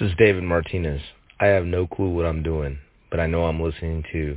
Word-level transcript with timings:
This 0.00 0.10
is 0.10 0.16
David 0.18 0.42
Martinez. 0.42 1.00
I 1.38 1.46
have 1.54 1.66
no 1.66 1.86
clue 1.86 2.10
what 2.10 2.26
I'm 2.26 2.42
doing, 2.42 2.80
but 3.12 3.20
I 3.20 3.28
know 3.28 3.44
I'm 3.44 3.62
listening 3.62 4.02
to 4.10 4.36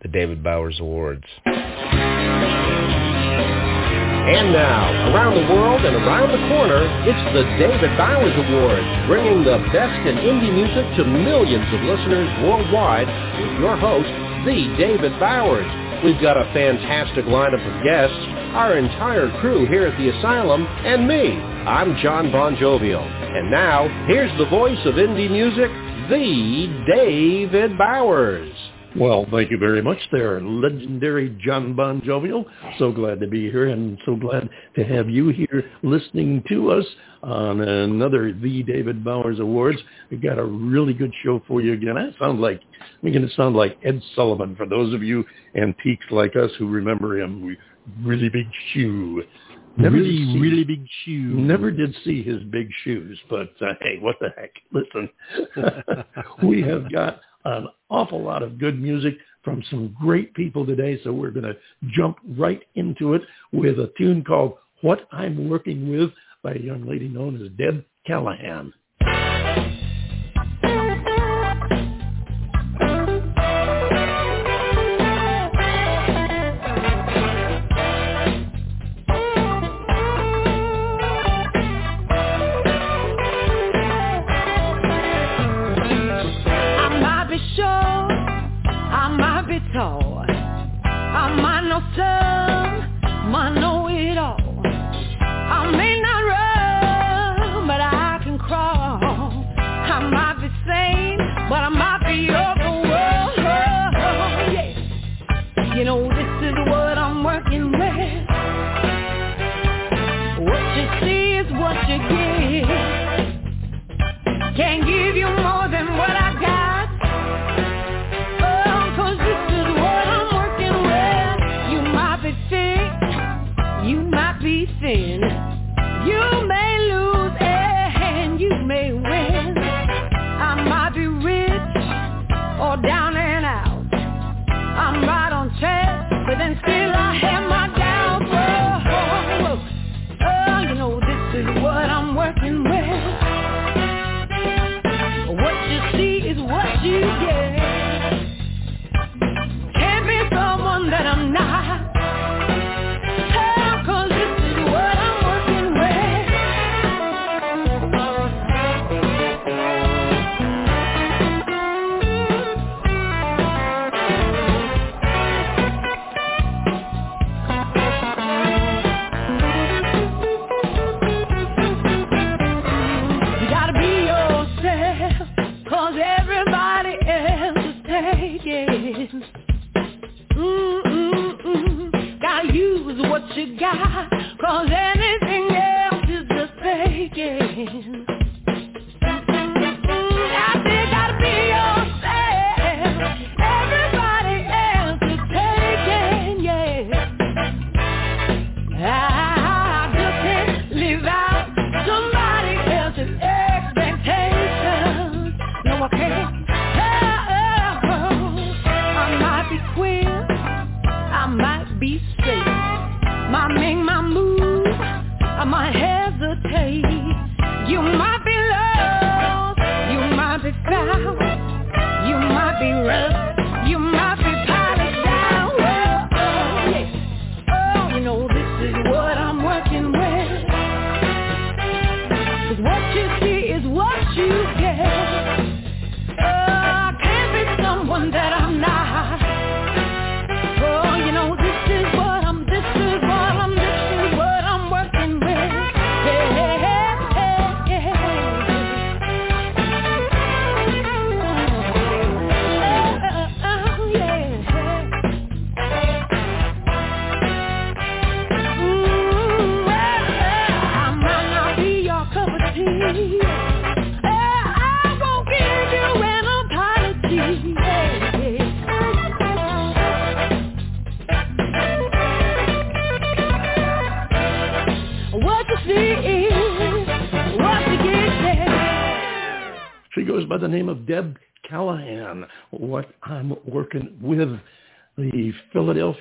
the 0.00 0.06
David 0.06 0.44
Bowers 0.44 0.78
Awards. 0.78 1.24
And 1.42 1.56
now, 4.54 5.10
around 5.10 5.34
the 5.34 5.42
world 5.52 5.84
and 5.84 5.96
around 5.96 6.30
the 6.30 6.38
corner, 6.54 6.86
it's 7.02 7.34
the 7.34 7.42
David 7.58 7.98
Bowers 7.98 8.30
Awards, 8.46 8.86
bringing 9.10 9.42
the 9.42 9.58
best 9.74 10.06
in 10.06 10.22
indie 10.22 10.54
music 10.54 10.86
to 10.94 11.04
millions 11.04 11.66
of 11.74 11.82
listeners 11.82 12.30
worldwide 12.46 13.10
with 13.42 13.58
your 13.58 13.74
host, 13.74 14.06
the 14.46 14.70
David 14.78 15.18
Bowers. 15.18 15.66
We've 16.04 16.20
got 16.20 16.36
a 16.36 16.52
fantastic 16.52 17.26
lineup 17.26 17.64
of 17.64 17.84
guests, 17.84 18.16
our 18.56 18.76
entire 18.76 19.30
crew 19.40 19.66
here 19.66 19.86
at 19.86 19.96
the 19.96 20.08
Asylum, 20.08 20.66
and 20.66 21.06
me. 21.06 21.30
I'm 21.30 21.96
John 22.02 22.32
Bon 22.32 22.56
Jovial. 22.56 23.04
And 23.04 23.52
now, 23.52 23.86
here's 24.08 24.36
the 24.36 24.46
voice 24.46 24.84
of 24.84 24.96
indie 24.96 25.30
music, 25.30 25.70
the 26.10 26.84
David 26.92 27.78
Bowers. 27.78 28.52
Well, 28.96 29.28
thank 29.30 29.52
you 29.52 29.58
very 29.58 29.80
much 29.80 29.98
there, 30.10 30.40
legendary 30.40 31.38
John 31.40 31.74
Bon 31.74 32.02
Jovial. 32.04 32.46
So 32.80 32.90
glad 32.90 33.20
to 33.20 33.28
be 33.28 33.48
here 33.48 33.68
and 33.68 33.96
so 34.04 34.16
glad 34.16 34.50
to 34.74 34.82
have 34.82 35.08
you 35.08 35.28
here 35.28 35.70
listening 35.84 36.42
to 36.48 36.72
us 36.72 36.84
on 37.22 37.60
another 37.60 38.32
The 38.32 38.62
David 38.62 39.04
Bowers 39.04 39.38
Awards. 39.38 39.78
We've 40.10 40.22
got 40.22 40.38
a 40.38 40.44
really 40.44 40.92
good 40.92 41.12
show 41.22 41.42
for 41.46 41.60
you 41.60 41.72
again. 41.72 41.96
I 41.96 42.10
sound 42.18 42.40
like, 42.40 42.60
I'm 43.02 43.12
going 43.12 43.26
to 43.26 43.34
sound 43.34 43.54
like 43.54 43.78
Ed 43.84 44.00
Sullivan 44.14 44.56
for 44.56 44.66
those 44.66 44.92
of 44.92 45.02
you 45.02 45.24
antiques 45.54 46.06
like 46.10 46.34
us 46.36 46.50
who 46.58 46.68
remember 46.68 47.20
him. 47.20 47.56
Really 48.02 48.28
big 48.28 48.46
shoe. 48.72 49.22
Never 49.76 49.96
really, 49.96 50.18
see, 50.18 50.38
really 50.38 50.64
big 50.64 50.84
shoes. 51.04 51.34
Never 51.34 51.70
did 51.70 51.94
see 52.04 52.22
his 52.22 52.42
big 52.44 52.68
shoes, 52.84 53.18
but 53.30 53.50
uh, 53.62 53.74
hey, 53.80 53.98
what 54.00 54.16
the 54.20 54.28
heck? 54.36 54.52
Listen, 54.72 55.08
we 56.42 56.62
have 56.62 56.92
got 56.92 57.20
an 57.44 57.68
awful 57.88 58.22
lot 58.22 58.42
of 58.42 58.58
good 58.58 58.80
music 58.80 59.14
from 59.42 59.62
some 59.70 59.96
great 60.00 60.34
people 60.34 60.66
today, 60.66 61.00
so 61.02 61.12
we're 61.12 61.30
going 61.30 61.46
to 61.46 61.56
jump 61.88 62.18
right 62.36 62.62
into 62.74 63.14
it 63.14 63.22
with 63.52 63.78
a 63.78 63.90
tune 63.96 64.22
called 64.22 64.54
What 64.82 65.08
I'm 65.10 65.48
Working 65.48 65.90
With 65.90 66.10
by 66.42 66.52
a 66.54 66.58
young 66.60 66.86
lady 66.86 67.08
known 67.08 67.36
as 67.36 67.52
Deb 67.56 67.84
Callahan. 68.06 68.72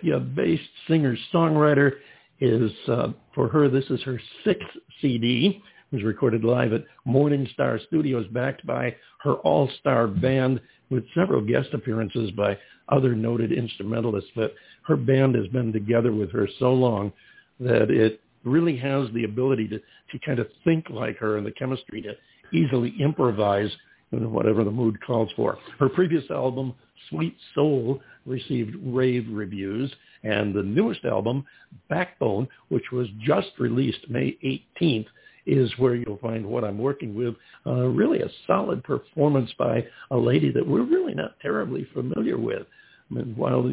Philadelphia-based 0.01 0.69
singer-songwriter 0.87 1.91
is, 2.39 2.71
uh, 2.87 3.09
for 3.33 3.47
her, 3.49 3.69
this 3.69 3.85
is 3.89 4.01
her 4.03 4.19
sixth 4.43 4.67
CD, 5.01 5.61
was 5.91 6.03
recorded 6.03 6.43
live 6.43 6.73
at 6.73 6.85
Morning 7.05 7.47
Star 7.53 7.79
Studios, 7.87 8.25
backed 8.31 8.65
by 8.65 8.95
her 9.23 9.33
all-star 9.35 10.07
band 10.07 10.61
with 10.89 11.03
several 11.13 11.41
guest 11.41 11.69
appearances 11.73 12.31
by 12.31 12.57
other 12.89 13.13
noted 13.15 13.51
instrumentalists. 13.51 14.31
But 14.35 14.53
her 14.87 14.95
band 14.95 15.35
has 15.35 15.47
been 15.47 15.71
together 15.73 16.11
with 16.11 16.31
her 16.31 16.47
so 16.59 16.73
long 16.73 17.11
that 17.59 17.91
it 17.91 18.21
really 18.43 18.77
has 18.77 19.07
the 19.13 19.25
ability 19.25 19.67
to, 19.67 19.79
to 19.79 20.25
kind 20.25 20.39
of 20.39 20.47
think 20.63 20.89
like 20.89 21.17
her 21.17 21.37
and 21.37 21.45
the 21.45 21.51
chemistry 21.51 22.01
to 22.01 22.13
easily 22.57 22.93
improvise 22.99 23.69
whatever 24.11 24.63
the 24.63 24.71
mood 24.71 24.97
calls 25.05 25.29
for. 25.35 25.57
Her 25.79 25.89
previous 25.89 26.29
album, 26.31 26.73
Sweet 27.09 27.35
Soul, 27.55 28.01
received 28.25 28.75
rave 28.83 29.25
reviews, 29.29 29.91
and 30.23 30.53
the 30.53 30.63
newest 30.63 31.05
album, 31.05 31.45
Backbone, 31.89 32.47
which 32.69 32.91
was 32.91 33.07
just 33.19 33.49
released 33.59 34.09
May 34.09 34.37
18th, 34.81 35.07
is 35.45 35.71
where 35.77 35.95
you'll 35.95 36.17
find 36.17 36.45
what 36.45 36.63
I'm 36.63 36.77
working 36.77 37.15
with. 37.15 37.35
Uh, 37.65 37.87
really 37.87 38.21
a 38.21 38.29
solid 38.45 38.83
performance 38.83 39.51
by 39.57 39.85
a 40.11 40.17
lady 40.17 40.51
that 40.51 40.67
we're 40.67 40.83
really 40.83 41.15
not 41.15 41.39
terribly 41.41 41.87
familiar 41.93 42.37
with. 42.37 42.67
I 43.09 43.13
mean, 43.15 43.33
while 43.35 43.63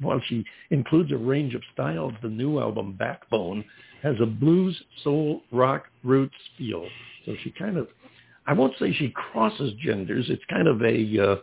while 0.00 0.20
she 0.26 0.44
includes 0.70 1.12
a 1.12 1.16
range 1.16 1.54
of 1.54 1.62
styles, 1.72 2.12
the 2.22 2.28
new 2.28 2.58
album 2.58 2.96
Backbone 2.98 3.64
has 4.02 4.16
a 4.20 4.26
blues, 4.26 4.80
soul, 5.02 5.42
rock 5.52 5.84
roots 6.02 6.34
feel. 6.58 6.86
So 7.24 7.34
she 7.42 7.50
kind 7.50 7.76
of, 7.76 7.88
I 8.46 8.52
won't 8.52 8.74
say 8.78 8.92
she 8.92 9.10
crosses 9.10 9.72
genders. 9.82 10.26
It's 10.28 10.42
kind 10.50 10.68
of 10.68 10.82
a, 10.82 11.18
uh, 11.18 11.36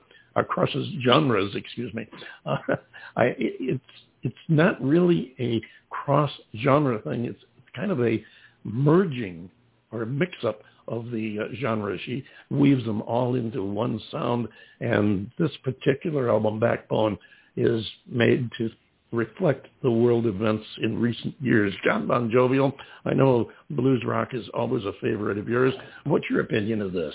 crosses 0.43 0.87
genres, 1.03 1.53
excuse 1.55 1.93
me. 1.93 2.07
Uh, 2.45 2.57
I, 3.15 3.25
it, 3.25 3.55
it's 3.59 3.83
it's 4.23 4.35
not 4.47 4.81
really 4.81 5.33
a 5.39 5.61
cross 5.89 6.31
genre 6.61 6.99
thing. 7.01 7.25
It's 7.25 7.39
kind 7.75 7.91
of 7.91 8.01
a 8.01 8.23
merging 8.63 9.49
or 9.91 10.03
a 10.03 10.05
mix-up 10.05 10.61
of 10.87 11.09
the 11.11 11.39
uh, 11.39 11.55
genre. 11.59 11.97
She 12.05 12.23
weaves 12.49 12.85
them 12.85 13.01
all 13.01 13.35
into 13.35 13.63
one 13.63 13.99
sound, 14.11 14.47
and 14.79 15.29
this 15.39 15.51
particular 15.63 16.29
album, 16.29 16.59
Backbone, 16.59 17.17
is 17.57 17.85
made 18.07 18.49
to 18.57 18.69
reflect 19.11 19.67
the 19.83 19.91
world 19.91 20.25
events 20.25 20.65
in 20.81 20.99
recent 20.99 21.35
years. 21.41 21.73
John 21.83 22.07
Bon 22.07 22.29
Jovial, 22.31 22.73
I 23.05 23.13
know 23.13 23.51
blues 23.69 24.03
rock 24.05 24.29
is 24.33 24.47
always 24.53 24.85
a 24.85 24.93
favorite 25.01 25.37
of 25.37 25.49
yours. 25.49 25.73
What's 26.05 26.29
your 26.29 26.41
opinion 26.41 26.81
of 26.81 26.93
this? 26.93 27.13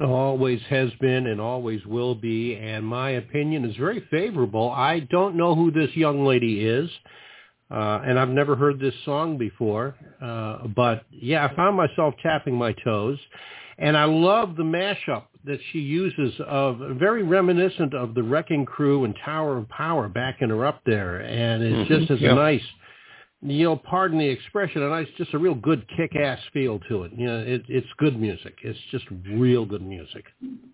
Always 0.00 0.60
has 0.68 0.90
been 1.00 1.26
and 1.26 1.40
always 1.40 1.84
will 1.86 2.14
be, 2.14 2.56
and 2.56 2.84
my 2.84 3.10
opinion 3.10 3.64
is 3.64 3.76
very 3.76 4.00
favorable. 4.10 4.70
I 4.70 5.00
don't 5.00 5.36
know 5.36 5.54
who 5.54 5.70
this 5.70 5.94
young 5.94 6.24
lady 6.24 6.64
is, 6.64 6.90
uh, 7.70 8.00
and 8.04 8.18
I've 8.18 8.30
never 8.30 8.56
heard 8.56 8.80
this 8.80 8.94
song 9.04 9.38
before, 9.38 9.94
uh, 10.20 10.66
but 10.74 11.04
yeah, 11.10 11.46
I 11.46 11.54
found 11.54 11.76
myself 11.76 12.14
tapping 12.22 12.54
my 12.54 12.74
toes, 12.84 13.18
and 13.78 13.96
I 13.96 14.04
love 14.04 14.56
the 14.56 14.62
mashup 14.62 15.24
that 15.44 15.58
she 15.72 15.80
uses 15.80 16.34
of 16.46 16.78
very 16.98 17.22
reminiscent 17.22 17.94
of 17.94 18.14
the 18.14 18.22
Wrecking 18.22 18.64
Crew 18.64 19.04
and 19.04 19.14
Tower 19.24 19.58
of 19.58 19.68
Power 19.68 20.08
backing 20.08 20.50
her 20.50 20.64
up 20.66 20.80
there, 20.86 21.18
and 21.18 21.62
it 21.62 21.72
mm-hmm. 21.72 21.94
just 21.94 22.10
has 22.10 22.18
a 22.22 22.34
nice, 22.34 22.62
you 23.44 23.64
know, 23.64 23.76
pardon 23.76 24.18
the 24.18 24.28
expression, 24.28 24.82
and 24.82 24.94
it's 25.06 25.16
just 25.18 25.34
a 25.34 25.38
real 25.38 25.54
good 25.56 25.84
kick-ass 25.96 26.38
feel 26.52 26.78
to 26.88 27.02
it. 27.02 27.12
You 27.16 27.26
know, 27.26 27.40
it, 27.40 27.62
it's 27.68 27.86
good 27.98 28.20
music. 28.20 28.54
It's 28.62 28.78
just 28.92 29.04
real 29.32 29.66
good 29.66 29.82
music. 29.82 30.24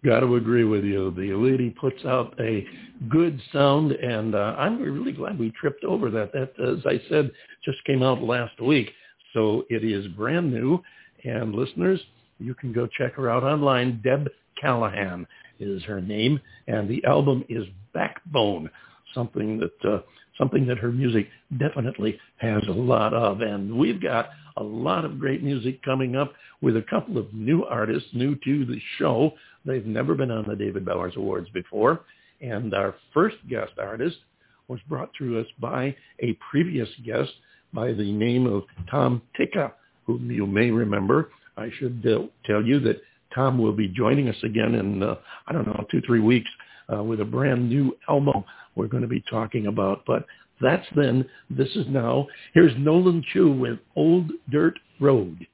Got 0.04 0.20
to 0.20 0.36
agree 0.36 0.64
with 0.64 0.84
you. 0.84 1.10
The 1.16 1.32
lady 1.32 1.70
puts 1.70 2.04
out 2.04 2.34
a 2.38 2.66
good 3.08 3.40
sound, 3.54 3.92
and 3.92 4.34
uh, 4.34 4.54
I'm 4.58 4.82
really 4.82 5.12
glad 5.12 5.38
we 5.38 5.50
tripped 5.58 5.84
over 5.84 6.10
that. 6.10 6.32
That, 6.32 6.52
as 6.62 6.84
I 6.84 7.00
said, 7.08 7.30
just 7.64 7.82
came 7.86 8.02
out 8.02 8.22
last 8.22 8.60
week, 8.60 8.90
so 9.32 9.64
it 9.70 9.82
is 9.82 10.06
brand 10.08 10.52
new. 10.52 10.82
And 11.24 11.54
listeners, 11.54 12.00
you 12.38 12.54
can 12.54 12.74
go 12.74 12.86
check 12.86 13.14
her 13.14 13.30
out 13.30 13.44
online. 13.44 14.02
Deb 14.04 14.28
Callahan 14.60 15.26
is 15.58 15.82
her 15.84 16.02
name, 16.02 16.38
and 16.66 16.88
the 16.88 17.02
album 17.04 17.44
is 17.48 17.64
Backbone, 17.94 18.70
something 19.14 19.58
that 19.58 19.90
uh, 19.90 20.00
something 20.38 20.67
that 20.67 20.79
her 20.79 20.93
music 20.93 21.29
definitely 21.58 22.19
has 22.37 22.62
a 22.69 22.73
lot 22.73 23.12
of. 23.12 23.40
And 23.40 23.76
we've 23.76 24.00
got 24.00 24.31
a 24.56 24.62
lot 24.62 25.05
of 25.05 25.19
great 25.19 25.43
music 25.43 25.82
coming 25.82 26.17
up 26.17 26.32
with 26.61 26.76
a 26.76 26.85
couple 26.88 27.19
of 27.19 27.32
new 27.35 27.64
artists 27.64 28.08
new 28.12 28.37
to 28.44 28.64
the 28.64 28.81
show. 28.99 29.32
They've 29.64 29.87
never 29.87 30.14
been 30.14 30.31
on 30.31 30.46
the 30.49 30.56
David 30.56 30.85
Bowers 30.85 31.14
Awards 31.17 31.49
before. 31.50 32.00
And 32.40 32.73
our 32.73 32.94
first 33.12 33.37
guest 33.49 33.73
artist 33.79 34.17
was 34.69 34.81
brought 34.88 35.11
to 35.19 35.38
us 35.40 35.46
by 35.61 35.94
a 36.20 36.38
previous 36.50 36.88
guest 37.05 37.31
by 37.73 37.93
the 37.93 38.12
name 38.12 38.46
of 38.46 38.64
Tom 38.90 39.23
Ticca, 39.38 39.73
whom 40.06 40.31
you 40.31 40.46
may 40.46 40.70
remember. 40.70 41.31
I 41.56 41.70
should 41.79 42.05
uh, 42.06 42.26
tell 42.46 42.62
you 42.62 42.79
that 42.81 43.00
Tom 43.35 43.58
will 43.58 43.73
be 43.73 43.88
joining 43.88 44.29
us 44.29 44.37
again 44.43 44.75
in, 44.75 45.02
uh, 45.02 45.17
I 45.46 45.52
don't 45.52 45.67
know, 45.67 45.85
two, 45.90 46.00
three 46.06 46.20
weeks 46.20 46.49
uh, 46.93 47.02
with 47.02 47.20
a 47.20 47.25
brand 47.25 47.69
new 47.69 47.96
album 48.08 48.44
we're 48.78 48.86
going 48.86 49.02
to 49.02 49.08
be 49.08 49.22
talking 49.28 49.66
about. 49.66 50.04
But 50.06 50.25
that's 50.60 50.86
then. 50.96 51.26
This 51.50 51.69
is 51.76 51.86
now. 51.88 52.26
Here's 52.54 52.72
Nolen 52.78 53.22
Chew 53.32 53.52
with 53.52 53.78
Old 53.96 54.30
Dirt 54.50 54.78
Road. 55.00 55.46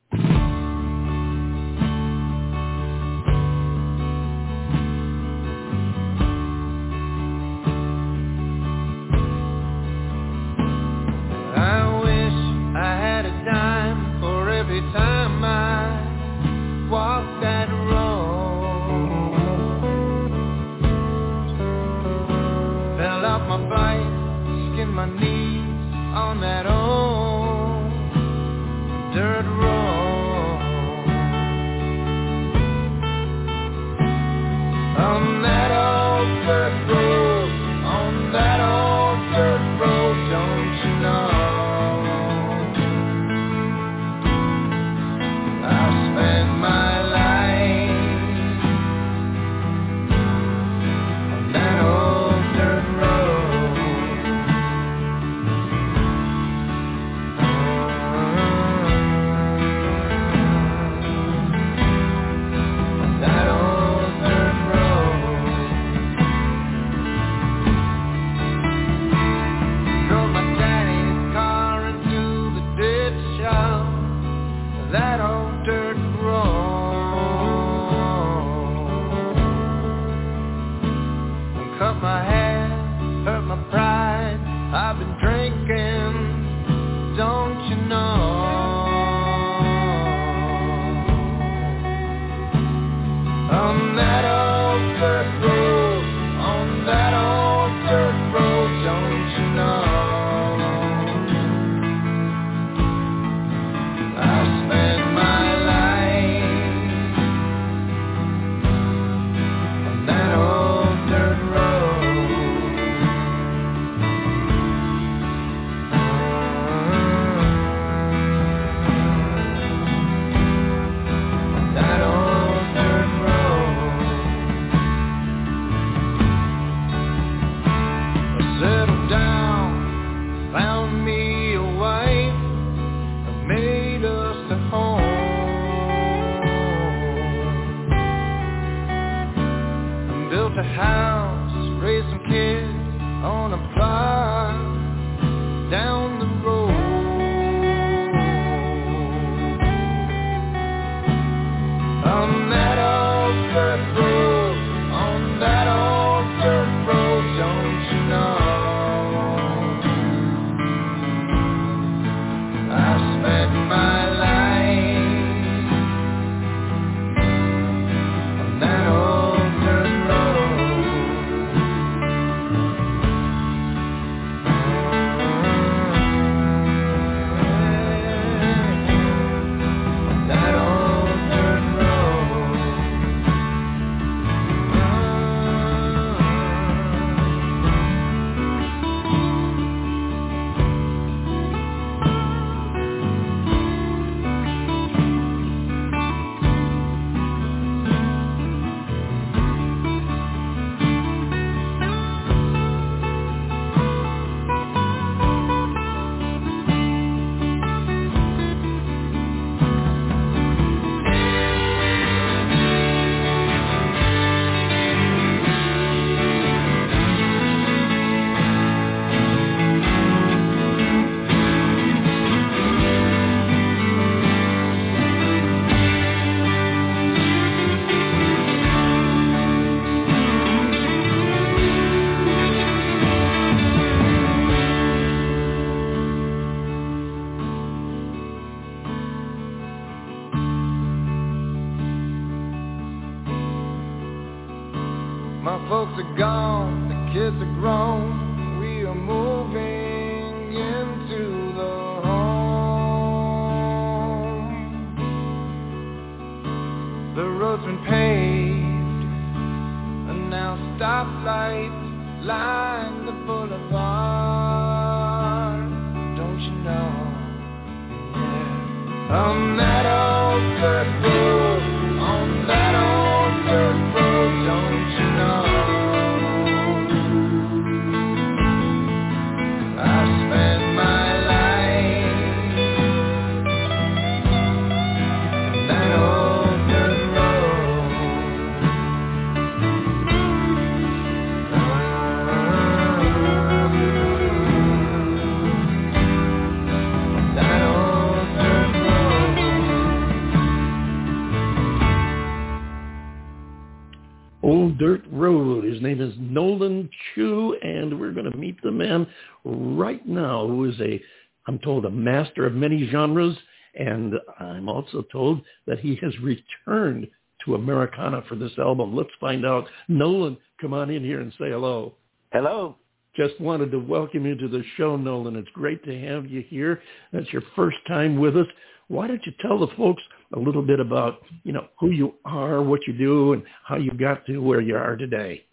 Old 304.44 304.76
Dirt 304.76 305.02
Road. 305.10 305.64
His 305.64 305.80
name 305.80 306.02
is 306.02 306.12
Nolen 306.18 306.90
Chew, 307.14 307.56
and 307.62 307.98
we're 307.98 308.12
going 308.12 308.30
to 308.30 308.36
meet 308.36 308.60
the 308.62 308.70
man 308.70 309.06
right 309.42 310.06
now 310.06 310.46
who 310.46 310.66
is 310.66 310.78
a, 310.82 311.02
I'm 311.46 311.58
told, 311.60 311.86
a 311.86 311.90
master 311.90 312.44
of 312.44 312.52
many 312.52 312.86
genres, 312.90 313.38
and 313.74 314.12
I'm 314.38 314.68
also 314.68 315.00
told 315.10 315.40
that 315.66 315.78
he 315.78 315.98
has 316.02 316.12
returned 316.20 317.08
to 317.46 317.54
Americana 317.54 318.22
for 318.28 318.34
this 318.34 318.52
album. 318.58 318.94
Let's 318.94 319.08
find 319.18 319.46
out. 319.46 319.66
Nolen, 319.88 320.36
come 320.60 320.74
on 320.74 320.90
in 320.90 321.02
here 321.02 321.22
and 321.22 321.32
say 321.32 321.48
hello. 321.48 321.94
Hello. 322.30 322.76
Just 323.16 323.40
wanted 323.40 323.70
to 323.70 323.78
welcome 323.78 324.26
you 324.26 324.36
to 324.36 324.48
the 324.48 324.62
show, 324.76 324.94
Nolen. 324.96 325.36
It's 325.36 325.48
great 325.54 325.82
to 325.84 326.00
have 326.02 326.26
you 326.26 326.42
here. 326.42 326.82
That's 327.14 327.32
your 327.32 327.44
first 327.56 327.78
time 327.88 328.18
with 328.20 328.36
us. 328.36 328.46
Why 328.88 329.06
don't 329.06 329.24
you 329.24 329.32
tell 329.40 329.58
the 329.58 329.74
folks 329.78 330.02
a 330.34 330.38
little 330.38 330.62
bit 330.62 330.80
about, 330.80 331.22
you 331.42 331.52
know, 331.52 331.66
who 331.78 331.90
you 331.90 332.14
are, 332.24 332.62
what 332.62 332.86
you 332.86 332.92
do, 332.92 333.32
and 333.32 333.42
how 333.64 333.76
you 333.76 333.90
got 333.92 334.26
to 334.26 334.38
where 334.38 334.60
you 334.60 334.76
are 334.76 334.96
today? 334.96 335.44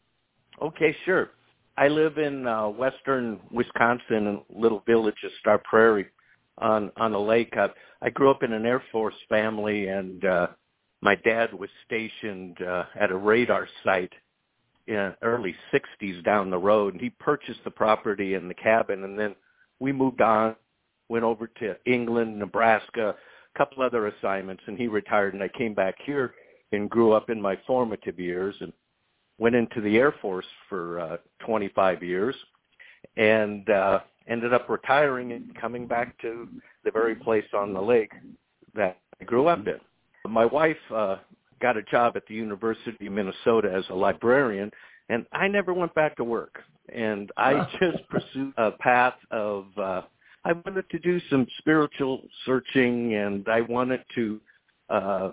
Okay, 0.61 0.95
sure. 1.05 1.31
I 1.77 1.87
live 1.87 2.17
in 2.17 2.45
uh, 2.45 2.67
western 2.67 3.39
Wisconsin, 3.51 4.27
in 4.27 4.27
a 4.27 4.59
little 4.59 4.83
village 4.85 5.15
of 5.23 5.31
Star 5.39 5.61
Prairie 5.63 6.07
on 6.57 6.91
on 6.97 7.13
a 7.13 7.19
lake. 7.19 7.53
I, 7.55 7.69
I 8.01 8.09
grew 8.09 8.29
up 8.29 8.43
in 8.43 8.53
an 8.53 8.65
Air 8.65 8.83
Force 8.91 9.15
family, 9.29 9.87
and 9.87 10.23
uh, 10.25 10.47
my 11.01 11.15
dad 11.15 11.53
was 11.53 11.69
stationed 11.85 12.61
uh, 12.61 12.85
at 12.99 13.11
a 13.11 13.15
radar 13.15 13.67
site 13.83 14.11
in 14.87 15.13
early 15.21 15.55
60s 15.73 16.23
down 16.23 16.49
the 16.49 16.57
road. 16.57 16.93
And 16.93 17.01
he 17.01 17.09
purchased 17.09 17.63
the 17.63 17.71
property 17.71 18.33
and 18.33 18.49
the 18.49 18.55
cabin, 18.55 19.03
and 19.03 19.17
then 19.17 19.35
we 19.79 19.91
moved 19.91 20.21
on, 20.21 20.55
went 21.09 21.23
over 21.23 21.47
to 21.47 21.75
England, 21.85 22.37
Nebraska, 22.37 23.15
a 23.53 23.57
couple 23.57 23.83
other 23.83 24.07
assignments, 24.07 24.63
and 24.67 24.77
he 24.77 24.87
retired. 24.87 25.33
And 25.33 25.43
I 25.43 25.49
came 25.49 25.73
back 25.73 25.95
here 26.05 26.33
and 26.71 26.89
grew 26.89 27.13
up 27.13 27.29
in 27.29 27.41
my 27.41 27.57
formative 27.67 28.19
years 28.19 28.55
and 28.59 28.71
went 29.37 29.55
into 29.55 29.81
the 29.81 29.97
Air 29.97 30.13
Force 30.21 30.45
for 30.69 30.99
uh, 30.99 31.17
25 31.45 32.03
years 32.03 32.35
and 33.17 33.69
uh, 33.69 33.99
ended 34.27 34.53
up 34.53 34.69
retiring 34.69 35.33
and 35.33 35.53
coming 35.59 35.87
back 35.87 36.19
to 36.21 36.47
the 36.83 36.91
very 36.91 37.15
place 37.15 37.45
on 37.53 37.73
the 37.73 37.81
lake 37.81 38.11
that 38.75 38.97
I 39.19 39.25
grew 39.25 39.47
up 39.47 39.65
in. 39.67 39.79
My 40.31 40.45
wife 40.45 40.77
uh, 40.93 41.17
got 41.61 41.77
a 41.77 41.83
job 41.83 42.15
at 42.15 42.25
the 42.27 42.35
University 42.35 43.07
of 43.07 43.13
Minnesota 43.13 43.71
as 43.73 43.83
a 43.89 43.93
librarian, 43.93 44.71
and 45.09 45.25
I 45.33 45.47
never 45.47 45.73
went 45.73 45.93
back 45.95 46.15
to 46.17 46.23
work. 46.23 46.61
And 46.93 47.31
I 47.37 47.67
just 47.79 48.07
pursued 48.09 48.53
a 48.57 48.71
path 48.71 49.15
of 49.31 49.65
uh, 49.77 50.01
I 50.43 50.53
wanted 50.53 50.89
to 50.89 50.99
do 50.99 51.19
some 51.29 51.45
spiritual 51.59 52.21
searching, 52.45 53.15
and 53.15 53.47
I 53.47 53.61
wanted 53.61 54.03
to 54.15 54.41
uh, 54.89 55.31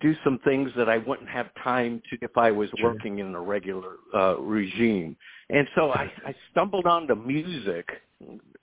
do 0.00 0.14
some 0.22 0.38
things 0.44 0.70
that 0.76 0.88
I 0.88 0.98
wouldn't 0.98 1.28
have 1.28 1.46
time 1.62 2.02
to 2.10 2.18
if 2.20 2.36
I 2.36 2.50
was 2.50 2.68
working 2.82 3.18
in 3.18 3.34
a 3.34 3.40
regular 3.40 3.96
uh, 4.14 4.38
regime. 4.38 5.16
And 5.50 5.66
so 5.74 5.90
I, 5.92 6.12
I 6.26 6.34
stumbled 6.50 6.86
onto 6.86 7.14
music 7.14 7.88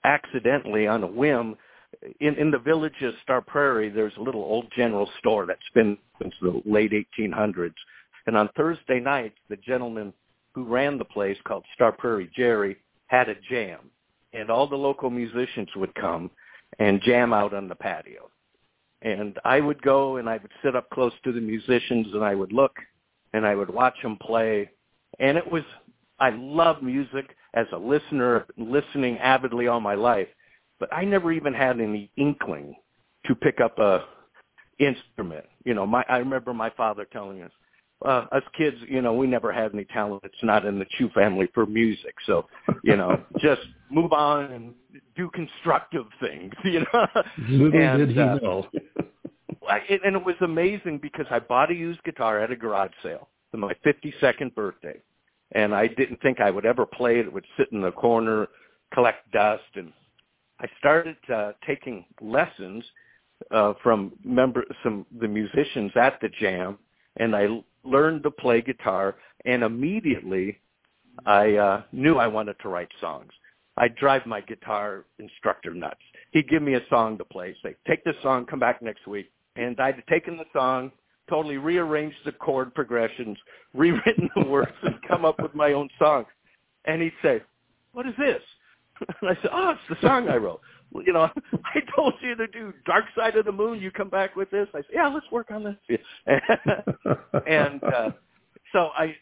accidentally 0.04 0.86
on 0.86 1.02
a 1.02 1.06
whim. 1.06 1.56
In, 2.20 2.34
in 2.36 2.50
the 2.50 2.58
village 2.58 2.94
of 3.02 3.14
Star 3.22 3.40
Prairie, 3.40 3.88
there's 3.88 4.12
a 4.18 4.22
little 4.22 4.42
old 4.42 4.66
general 4.76 5.10
store 5.18 5.46
that's 5.46 5.60
been 5.74 5.98
since 6.20 6.34
the 6.40 6.62
late 6.64 6.92
1800s. 6.92 7.74
And 8.26 8.36
on 8.36 8.48
Thursday 8.56 9.00
nights, 9.00 9.36
the 9.48 9.56
gentleman 9.56 10.12
who 10.54 10.64
ran 10.64 10.98
the 10.98 11.04
place 11.04 11.36
called 11.46 11.64
Star 11.74 11.92
Prairie 11.92 12.30
Jerry 12.34 12.76
had 13.08 13.28
a 13.28 13.34
jam. 13.50 13.78
And 14.36 14.50
all 14.50 14.66
the 14.66 14.76
local 14.76 15.10
musicians 15.10 15.68
would 15.76 15.94
come 15.94 16.30
and 16.78 17.00
jam 17.02 17.32
out 17.32 17.54
on 17.54 17.68
the 17.68 17.74
patio. 17.74 18.30
And 19.02 19.38
I 19.44 19.60
would 19.60 19.80
go 19.82 20.16
and 20.16 20.28
I 20.28 20.38
would 20.38 20.50
sit 20.62 20.76
up 20.76 20.90
close 20.90 21.12
to 21.24 21.32
the 21.32 21.40
musicians 21.40 22.08
and 22.12 22.24
I 22.24 22.34
would 22.34 22.52
look 22.52 22.72
and 23.32 23.46
I 23.46 23.54
would 23.54 23.70
watch 23.70 23.96
them 24.02 24.16
play. 24.20 24.70
And 25.20 25.38
it 25.38 25.50
was, 25.50 25.62
I 26.18 26.30
love 26.30 26.82
music 26.82 27.36
as 27.54 27.66
a 27.72 27.78
listener, 27.78 28.46
listening 28.56 29.18
avidly 29.18 29.68
all 29.68 29.80
my 29.80 29.94
life, 29.94 30.28
but 30.78 30.92
I 30.92 31.04
never 31.04 31.32
even 31.32 31.54
had 31.54 31.80
any 31.80 32.10
inkling 32.16 32.74
to 33.26 33.34
pick 33.34 33.60
up 33.60 33.78
a 33.78 34.04
instrument. 34.78 35.46
You 35.64 35.74
know, 35.74 35.86
my, 35.86 36.04
I 36.08 36.18
remember 36.18 36.52
my 36.52 36.70
father 36.70 37.06
telling 37.10 37.42
us, 37.42 37.50
uh, 38.04 38.26
us 38.32 38.42
kids, 38.56 38.76
you 38.88 39.00
know, 39.00 39.14
we 39.14 39.26
never 39.26 39.52
had 39.52 39.72
any 39.72 39.84
talent. 39.86 40.22
It's 40.24 40.34
not 40.42 40.66
in 40.66 40.78
the 40.78 40.86
Chew 40.96 41.08
family 41.10 41.48
for 41.54 41.66
music. 41.66 42.14
So, 42.26 42.46
you 42.84 42.96
know, 42.96 43.22
just 43.40 43.62
move 43.90 44.12
on 44.12 44.52
and 44.52 44.74
do 45.16 45.30
constructive 45.30 46.06
things, 46.20 46.52
you 46.64 46.80
know. 46.80 47.06
Little 47.48 47.80
and, 47.80 47.98
did 47.98 48.10
he 48.10 48.20
uh, 48.20 48.34
know. 48.36 48.66
And 49.68 50.14
it 50.14 50.24
was 50.24 50.36
amazing 50.42 50.98
because 51.02 51.26
I 51.28 51.40
bought 51.40 51.72
a 51.72 51.74
used 51.74 52.00
guitar 52.04 52.38
at 52.38 52.52
a 52.52 52.56
garage 52.56 52.92
sale 53.02 53.28
for 53.50 53.56
my 53.56 53.72
52nd 53.84 54.54
birthday. 54.54 55.02
And 55.52 55.74
I 55.74 55.88
didn't 55.88 56.22
think 56.22 56.40
I 56.40 56.52
would 56.52 56.64
ever 56.64 56.86
play 56.86 57.18
it. 57.18 57.26
It 57.26 57.32
would 57.32 57.46
sit 57.56 57.72
in 57.72 57.80
the 57.80 57.90
corner, 57.90 58.46
collect 58.94 59.28
dust. 59.32 59.64
And 59.74 59.92
I 60.60 60.66
started 60.78 61.16
uh, 61.34 61.52
taking 61.66 62.04
lessons 62.20 62.84
uh, 63.50 63.74
from 63.82 64.12
member 64.24 64.64
some 64.82 65.06
the 65.20 65.28
musicians 65.28 65.92
at 65.96 66.20
the 66.20 66.28
jam, 66.40 66.78
and 67.18 67.34
I 67.34 67.62
learned 67.86 68.22
to 68.24 68.30
play 68.30 68.60
guitar. 68.60 69.16
And 69.44 69.62
immediately, 69.62 70.58
I 71.24 71.54
uh, 71.54 71.82
knew 71.92 72.16
I 72.16 72.26
wanted 72.26 72.56
to 72.62 72.68
write 72.68 72.88
songs. 73.00 73.32
I'd 73.78 73.96
drive 73.96 74.26
my 74.26 74.40
guitar 74.40 75.04
instructor 75.18 75.74
nuts. 75.74 76.00
He'd 76.32 76.48
give 76.48 76.62
me 76.62 76.74
a 76.74 76.80
song 76.88 77.18
to 77.18 77.24
play, 77.24 77.54
say, 77.62 77.76
"Take 77.86 78.04
this 78.04 78.16
song, 78.22 78.46
come 78.46 78.58
back 78.58 78.82
next 78.82 79.06
week." 79.06 79.30
And 79.56 79.78
I'd 79.80 80.02
taken 80.08 80.36
the 80.36 80.44
song, 80.52 80.90
totally 81.28 81.58
rearranged 81.58 82.16
the 82.24 82.32
chord 82.32 82.74
progressions, 82.74 83.38
rewritten 83.74 84.30
the 84.34 84.46
words, 84.46 84.72
and 84.82 85.00
come 85.08 85.24
up 85.24 85.40
with 85.40 85.54
my 85.54 85.72
own 85.72 85.88
song. 85.98 86.24
And 86.86 87.02
he'd 87.02 87.12
say, 87.22 87.42
"What 87.92 88.06
is 88.06 88.14
this?" 88.18 88.42
And 89.20 89.30
I 89.30 89.34
said, 89.42 89.50
"Oh, 89.52 89.70
it's 89.70 90.00
the 90.00 90.06
song 90.06 90.28
I 90.28 90.36
wrote." 90.36 90.60
You 91.04 91.12
know, 91.12 91.28
I 91.64 91.80
told 91.94 92.14
you 92.20 92.34
to 92.36 92.46
do 92.46 92.72
Dark 92.84 93.04
Side 93.16 93.36
of 93.36 93.44
the 93.44 93.52
Moon. 93.52 93.80
You 93.80 93.90
come 93.90 94.08
back 94.08 94.36
with 94.36 94.50
this. 94.50 94.68
I 94.74 94.78
said, 94.78 94.90
"Yeah, 94.92 95.08
let's 95.08 95.30
work 95.30 95.50
on 95.50 95.64
this." 95.64 95.98
and 97.46 97.82
uh, 97.82 98.10
so 98.72 98.90
I 98.96 99.14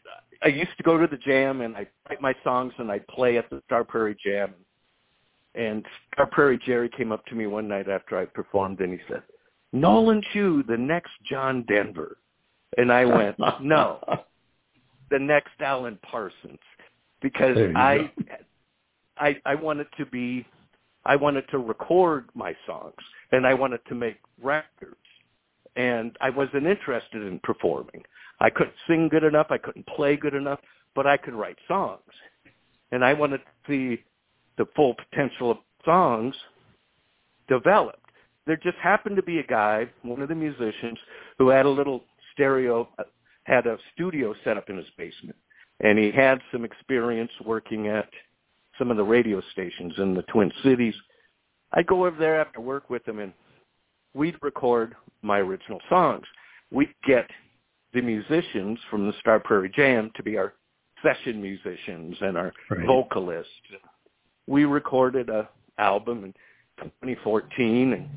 I 0.44 0.48
used 0.48 0.76
to 0.76 0.82
go 0.82 0.98
to 0.98 1.06
the 1.06 1.16
jam 1.16 1.62
and 1.62 1.74
I 1.76 1.86
write 2.08 2.20
my 2.20 2.34
songs 2.44 2.72
and 2.78 2.90
I'd 2.90 3.06
play 3.08 3.38
at 3.38 3.48
the 3.48 3.62
Star 3.66 3.82
Prairie 3.82 4.16
Jam. 4.24 4.54
And 5.54 5.84
Star 6.12 6.26
Prairie 6.26 6.60
Jerry 6.66 6.88
came 6.88 7.12
up 7.12 7.24
to 7.26 7.34
me 7.34 7.46
one 7.46 7.66
night 7.66 7.88
after 7.88 8.18
I 8.18 8.26
performed 8.26 8.80
and 8.80 8.92
he 8.92 8.98
said, 9.08 9.22
Nolen 9.72 10.22
Chew, 10.32 10.62
the 10.68 10.76
next 10.76 11.12
John 11.28 11.64
Denver. 11.66 12.18
And 12.76 12.92
I 12.92 13.04
went, 13.04 13.36
no, 13.62 14.00
the 15.10 15.18
next 15.18 15.52
Alan 15.60 15.98
Parsons, 16.02 16.58
because 17.22 17.56
I, 17.74 17.98
go. 17.98 18.24
I, 19.16 19.36
I 19.46 19.54
wanted 19.54 19.86
to 19.96 20.06
be, 20.06 20.46
I 21.06 21.16
wanted 21.16 21.44
to 21.50 21.58
record 21.58 22.28
my 22.34 22.54
songs 22.66 22.94
and 23.32 23.46
I 23.46 23.54
wanted 23.54 23.80
to 23.88 23.94
make 23.94 24.16
records, 24.42 24.96
and 25.76 26.16
I 26.20 26.30
wasn't 26.30 26.66
interested 26.66 27.22
in 27.22 27.40
performing. 27.42 28.02
I 28.40 28.50
couldn't 28.50 28.74
sing 28.86 29.08
good 29.08 29.24
enough, 29.24 29.48
I 29.50 29.58
couldn't 29.58 29.86
play 29.86 30.16
good 30.16 30.34
enough, 30.34 30.60
but 30.94 31.06
I 31.06 31.16
could 31.16 31.34
write 31.34 31.58
songs, 31.66 32.00
and 32.92 33.04
I 33.04 33.12
wanted 33.12 33.38
to 33.38 33.42
see 33.66 34.02
the 34.56 34.66
full 34.76 34.94
potential 34.94 35.50
of 35.50 35.58
songs 35.84 36.34
developed. 37.48 37.98
There 38.46 38.56
just 38.56 38.76
happened 38.78 39.16
to 39.16 39.22
be 39.22 39.38
a 39.38 39.46
guy, 39.46 39.88
one 40.02 40.20
of 40.20 40.28
the 40.28 40.34
musicians, 40.34 40.98
who 41.38 41.48
had 41.48 41.66
a 41.66 41.70
little 41.70 42.04
stereo, 42.32 42.88
had 43.44 43.66
a 43.66 43.78
studio 43.94 44.34
set 44.44 44.56
up 44.56 44.70
in 44.70 44.76
his 44.76 44.86
basement, 44.96 45.36
and 45.80 45.98
he 45.98 46.10
had 46.10 46.40
some 46.52 46.64
experience 46.64 47.32
working 47.44 47.88
at 47.88 48.08
some 48.78 48.90
of 48.90 48.96
the 48.96 49.04
radio 49.04 49.40
stations 49.52 49.94
in 49.98 50.14
the 50.14 50.22
Twin 50.22 50.50
Cities. 50.62 50.94
I'd 51.72 51.86
go 51.86 52.06
over 52.06 52.16
there 52.16 52.40
after 52.40 52.60
work 52.60 52.90
with 52.90 53.04
them, 53.04 53.18
and 53.18 53.32
we'd 54.14 54.36
record 54.42 54.94
my 55.22 55.38
original 55.38 55.80
songs. 55.88 56.24
We'd 56.70 56.94
get 57.06 57.28
the 57.92 58.00
musicians 58.02 58.78
from 58.90 59.06
the 59.06 59.12
Star 59.20 59.40
Prairie 59.40 59.72
Jam 59.74 60.10
to 60.16 60.22
be 60.22 60.36
our 60.36 60.54
session 61.02 61.40
musicians 61.40 62.16
and 62.20 62.36
our 62.36 62.52
Right. 62.70 62.86
vocalists. 62.86 63.52
We 64.46 64.64
recorded 64.64 65.28
a 65.30 65.48
album 65.78 66.24
in 66.24 66.32
2014 66.78 67.92
and 67.92 68.08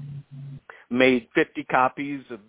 made 0.89 1.27
50 1.35 1.63
copies 1.65 2.23
of 2.29 2.39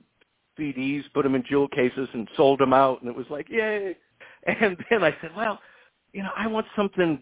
CDs, 0.59 1.05
put 1.14 1.23
them 1.23 1.35
in 1.35 1.44
jewel 1.49 1.68
cases, 1.68 2.09
and 2.12 2.29
sold 2.37 2.61
them 2.61 2.73
out. 2.73 3.01
And 3.01 3.11
it 3.11 3.16
was 3.16 3.27
like, 3.31 3.49
yay! 3.49 3.97
And 4.47 4.77
then 4.88 5.03
I 5.03 5.14
said, 5.21 5.33
well, 5.37 5.59
you 6.12 6.23
know, 6.23 6.31
I 6.37 6.47
want 6.47 6.64
something 6.77 7.21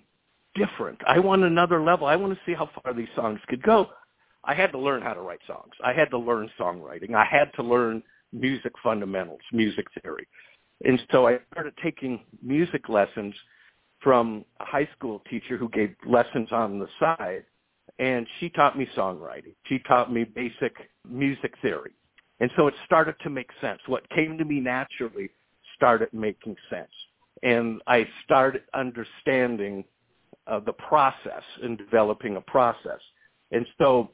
different. 0.57 1.01
I 1.07 1.19
want 1.19 1.43
another 1.43 1.83
level. 1.83 2.07
I 2.07 2.17
want 2.17 2.33
to 2.33 2.41
see 2.47 2.55
how 2.55 2.71
far 2.83 2.95
these 2.95 3.09
songs 3.15 3.41
could 3.49 3.63
go. 3.63 3.89
I 4.45 4.55
had 4.55 4.73
to 4.73 4.79
learn 4.79 5.03
how 5.03 5.13
to 5.13 5.21
write 5.21 5.41
songs. 5.47 5.73
I 5.85 5.93
had 5.93 6.11
to 6.11 6.19
learn 6.19 6.51
songwriting. 6.59 7.15
I 7.15 7.25
had 7.25 7.53
to 7.55 7.63
learn 7.63 8.03
music 8.33 8.73
fundamentals, 8.83 9.41
music 9.53 9.87
theory. 10.03 10.27
And 10.85 11.01
so 11.11 11.27
I 11.27 11.39
started 11.53 11.75
taking 11.83 12.21
music 12.43 12.89
lessons 12.89 13.35
from 14.01 14.45
a 14.61 14.65
high 14.65 14.89
school 14.97 15.23
teacher 15.31 15.57
who 15.57 15.69
gave 15.71 15.95
lessons 16.07 16.49
on 16.53 16.79
the 16.79 16.89
side 17.01 17.45
and 17.99 18.27
she 18.39 18.51
taught 18.51 18.77
me 18.77 18.87
songwriting. 18.97 19.55
She 19.65 19.79
taught 19.81 20.13
me 20.13 20.25
basic 20.25 20.77
music 21.09 21.55
theory. 21.63 21.93
And 22.41 22.51
so 22.57 22.67
it 22.67 22.75
started 22.85 23.15
to 23.23 23.31
make 23.31 23.49
sense. 23.61 23.81
What 23.87 24.09
came 24.11 24.37
to 24.37 24.45
me 24.45 24.61
naturally 24.61 25.31
started 25.75 26.09
making 26.13 26.57
sense. 26.69 26.91
And 27.43 27.81
I 27.87 28.07
started 28.25 28.63
understanding 28.75 29.85
uh, 30.47 30.61
the 30.61 30.73
process 30.73 31.43
and 31.63 31.79
developing 31.79 32.37
a 32.37 32.41
process. 32.41 33.01
And 33.51 33.67
so 33.79 34.11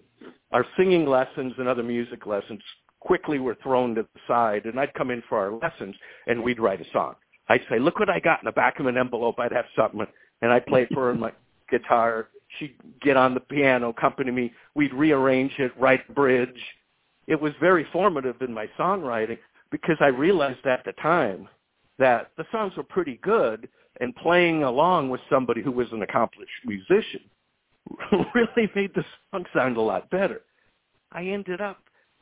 our 0.53 0.65
singing 0.77 1.07
lessons 1.07 1.55
and 1.59 1.69
other 1.69 1.83
music 1.83 2.27
lessons 2.27 2.61
quickly 3.01 3.39
were 3.39 3.57
thrown 3.63 3.95
to 3.97 4.03
the 4.03 4.21
side, 4.29 4.65
and 4.65 4.79
I'd 4.79 4.95
come 4.95 5.11
in 5.11 5.23
for 5.29 5.39
our 5.39 5.53
lessons, 5.53 5.97
and 6.27 6.43
we'd 6.43 6.61
write 6.61 6.81
a 6.81 6.91
song. 6.93 7.15
I'd 7.49 7.63
say, 7.69 7.79
look 7.79 7.99
what 7.99 8.09
I 8.09 8.21
got 8.21 8.41
in 8.41 8.47
the 8.47 8.53
back 8.53 8.79
of 8.79 8.87
an 8.87 8.97
envelope. 8.97 9.39
I'd 9.39 9.53
have 9.53 9.65
something, 9.77 10.07
and 10.41 10.53
I'd 10.53 10.67
play 10.67 10.83
it 10.83 10.89
for 10.95 11.05
her 11.05 11.11
on 11.11 11.21
my 11.21 11.33
guitar. 11.71 12.29
She'd 12.59 12.77
get 13.01 13.17
on 13.17 13.35
the 13.35 13.41
piano, 13.41 13.91
accompany 13.91 14.31
me. 14.31 14.53
We'd 14.75 14.95
rearrange 14.95 15.53
it, 15.59 15.73
write 15.79 16.01
a 16.09 16.13
bridge. 16.13 16.61
It 17.27 17.41
was 17.41 17.53
very 17.61 17.87
formative 17.93 18.41
in 18.41 18.53
my 18.53 18.69
songwriting 18.79 19.39
because 19.71 19.97
I 20.01 20.09
realized 20.09 20.67
at 20.67 20.85
the 20.85 20.93
time 20.93 21.49
that 22.03 22.33
the 22.37 22.45
songs 22.51 22.77
were 22.77 22.83
pretty 22.83 23.21
good, 23.23 23.69
and 24.01 24.15
playing 24.17 24.65
along 24.65 25.09
with 25.09 25.21
somebody 25.31 25.63
who 25.63 25.71
was 25.71 25.87
an 25.93 26.03
accomplished 26.03 26.51
musician 26.65 27.21
really 28.35 28.69
made 28.75 28.91
the 28.95 29.05
song 29.31 29.45
sound 29.55 29.77
a 29.77 29.81
lot 29.81 30.11
better. 30.11 30.41
I 31.13 31.27
ended 31.27 31.61
up 31.61 31.79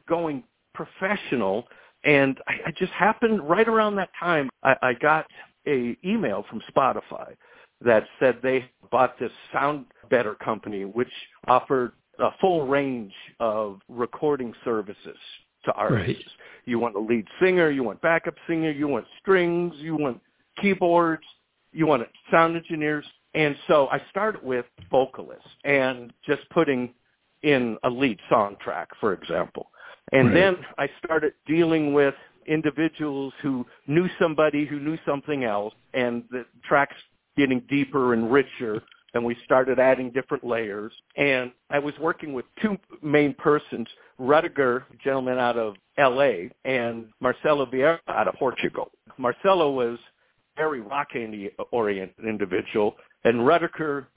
going 0.07 0.45
professional, 0.75 1.67
and 2.05 2.39
I, 2.47 2.57
I 2.67 2.71
just 2.73 2.93
happened 2.93 3.49
right 3.49 3.67
around 3.67 3.97
that 3.97 4.11
time. 4.19 4.51
I, 4.63 4.77
I 4.83 4.93
got 4.93 5.27
a 5.67 5.97
email 6.05 6.45
from 6.51 6.61
Spotify 6.71 7.35
that 7.81 8.05
said 8.19 8.39
they 8.43 8.71
bought 8.91 9.19
this 9.19 9.33
Sound 9.51 9.87
Better 10.11 10.35
company, 10.35 10.85
which 10.85 11.13
offered 11.49 11.93
a 12.19 12.31
full 12.39 12.67
range 12.67 13.15
of 13.39 13.81
recording 13.89 14.53
services 14.63 15.17
to 15.65 15.73
artists. 15.73 16.07
Right. 16.07 16.25
You 16.67 16.79
want 16.79 16.97
a 16.97 17.01
lead 17.01 17.27
singer, 17.41 17.71
you 17.71 17.83
want 17.83 18.01
backup 18.01 18.35
singer, 18.47 18.71
you 18.71 18.87
want 18.89 19.07
strings, 19.21 19.75
you 19.77 19.97
want 19.97 20.21
keyboards, 20.61 21.25
you 21.73 21.87
want 21.87 22.07
sound 22.31 22.57
engineers. 22.57 23.07
And 23.35 23.57
so 23.69 23.89
I 23.89 24.03
started 24.11 24.43
with 24.43 24.67
vocalists 24.91 25.49
and 25.65 26.13
just 26.27 26.49
putting 26.51 26.93
in 27.43 27.79
a 27.85 27.91
lead 27.91 28.19
song 28.29 28.57
track, 28.63 28.89
for 29.01 29.13
example. 29.13 29.71
And 30.13 30.29
Right. 30.29 30.35
then 30.35 30.67
I 30.79 30.89
started 31.03 31.35
dealing 31.47 31.93
with 31.93 32.15
individuals 32.47 33.33
who 33.41 33.67
knew 33.87 34.09
somebody 34.19 34.65
who 34.65 34.81
knew 34.81 34.99
something 35.07 35.45
else, 35.45 35.75
and 35.95 36.25
the 36.31 36.45
tracks 36.65 36.97
getting 37.37 37.61
deeper 37.61 38.13
and 38.13 38.31
richer, 38.33 38.83
and 39.15 39.25
we 39.25 39.37
started 39.45 39.79
adding 39.79 40.11
different 40.11 40.45
layers. 40.45 40.93
And 41.17 41.53
I 41.71 41.79
was 41.79 41.95
working 42.01 42.33
with 42.33 42.45
two 42.63 42.79
main 43.03 43.35
persons, 43.35 43.89
Rudiger, 44.19 44.87
a 44.93 44.97
gentleman 45.03 45.39
out 45.39 45.57
of 45.57 45.75
L.A., 45.99 46.51
and 46.65 47.07
Marcelo 47.21 47.67
Vieira 47.67 47.99
out 48.09 48.29
of 48.29 48.35
Portugal. 48.35 48.91
Marcelo 49.19 49.71
was 49.71 49.99
very 50.57 50.81
rock-oriented 50.81 52.25
individual, 52.25 52.97
and 53.25 53.47
Rudiger 53.47 54.09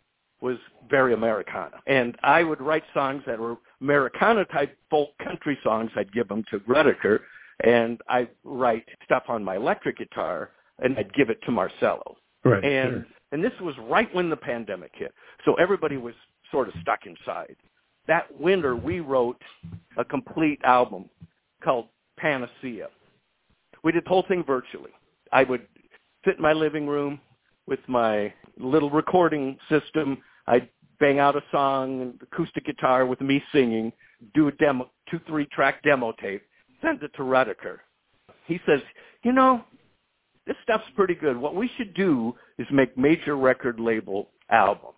was 0.42 0.58
very 0.90 1.14
Americana. 1.14 1.78
And 1.88 2.18
I 2.22 2.44
would 2.44 2.60
write 2.60 2.84
songs 2.94 3.24
that 3.26 3.40
were 3.40 3.56
Americana-type 3.82 4.78
folk 4.90 5.10
country 5.24 5.58
songs. 5.64 5.90
I'd 5.96 6.12
give 6.12 6.28
them 6.28 6.44
to 6.52 6.62
Rudiger, 6.68 7.22
and 7.64 8.02
I'd 8.10 8.30
write 8.44 8.86
stuff 9.06 9.24
on 9.30 9.44
my 9.44 9.56
electric 9.56 9.98
guitar, 9.98 10.52
and 10.80 10.98
I'd 10.98 11.14
give 11.14 11.30
it 11.30 11.40
to 11.46 11.52
Marcelo. 11.52 12.18
Right. 12.44 12.64
And 12.64 12.92
sure. 12.92 13.06
And 13.34 13.44
this 13.44 13.52
was 13.60 13.74
right 13.90 14.14
when 14.14 14.30
the 14.30 14.38
pandemic 14.38 14.92
hit, 14.94 15.12
so 15.44 15.56
everybody 15.56 15.98
was 15.98 16.14
sort 16.52 16.68
of 16.68 16.76
stuck 16.82 17.00
inside. 17.08 17.56
That 18.08 18.28
winter, 18.40 18.76
we 18.76 19.00
wrote 19.00 19.42
a 19.98 20.06
complete 20.06 20.60
album 20.64 21.10
called 21.64 21.88
Panacea. 22.18 22.90
We 23.84 23.92
did 23.92 24.06
the 24.06 24.10
whole 24.10 24.24
thing 24.28 24.44
virtually. 24.46 24.92
I 25.32 25.46
would 25.46 25.66
sit 26.24 26.36
in 26.36 26.44
my 26.44 26.54
living 26.54 26.86
room 26.86 27.20
with 27.66 27.80
my 27.88 28.32
little 28.60 28.92
recording 28.92 29.58
system. 29.68 30.20
I'd 30.46 30.70
bang 31.00 31.18
out 31.18 31.36
a 31.36 31.42
song, 31.52 32.14
acoustic 32.22 32.68
guitar 32.68 33.08
with 33.08 33.20
me 33.20 33.42
singing, 33.52 33.92
do 34.36 34.48
a 34.48 34.52
demo, 34.52 34.92
two, 35.10 35.20
three 35.26 35.48
track 35.48 35.82
demo 35.82 36.14
tape, 36.22 36.44
send 36.84 37.02
it 37.02 37.12
to 37.16 37.24
Rudiger. 37.24 37.82
He 38.46 38.60
says, 38.68 38.82
you 39.24 39.32
know, 39.32 39.64
this 40.46 40.56
stuff's 40.64 40.90
pretty 40.96 41.16
good. 41.16 41.38
What 41.38 41.56
we 41.56 41.70
should 41.78 41.94
do 41.94 42.36
is 42.58 42.68
make 42.72 42.98
major 42.98 43.38
record 43.38 43.80
label 43.80 44.30
albums, 44.50 44.96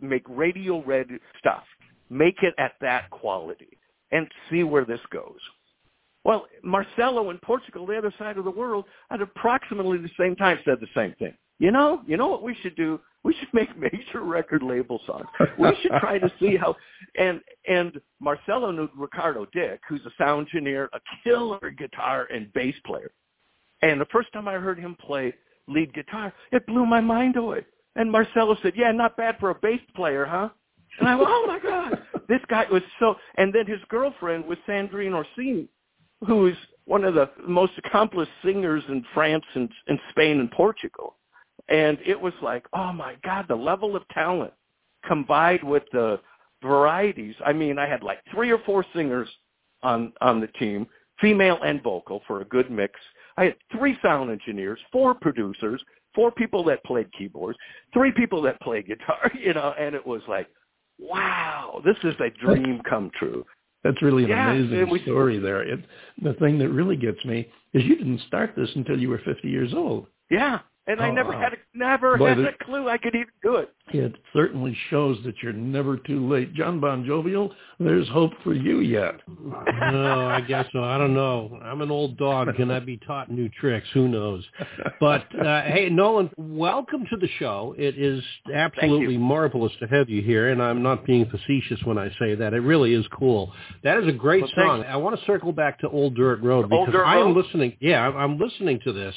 make 0.00 0.24
radio 0.28 0.82
ready 0.84 1.18
stuff, 1.38 1.64
make 2.10 2.42
it 2.42 2.54
at 2.58 2.72
that 2.80 3.10
quality, 3.10 3.78
and 4.10 4.26
see 4.50 4.62
where 4.62 4.84
this 4.84 5.00
goes. 5.10 5.38
Well, 6.24 6.46
Marcelo 6.62 7.30
in 7.30 7.38
Portugal, 7.38 7.86
the 7.86 7.98
other 7.98 8.14
side 8.18 8.38
of 8.38 8.44
the 8.44 8.50
world, 8.50 8.84
at 9.10 9.20
approximately 9.20 9.98
the 9.98 10.10
same 10.18 10.36
time 10.36 10.58
said 10.64 10.78
the 10.80 10.86
same 10.94 11.14
thing. 11.18 11.34
You 11.58 11.70
know, 11.70 12.02
you 12.06 12.16
know 12.16 12.28
what 12.28 12.42
we 12.42 12.56
should 12.62 12.76
do? 12.76 13.00
We 13.24 13.34
should 13.34 13.48
make 13.52 13.76
major 13.76 14.22
record 14.22 14.62
label 14.62 15.00
songs. 15.06 15.26
We 15.58 15.76
should 15.82 15.92
try 16.00 16.18
to 16.18 16.32
see 16.40 16.56
how 16.56 16.76
and 17.18 17.40
and 17.68 18.00
Marcelo 18.20 18.70
knew 18.70 18.88
Ricardo 18.96 19.46
Dick, 19.52 19.80
who's 19.88 20.04
a 20.06 20.10
sound 20.16 20.48
engineer, 20.52 20.88
a 20.92 21.00
killer 21.22 21.70
guitar 21.76 22.28
and 22.32 22.52
bass 22.52 22.74
player. 22.86 23.10
And 23.82 24.00
the 24.00 24.06
first 24.06 24.32
time 24.32 24.48
I 24.48 24.54
heard 24.54 24.78
him 24.78 24.96
play 25.00 25.34
lead 25.68 25.92
guitar, 25.94 26.32
it 26.50 26.66
blew 26.66 26.86
my 26.86 27.00
mind 27.00 27.36
away. 27.36 27.64
And 27.96 28.10
Marcelo 28.10 28.56
said, 28.62 28.74
"Yeah, 28.76 28.92
not 28.92 29.16
bad 29.16 29.36
for 29.38 29.50
a 29.50 29.54
bass 29.54 29.80
player, 29.94 30.24
huh?" 30.24 30.48
And 30.98 31.08
I 31.08 31.14
went, 31.14 31.28
"Oh 31.30 31.44
my 31.46 31.58
God, 31.58 32.02
this 32.28 32.40
guy 32.48 32.66
was 32.70 32.82
so." 32.98 33.16
And 33.36 33.52
then 33.52 33.66
his 33.66 33.80
girlfriend 33.88 34.46
was 34.46 34.58
Sandrine 34.66 35.14
Orsini, 35.14 35.68
who 36.26 36.46
is 36.46 36.56
one 36.84 37.04
of 37.04 37.14
the 37.14 37.30
most 37.46 37.72
accomplished 37.78 38.30
singers 38.44 38.82
in 38.88 39.04
France 39.14 39.44
and, 39.54 39.68
and 39.86 39.98
Spain 40.10 40.40
and 40.40 40.50
Portugal. 40.50 41.16
And 41.68 41.98
it 42.04 42.20
was 42.20 42.32
like, 42.42 42.66
oh 42.72 42.92
my 42.92 43.16
God, 43.24 43.46
the 43.48 43.54
level 43.54 43.94
of 43.94 44.06
talent 44.08 44.52
combined 45.06 45.62
with 45.62 45.84
the 45.92 46.20
varieties. 46.62 47.34
I 47.44 47.52
mean, 47.52 47.78
I 47.78 47.86
had 47.86 48.02
like 48.02 48.18
three 48.32 48.50
or 48.50 48.58
four 48.64 48.84
singers 48.94 49.28
on 49.82 50.12
on 50.20 50.40
the 50.40 50.46
team, 50.48 50.86
female 51.20 51.58
and 51.64 51.82
vocal 51.82 52.22
for 52.26 52.40
a 52.40 52.44
good 52.44 52.70
mix. 52.70 52.94
I 53.36 53.44
had 53.44 53.56
three 53.76 53.96
sound 54.02 54.30
engineers, 54.30 54.78
four 54.90 55.14
producers, 55.14 55.82
four 56.14 56.30
people 56.30 56.62
that 56.64 56.82
played 56.84 57.08
keyboards, 57.16 57.58
three 57.92 58.12
people 58.12 58.42
that 58.42 58.60
played 58.60 58.86
guitar, 58.86 59.30
you 59.38 59.54
know, 59.54 59.74
and 59.78 59.94
it 59.94 60.06
was 60.06 60.22
like, 60.28 60.48
wow, 60.98 61.80
this 61.84 61.96
is 62.04 62.14
a 62.20 62.30
dream 62.44 62.80
come 62.88 63.10
true. 63.18 63.44
That's 63.84 64.00
really 64.00 64.24
an 64.24 64.30
Yeah, 64.30 64.52
amazing 64.52 64.90
was- 64.90 65.00
story 65.02 65.38
there. 65.38 65.62
It, 65.62 65.80
the 66.22 66.34
thing 66.34 66.58
that 66.58 66.68
really 66.68 66.96
gets 66.96 67.24
me 67.24 67.48
is 67.72 67.82
you 67.84 67.96
didn't 67.96 68.20
start 68.26 68.54
this 68.56 68.70
until 68.76 68.98
you 68.98 69.08
were 69.08 69.20
50 69.24 69.48
years 69.48 69.72
old. 69.74 70.06
Yeah. 70.30 70.60
And 70.88 71.00
I 71.00 71.10
Oh, 71.10 71.12
never 71.12 71.30
wow. 71.30 71.38
had 71.40 71.52
a, 71.52 71.56
never 71.74 72.16
had 72.16 72.38
the- 72.38 72.48
a 72.48 72.52
clue 72.64 72.88
I 72.88 72.98
could 72.98 73.14
even 73.14 73.28
do 73.40 73.54
it. 73.56 73.70
It 73.92 74.16
certainly 74.32 74.74
shows 74.90 75.16
that 75.24 75.34
you're 75.42 75.52
never 75.52 75.96
too 75.96 76.26
late. 76.28 76.54
John 76.54 76.80
Bon 76.80 77.04
Jovial, 77.04 77.52
there's 77.78 78.08
hope 78.08 78.32
for 78.42 78.52
you 78.52 78.80
yet. 78.80 79.20
no, 79.28 80.28
I 80.28 80.40
guess 80.40 80.66
so. 80.72 80.82
I 80.82 80.98
don't 80.98 81.14
know. 81.14 81.56
I'm 81.62 81.82
an 81.82 81.90
old 81.92 82.16
dog. 82.16 82.48
Can 82.56 82.70
I 82.72 82.80
be 82.80 82.96
taught 83.06 83.30
new 83.30 83.48
tricks? 83.48 83.86
Who 83.94 84.08
knows? 84.08 84.44
But 84.98 85.26
uh, 85.38 85.62
hey, 85.62 85.88
Nolen, 85.88 86.30
welcome 86.36 87.04
to 87.10 87.16
the 87.16 87.28
show. 87.38 87.74
It 87.78 87.96
is 87.98 88.22
absolutely 88.52 89.18
marvelous 89.18 89.72
to 89.80 89.86
have 89.86 90.08
you 90.08 90.20
here, 90.22 90.50
and 90.50 90.60
I'm 90.62 90.82
not 90.82 91.04
being 91.06 91.26
facetious 91.26 91.78
when 91.84 91.98
I 91.98 92.08
say 92.18 92.34
that. 92.34 92.54
It 92.54 92.60
really 92.60 92.94
is 92.94 93.06
cool. 93.16 93.52
That 93.84 93.98
is 93.98 94.08
a 94.08 94.12
great 94.12 94.42
Well, 94.42 94.50
thanks. 94.56 94.68
song. 94.68 94.84
I 94.88 94.96
want 94.96 95.18
to 95.18 95.24
circle 95.26 95.52
back 95.52 95.78
to 95.80 95.88
Old 95.88 96.16
Dirt 96.16 96.40
Road 96.42 96.68
because 96.68 96.92
Dirt 96.92 97.04
I 97.04 97.18
am 97.18 97.36
listening. 97.36 97.76
Yeah, 97.80 98.02
I'm- 98.02 98.16
I'm 98.16 98.38
listening 98.38 98.80
to 98.84 98.92
this. 98.92 99.14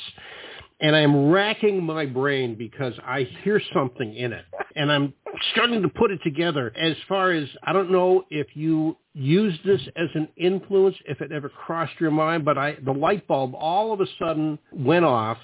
And 0.82 0.96
I'm 0.96 1.32
racking 1.32 1.84
my 1.84 2.06
brain 2.06 2.56
because 2.56 2.94
I 3.04 3.30
hear 3.44 3.62
something 3.74 4.14
in 4.14 4.34
it. 4.34 4.46
And 4.76 4.92
I'm 4.92 5.14
starting 5.52 5.82
to 5.82 5.90
put 5.90 6.12
it 6.12 6.20
together 6.24 6.74
as 6.76 6.96
far 7.08 7.32
as 7.32 7.48
I 7.64 7.72
don't 7.72 7.92
know 7.92 8.26
if 8.30 8.48
you 8.56 8.98
used 9.14 9.64
this 9.66 9.82
as 9.96 10.10
an 10.16 10.28
influence, 10.36 10.96
if 11.08 11.22
it 11.22 11.32
ever 11.32 11.50
crossed 11.50 11.94
your 12.00 12.12
mind, 12.12 12.44
but 12.44 12.58
I 12.58 12.76
the 12.84 12.92
light 12.92 13.26
bulb 13.28 13.54
all 13.56 13.94
of 13.94 14.02
a 14.02 14.06
sudden 14.20 14.60
went 14.74 15.06
off 15.06 15.38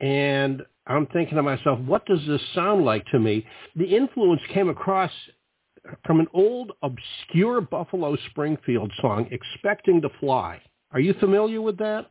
and 0.00 0.62
I'm 0.86 1.06
thinking 1.08 1.36
to 1.36 1.42
myself, 1.42 1.78
what 1.80 2.06
does 2.06 2.20
this 2.26 2.40
sound 2.54 2.84
like 2.84 3.04
to 3.12 3.18
me? 3.18 3.46
The 3.76 3.84
influence 3.84 4.40
came 4.52 4.70
across 4.70 5.12
from 6.04 6.20
an 6.20 6.26
old 6.32 6.72
obscure 6.82 7.60
Buffalo 7.60 8.16
Springfield 8.30 8.92
song, 9.00 9.28
Expecting 9.30 10.00
to 10.02 10.08
Fly. 10.20 10.60
Are 10.92 11.00
you 11.00 11.14
familiar 11.14 11.60
with 11.62 11.78
that? 11.78 12.06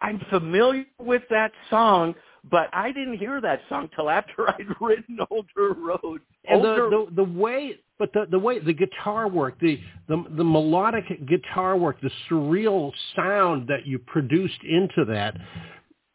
I'm 0.00 0.20
familiar 0.30 0.84
with 0.98 1.22
that 1.30 1.52
song, 1.70 2.14
but 2.50 2.68
I 2.72 2.92
didn't 2.92 3.18
hear 3.18 3.40
that 3.40 3.60
song 3.68 3.88
till 3.94 4.10
after 4.10 4.48
I'd 4.50 4.66
written 4.80 5.18
Old 5.30 5.46
Dirt 5.56 5.76
Road. 5.78 6.20
and 6.48 6.62
the, 6.64 6.68
Older, 6.70 6.90
the 6.90 7.06
the 7.16 7.24
way 7.24 7.78
but 7.98 8.12
the 8.12 8.26
the 8.30 8.38
way 8.38 8.58
the 8.60 8.72
guitar 8.72 9.28
work 9.28 9.58
the, 9.60 9.78
the 10.08 10.24
the 10.36 10.44
melodic 10.44 11.04
guitar 11.26 11.76
work 11.76 12.00
the 12.00 12.10
surreal 12.30 12.92
sound 13.16 13.68
that 13.68 13.86
you 13.86 13.98
produced 13.98 14.62
into 14.62 15.04
that 15.06 15.36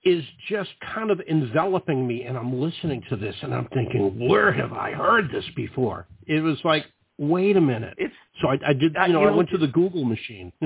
is 0.06 0.24
just 0.50 0.70
kind 0.94 1.12
of 1.12 1.22
enveloping 1.30 2.06
me 2.06 2.24
and 2.24 2.38
I'm 2.38 2.60
listening 2.60 3.02
to 3.10 3.16
this 3.16 3.36
and 3.42 3.54
I'm 3.54 3.68
thinking 3.74 4.28
where 4.30 4.52
have 4.52 4.74
I 4.74 4.92
heard 4.92 5.30
this 5.32 5.46
before? 5.56 6.08
It 6.26 6.42
was 6.42 6.58
like 6.64 6.86
wait 7.18 7.58
a 7.58 7.62
minute. 7.62 7.96
It's 7.98 8.14
so 8.42 8.48
I, 8.48 8.60
I 8.66 8.74
did 8.74 8.94
you 9.08 9.14
know 9.14 9.22
you 9.22 9.28
I 9.28 9.32
know, 9.32 9.38
went 9.38 9.50
to 9.50 9.58
the 9.58 9.68
Google 9.68 10.06
machine 10.06 10.52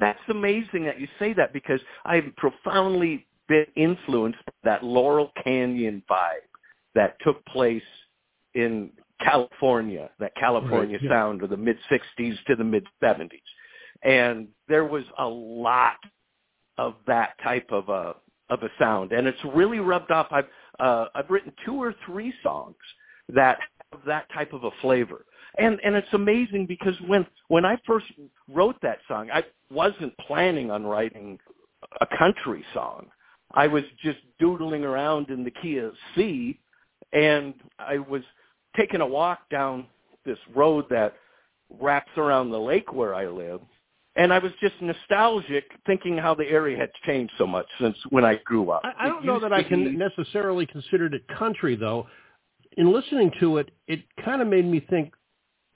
That's 0.00 0.20
amazing 0.28 0.84
that 0.84 1.00
you 1.00 1.08
say 1.18 1.32
that 1.34 1.52
because 1.52 1.80
I've 2.04 2.34
profoundly 2.36 3.26
been 3.48 3.66
influenced 3.76 4.38
by 4.46 4.52
that 4.64 4.84
Laurel 4.84 5.32
Canyon 5.42 6.02
vibe 6.10 6.48
that 6.94 7.16
took 7.22 7.44
place 7.46 7.82
in 8.54 8.90
California, 9.20 10.10
that 10.18 10.34
California 10.36 10.96
Right, 10.96 11.02
yeah. 11.02 11.10
sound 11.10 11.42
of 11.42 11.50
the 11.50 11.56
mid 11.56 11.76
60s 11.90 12.36
to 12.46 12.56
the 12.56 12.64
mid 12.64 12.86
70s. 13.02 13.40
And 14.02 14.48
there 14.68 14.84
was 14.84 15.04
a 15.18 15.26
lot 15.26 15.98
of 16.78 16.94
that 17.06 17.34
type 17.42 17.68
of 17.70 17.88
a 17.88 18.16
of 18.48 18.62
a 18.64 18.70
sound 18.80 19.12
and 19.12 19.28
it's 19.28 19.38
really 19.54 19.78
rubbed 19.78 20.10
off 20.10 20.26
I've 20.32 20.48
uh 20.80 21.06
I've 21.14 21.30
written 21.30 21.52
two 21.64 21.74
or 21.74 21.94
three 22.06 22.34
songs 22.42 22.74
that 23.28 23.58
have 23.92 24.00
that 24.06 24.26
type 24.32 24.52
of 24.52 24.64
a 24.64 24.70
flavor. 24.80 25.24
And 25.58 25.78
and 25.84 25.94
it's 25.94 26.12
amazing 26.12 26.66
because 26.66 26.94
when 27.06 27.26
when 27.48 27.64
I 27.64 27.76
first 27.86 28.06
wrote 28.48 28.76
that 28.82 28.98
song, 29.08 29.30
I 29.32 29.44
wasn't 29.70 30.16
planning 30.18 30.70
on 30.70 30.84
writing 30.84 31.38
a 32.00 32.06
country 32.18 32.64
song. 32.74 33.06
I 33.52 33.66
was 33.66 33.82
just 34.02 34.18
doodling 34.38 34.84
around 34.84 35.30
in 35.30 35.42
the 35.42 35.50
key 35.50 35.78
of 35.78 35.92
C 36.14 36.58
and 37.12 37.54
I 37.78 37.98
was 37.98 38.22
taking 38.76 39.00
a 39.00 39.06
walk 39.06 39.48
down 39.50 39.86
this 40.24 40.38
road 40.54 40.84
that 40.90 41.14
wraps 41.80 42.10
around 42.16 42.50
the 42.50 42.58
lake 42.58 42.92
where 42.92 43.14
I 43.14 43.26
live. 43.26 43.60
And 44.16 44.32
I 44.32 44.38
was 44.38 44.52
just 44.60 44.74
nostalgic 44.80 45.64
thinking 45.86 46.18
how 46.18 46.34
the 46.34 46.44
area 46.44 46.76
had 46.76 46.90
changed 47.06 47.32
so 47.38 47.46
much 47.46 47.66
since 47.80 47.96
when 48.10 48.24
I 48.24 48.36
grew 48.44 48.70
up. 48.70 48.82
I, 48.84 49.06
I 49.06 49.08
don't 49.08 49.24
know 49.24 49.38
that 49.40 49.52
I 49.52 49.62
can 49.62 49.84
be- 49.84 49.96
necessarily 49.96 50.66
consider 50.66 51.06
it 51.06 51.26
country, 51.38 51.76
though. 51.76 52.06
In 52.76 52.92
listening 52.92 53.30
to 53.40 53.58
it, 53.58 53.70
it 53.86 54.00
kind 54.24 54.42
of 54.42 54.48
made 54.48 54.64
me 54.64 54.84
think, 54.90 55.12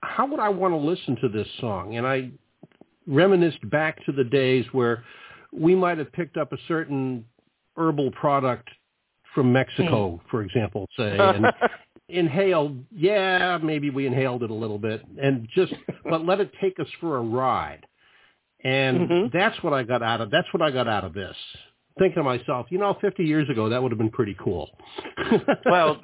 how 0.04 0.26
would 0.26 0.40
I 0.40 0.48
want 0.48 0.72
to 0.72 0.78
listen 0.78 1.16
to 1.22 1.28
this 1.28 1.48
song? 1.60 1.96
And 1.96 2.06
I 2.06 2.30
reminisced 3.06 3.68
back 3.70 4.04
to 4.06 4.12
the 4.12 4.24
days 4.24 4.64
where 4.72 5.04
we 5.52 5.74
might 5.74 5.98
have 5.98 6.12
picked 6.12 6.36
up 6.36 6.52
a 6.52 6.58
certain 6.68 7.24
herbal 7.76 8.10
product 8.12 8.68
from 9.34 9.52
Mexico, 9.52 10.20
for 10.30 10.42
example, 10.42 10.88
say, 10.96 11.18
and 11.18 11.46
inhaled. 12.08 12.84
Yeah, 12.94 13.58
maybe 13.62 13.90
we 13.90 14.06
inhaled 14.06 14.42
it 14.42 14.50
a 14.50 14.54
little 14.54 14.78
bit, 14.78 15.02
and 15.20 15.48
just 15.54 15.72
but 16.04 16.24
let 16.24 16.40
it 16.40 16.52
take 16.60 16.78
us 16.78 16.86
for 17.00 17.16
a 17.16 17.20
ride. 17.20 17.84
And 18.62 19.08
Mhm. 19.08 19.32
that's 19.32 19.60
what 19.62 19.72
I 19.72 19.82
got 19.82 20.02
out 20.02 20.20
of. 20.20 20.30
That's 20.30 20.50
what 20.52 20.62
I 20.62 20.70
got 20.70 20.88
out 20.88 21.04
of 21.04 21.12
this. 21.12 21.36
Thinking 21.96 22.16
to 22.16 22.22
myself, 22.24 22.66
you 22.70 22.78
know, 22.78 22.96
50 23.00 23.22
years 23.22 23.48
ago, 23.48 23.68
that 23.68 23.80
would 23.80 23.92
have 23.92 23.98
been 23.98 24.10
pretty 24.10 24.36
cool. 24.42 24.68
well, 25.64 26.00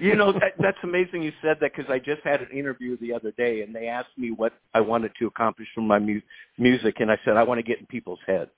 you 0.00 0.14
know 0.14 0.32
that, 0.32 0.54
that's 0.58 0.78
amazing 0.82 1.22
you 1.22 1.32
said 1.42 1.58
that 1.60 1.72
because 1.76 1.90
I 1.90 1.98
just 1.98 2.22
had 2.24 2.40
an 2.40 2.48
interview 2.50 2.96
the 2.96 3.12
other 3.12 3.30
day 3.32 3.60
and 3.60 3.74
they 3.74 3.86
asked 3.86 4.16
me 4.16 4.30
what 4.30 4.54
I 4.72 4.80
wanted 4.80 5.12
to 5.18 5.26
accomplish 5.26 5.68
from 5.74 5.86
my 5.86 5.98
mu- 5.98 6.22
music, 6.56 6.96
and 7.00 7.10
I 7.10 7.18
said 7.26 7.36
I 7.36 7.42
want 7.42 7.58
to 7.58 7.62
get 7.62 7.78
in 7.78 7.84
people's 7.86 8.20
heads. 8.26 8.52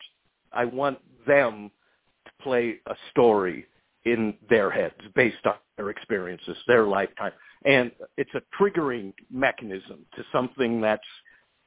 I 0.53 0.64
want 0.64 0.99
them 1.27 1.72
to 2.25 2.31
play 2.40 2.77
a 2.87 2.94
story 3.11 3.66
in 4.05 4.35
their 4.49 4.70
heads 4.70 4.94
based 5.16 5.44
on 5.44 5.55
their 5.77 5.90
experiences, 5.90 6.57
their 6.68 6.87
lifetime, 6.87 7.33
and 7.64 7.90
it's 8.16 8.31
a 8.35 8.42
triggering 8.62 9.12
mechanism 9.29 10.07
to 10.14 10.22
something 10.31 10.81
that's 10.81 11.03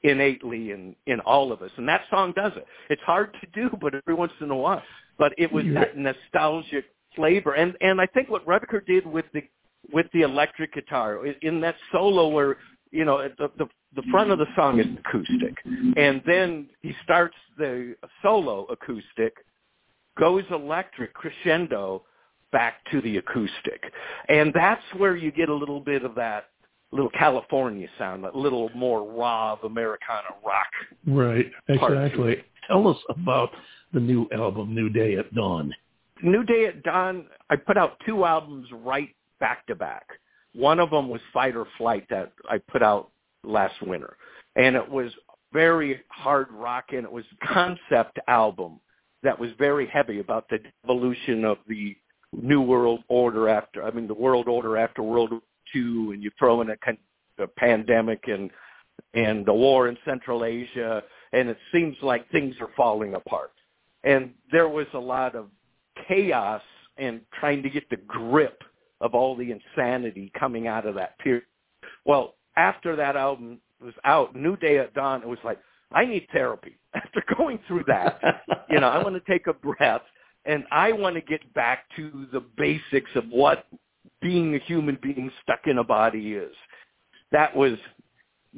innately 0.03 0.71
in 0.71 0.95
in 1.07 1.19
all 1.21 1.51
of 1.51 1.61
us, 1.61 1.71
and 1.75 1.87
that 1.89 2.03
song 2.09 2.31
does 2.37 2.53
it. 2.55 2.65
It's 2.89 3.01
hard 3.01 3.35
to 3.41 3.47
do, 3.47 3.69
but 3.81 3.93
every 3.93 4.13
once 4.13 4.31
in 4.39 4.49
a 4.49 4.55
while. 4.55 4.81
But 5.19 5.33
it 5.37 5.51
was 5.51 5.65
that 5.75 5.97
nostalgic 5.97 6.85
flavor, 7.15 7.53
and 7.53 7.75
and 7.81 8.01
I 8.01 8.07
think 8.07 8.29
what 8.29 8.45
Rutger 8.47 8.85
did 8.85 9.05
with 9.05 9.25
the 9.33 9.43
with 9.93 10.07
the 10.13 10.21
electric 10.21 10.73
guitar 10.73 11.25
in- 11.25 11.35
in 11.41 11.61
that 11.61 11.75
solo 11.91 12.29
where 12.29 12.57
you 12.91 13.05
know 13.05 13.17
the 13.37 13.51
the, 13.57 13.67
the 13.95 14.03
front 14.09 14.31
of 14.31 14.39
the 14.39 14.47
song 14.55 14.79
is 14.79 14.87
acoustic, 15.05 15.55
and 15.97 16.21
then 16.25 16.69
he 16.81 16.95
starts 17.03 17.35
the 17.57 17.95
solo 18.23 18.65
acoustic, 18.65 19.33
goes 20.17 20.43
electric 20.49 21.13
crescendo 21.13 22.03
back 22.51 22.75
to 22.91 23.01
the 23.01 23.17
acoustic, 23.17 23.91
and 24.29 24.51
that's 24.53 24.83
where 24.97 25.15
you 25.15 25.31
get 25.31 25.49
a 25.49 25.53
little 25.53 25.81
bit 25.81 26.03
of 26.03 26.15
that 26.15 26.45
little 26.91 27.11
California 27.11 27.87
sound, 27.97 28.25
a 28.25 28.35
little 28.35 28.69
more 28.75 29.03
raw 29.03 29.53
of 29.53 29.63
Americana 29.63 30.29
rock. 30.43 30.67
Right, 31.05 31.51
exactly. 31.67 32.43
Tell 32.67 32.87
us 32.87 32.97
about 33.09 33.51
the 33.93 33.99
new 33.99 34.27
album, 34.33 34.73
New 34.73 34.89
Day 34.89 35.15
at 35.15 35.33
Dawn. 35.33 35.73
New 36.21 36.43
Day 36.43 36.65
at 36.65 36.83
Dawn, 36.83 37.25
I 37.49 37.55
put 37.55 37.77
out 37.77 37.97
two 38.05 38.25
albums 38.25 38.67
right 38.71 39.09
back 39.39 39.65
to 39.67 39.75
back. 39.75 40.05
One 40.53 40.79
of 40.79 40.89
them 40.89 41.09
was 41.09 41.21
Fight 41.33 41.55
or 41.55 41.67
Flight 41.77 42.05
that 42.09 42.33
I 42.49 42.57
put 42.57 42.83
out 42.83 43.09
last 43.43 43.81
winter. 43.81 44.17
And 44.55 44.75
it 44.75 44.89
was 44.89 45.11
very 45.53 46.01
hard 46.09 46.51
rock 46.51 46.85
and 46.89 47.03
it 47.03 47.11
was 47.11 47.25
a 47.41 47.47
concept 47.53 48.19
album 48.27 48.79
that 49.23 49.37
was 49.37 49.49
very 49.57 49.87
heavy 49.87 50.19
about 50.19 50.47
the 50.49 50.59
evolution 50.83 51.43
of 51.43 51.57
the 51.67 51.95
new 52.31 52.61
world 52.61 53.03
order 53.07 53.49
after 53.49 53.83
I 53.83 53.91
mean 53.91 54.07
the 54.07 54.13
world 54.13 54.47
order 54.47 54.77
after 54.77 55.01
World 55.01 55.31
War 55.31 55.41
II 55.75 56.13
and 56.13 56.23
you 56.23 56.29
throw 56.37 56.61
in 56.61 56.69
a, 56.69 56.75
a 57.43 57.47
pandemic 57.47 58.25
and 58.27 58.51
and 59.13 59.45
the 59.45 59.53
war 59.53 59.87
in 59.87 59.97
Central 60.05 60.45
Asia 60.45 61.01
and 61.33 61.49
it 61.49 61.57
seems 61.71 61.95
like 62.01 62.29
things 62.29 62.55
are 62.61 62.69
falling 62.77 63.15
apart. 63.15 63.51
And 64.03 64.31
there 64.51 64.69
was 64.69 64.87
a 64.93 64.99
lot 64.99 65.35
of 65.35 65.47
chaos 66.07 66.61
and 66.97 67.21
trying 67.39 67.63
to 67.63 67.69
get 67.69 67.89
the 67.89 67.97
grip 67.97 68.63
of 69.01 69.13
all 69.13 69.35
the 69.35 69.51
insanity 69.51 70.31
coming 70.37 70.67
out 70.67 70.85
of 70.85 70.95
that 70.95 71.17
period. 71.19 71.43
Well, 72.05 72.35
after 72.57 72.95
that 72.95 73.15
album 73.15 73.59
was 73.81 73.93
out, 74.03 74.35
New 74.35 74.57
Day 74.57 74.77
at 74.79 74.93
Dawn, 74.93 75.21
it 75.21 75.27
was 75.27 75.39
like, 75.43 75.59
I 75.91 76.05
need 76.05 76.27
therapy. 76.31 76.77
After 76.93 77.23
going 77.37 77.59
through 77.67 77.83
that, 77.87 78.43
you 78.69 78.79
know, 78.79 78.89
I 78.89 79.01
want 79.01 79.15
to 79.15 79.31
take 79.31 79.47
a 79.47 79.53
breath 79.53 80.01
and 80.45 80.65
I 80.71 80.91
want 80.91 81.15
to 81.15 81.21
get 81.21 81.53
back 81.53 81.85
to 81.95 82.27
the 82.33 82.41
basics 82.57 83.11
of 83.15 83.25
what 83.29 83.65
being 84.21 84.55
a 84.55 84.59
human 84.59 84.97
being 85.01 85.31
stuck 85.43 85.61
in 85.65 85.77
a 85.77 85.83
body 85.83 86.33
is. 86.33 86.53
That 87.31 87.55
was 87.55 87.77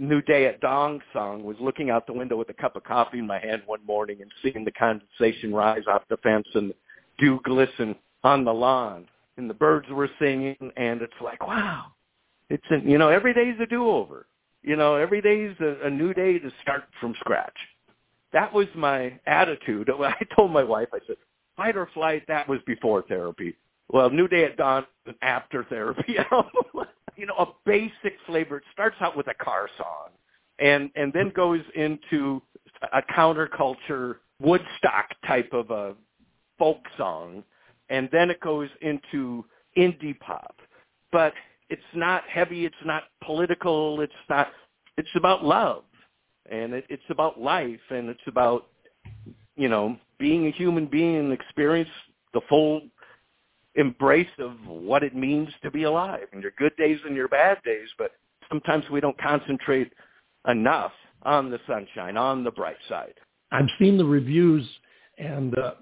New 0.02 0.20
Day 0.24 0.48
at 0.48 0.60
Dawn 0.62 1.00
song 1.14 1.44
was 1.44 1.56
looking 1.60 1.92
out 1.92 2.08
the 2.08 2.14
window 2.14 2.36
with 2.36 2.50
a 2.50 2.54
cup 2.54 2.76
of 2.76 2.84
coffee 2.84 3.20
in 3.20 3.28
my 3.28 3.38
hand 3.38 3.62
one 3.68 3.86
morning 3.86 4.18
and 4.22 4.32
seeing 4.42 4.66
the 4.66 4.72
condensation 4.72 5.54
rise 5.54 5.84
off 5.88 6.02
the 6.10 6.18
fence 6.18 6.48
and 6.56 6.74
dew 7.20 7.40
glisten 7.44 7.96
on 8.24 8.44
the 8.44 8.52
lawn. 8.52 9.06
And 9.38 9.48
the 9.48 9.54
birds 9.54 9.88
were 9.92 10.10
singing 10.20 10.58
and 10.76 11.04
it's 11.04 11.14
like, 11.24 11.46
wow. 11.46 11.86
It's 12.50 12.66
a, 12.72 12.80
you 12.80 12.98
know, 12.98 13.10
every 13.10 13.32
day's 13.32 13.60
a 13.62 13.68
do-over. 13.68 14.26
You 14.64 14.76
know, 14.76 14.96
every 14.96 15.22
day's 15.22 15.56
a, 15.60 15.86
a 15.86 15.90
new 15.92 16.16
day 16.16 16.40
to 16.40 16.52
start 16.64 16.86
from 17.00 17.14
scratch. 17.20 17.56
That 18.34 18.52
was 18.52 18.68
my 18.76 19.20
attitude. 19.28 19.88
I 20.00 20.16
told 20.36 20.52
my 20.52 20.64
wife, 20.64 20.90
I 20.94 21.00
said, 21.06 21.18
fight 21.56 21.78
or 21.78 21.88
flight, 21.94 22.24
that 22.28 22.50
was 22.50 22.60
before 22.66 23.04
therapy. 23.04 23.56
Well, 23.90 24.10
New 24.10 24.28
Day 24.28 24.46
at 24.46 24.58
Dawn 24.58 24.88
after 25.22 25.64
therapy. 25.66 26.16
you 27.16 27.26
know, 27.26 27.36
a 27.36 27.48
basic 27.66 28.18
flavor. 28.26 28.58
It 28.58 28.64
starts 28.72 28.96
out 29.02 29.16
with 29.16 29.28
a 29.28 29.34
car 29.34 29.70
song 29.78 30.10
and 30.60 30.90
and 30.96 31.12
then 31.14 31.32
goes 31.36 31.62
into 31.76 32.42
a 32.94 33.02
counterculture 33.02 34.18
Woodstock 34.40 35.10
type 35.28 35.50
of 35.54 35.72
a 35.72 35.96
folk 36.58 36.82
song. 36.98 37.44
And 37.90 38.10
then 38.12 38.30
it 38.30 38.40
goes 38.40 38.70
into 38.82 39.46
indie 39.78 40.18
pop. 40.20 40.56
But 41.12 41.34
it's 41.70 41.82
not 41.94 42.24
heavy, 42.30 42.66
it's 42.66 42.76
not 42.86 43.04
political, 43.24 44.02
it's 44.02 44.14
not 44.30 44.48
it's 44.98 45.10
about 45.16 45.44
love. 45.44 45.84
And 46.50 46.74
it, 46.74 46.86
it's 46.90 47.04
about 47.10 47.40
life. 47.40 47.80
And 47.90 48.10
it's 48.10 48.28
about 48.28 48.68
you 49.56 49.68
know, 49.68 49.98
being 50.18 50.48
a 50.48 50.52
human 50.52 50.86
being 50.86 51.18
and 51.18 51.34
experience 51.34 51.90
the 52.34 52.42
full 52.48 52.82
embrace 53.76 54.28
of 54.40 54.54
what 54.68 55.04
it 55.04 55.16
means 55.16 55.50
to 55.64 55.72
be 55.72 55.84
alive 55.84 56.28
and 56.34 56.42
your 56.42 56.52
good 56.58 56.76
days 56.78 57.00
and 57.06 57.16
your 57.16 57.28
bad 57.28 57.58
days, 57.64 57.88
but 57.98 58.12
sometimes 58.50 58.84
we 58.92 59.00
don't 59.00 59.18
concentrate 59.20 59.92
enough 60.48 60.92
on 61.24 61.50
the 61.50 61.60
sunshine, 61.68 62.18
on 62.18 62.44
the 62.44 62.52
bright 62.52 62.78
side. 62.90 63.14
I've 63.52 63.70
seen 63.80 63.98
the 63.98 64.06
reviews 64.06 64.68
and 65.22 65.56
uh, 65.58 65.74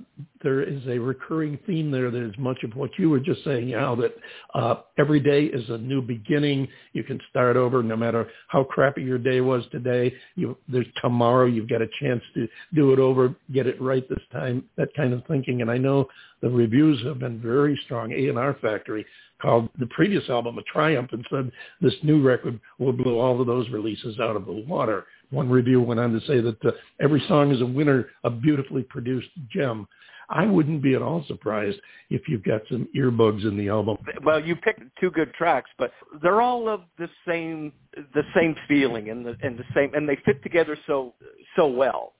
there 0.43 0.61
is 0.61 0.85
a 0.87 0.99
recurring 0.99 1.57
theme 1.65 1.91
there 1.91 2.11
that 2.11 2.21
is 2.21 2.33
much 2.37 2.57
of 2.63 2.75
what 2.75 2.91
you 2.97 3.09
were 3.09 3.21
just 3.21 3.41
saying, 3.45 3.73
Al, 3.73 3.95
that 3.95 4.13
uh, 4.53 4.75
every 4.97 5.21
day 5.21 5.45
is 5.45 5.69
a 5.69 5.77
new 5.77 6.01
beginning. 6.01 6.67
You 6.91 7.03
can 7.05 7.21
start 7.29 7.55
over 7.55 7.81
no 7.81 7.95
matter 7.95 8.27
how 8.49 8.65
crappy 8.65 9.01
your 9.01 9.17
day 9.17 9.39
was 9.39 9.63
today. 9.71 10.13
You, 10.35 10.57
there's 10.67 10.87
tomorrow. 11.01 11.45
You've 11.45 11.69
got 11.69 11.81
a 11.81 11.87
chance 12.01 12.21
to 12.35 12.49
do 12.75 12.91
it 12.91 12.99
over, 12.99 13.33
get 13.53 13.65
it 13.65 13.81
right 13.81 14.07
this 14.09 14.23
time, 14.33 14.65
that 14.75 14.89
kind 14.93 15.13
of 15.13 15.25
thinking. 15.25 15.61
And 15.61 15.71
I 15.71 15.77
know 15.77 16.07
the 16.41 16.49
reviews 16.49 17.01
have 17.05 17.19
been 17.19 17.39
very 17.39 17.79
strong. 17.85 18.11
A&R 18.11 18.57
Factory 18.61 19.05
called 19.41 19.69
the 19.79 19.87
previous 19.87 20.29
album 20.29 20.57
a 20.57 20.63
triumph 20.63 21.09
and 21.11 21.25
said 21.31 21.51
this 21.81 21.93
new 22.03 22.21
record 22.21 22.59
will 22.77 22.93
blow 22.93 23.19
all 23.19 23.39
of 23.39 23.47
those 23.47 23.69
releases 23.69 24.19
out 24.19 24.35
of 24.35 24.45
the 24.45 24.65
water. 24.67 25.05
One 25.31 25.49
review 25.49 25.81
went 25.81 25.99
on 25.99 26.11
to 26.13 26.19
say 26.27 26.41
that 26.41 26.65
uh, 26.65 26.71
every 26.99 27.23
song 27.27 27.51
is 27.51 27.61
a 27.61 27.65
winner, 27.65 28.09
a 28.23 28.29
beautifully 28.29 28.83
produced 28.83 29.29
gem. 29.51 29.87
I 30.29 30.45
wouldn't 30.45 30.83
be 30.83 30.93
at 30.93 31.01
all 31.01 31.23
surprised 31.27 31.79
if 32.09 32.27
you've 32.27 32.43
got 32.43 32.61
some 32.69 32.87
earbuds 32.95 33.47
in 33.47 33.57
the 33.57 33.69
album. 33.69 33.97
Well, 34.23 34.39
you 34.39 34.55
picked 34.55 34.81
two 34.99 35.09
good 35.09 35.33
tracks, 35.33 35.71
but 35.79 35.91
they're 36.21 36.41
all 36.41 36.69
of 36.69 36.81
the 36.97 37.09
same 37.27 37.73
the 38.13 38.23
same 38.35 38.55
feeling 38.67 39.09
and 39.09 39.25
the 39.25 39.35
and 39.41 39.57
the 39.57 39.63
same 39.73 39.91
and 39.95 40.07
they 40.07 40.17
fit 40.25 40.43
together 40.43 40.77
so 40.85 41.15
so 41.55 41.67
well. 41.67 42.13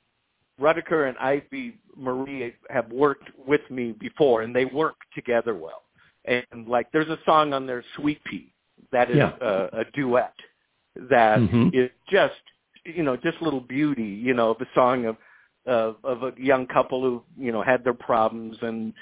Rutger 0.59 1.07
and 1.07 1.17
Ivy 1.19 1.77
Marie 1.95 2.53
have 2.69 2.91
worked 2.91 3.29
with 3.47 3.61
me 3.69 3.93
before, 3.93 4.41
and 4.41 4.53
they 4.53 4.65
work 4.65 4.95
together 5.15 5.55
well. 5.55 5.83
And 6.29 6.67
like, 6.67 6.91
there's 6.91 7.09
a 7.09 7.19
song 7.25 7.53
on 7.53 7.65
there, 7.65 7.83
"Sweet 7.95 8.23
Pea," 8.23 8.51
that 8.91 9.09
is 9.09 9.17
yeah. 9.17 9.33
a, 9.41 9.79
a 9.79 9.83
duet 9.93 10.33
that 11.09 11.39
mm-hmm. 11.39 11.69
is 11.73 11.89
just 12.09 12.35
you 12.85 13.03
know, 13.03 13.15
just 13.15 13.41
little 13.41 13.61
beauty, 13.61 14.03
you 14.03 14.33
know, 14.33 14.55
the 14.59 14.65
song 14.73 15.05
of 15.05 15.17
of 15.65 15.97
of 16.03 16.23
a 16.23 16.33
young 16.37 16.65
couple 16.67 17.01
who, 17.01 17.23
you 17.37 17.51
know, 17.51 17.61
had 17.61 17.83
their 17.83 17.93
problems 17.93 18.57
and 18.61 18.93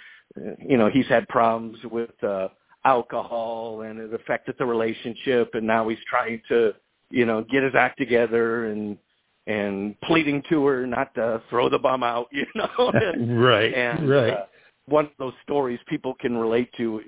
you 0.59 0.77
know, 0.77 0.89
he's 0.89 1.07
had 1.07 1.27
problems 1.27 1.77
with 1.85 2.11
uh 2.23 2.47
alcohol 2.85 3.81
and 3.81 3.99
it 3.99 4.13
affected 4.13 4.55
the 4.57 4.65
relationship 4.65 5.51
and 5.53 5.65
now 5.65 5.87
he's 5.89 5.99
trying 6.09 6.41
to, 6.47 6.73
you 7.09 7.25
know, 7.25 7.43
get 7.43 7.63
his 7.63 7.73
act 7.75 7.97
together 7.97 8.65
and 8.65 8.97
and 9.45 9.99
pleading 10.01 10.43
to 10.49 10.65
her 10.65 10.85
not 10.85 11.13
to 11.15 11.41
throw 11.49 11.69
the 11.69 11.79
bum 11.79 12.03
out, 12.03 12.27
you 12.31 12.45
know. 12.55 12.91
and, 12.93 13.41
right. 13.43 13.73
And, 13.73 14.09
right. 14.09 14.33
Uh, 14.33 14.45
one 14.87 15.05
of 15.05 15.11
those 15.19 15.33
stories 15.43 15.79
people 15.87 16.15
can 16.19 16.35
relate 16.37 16.69
to 16.77 17.01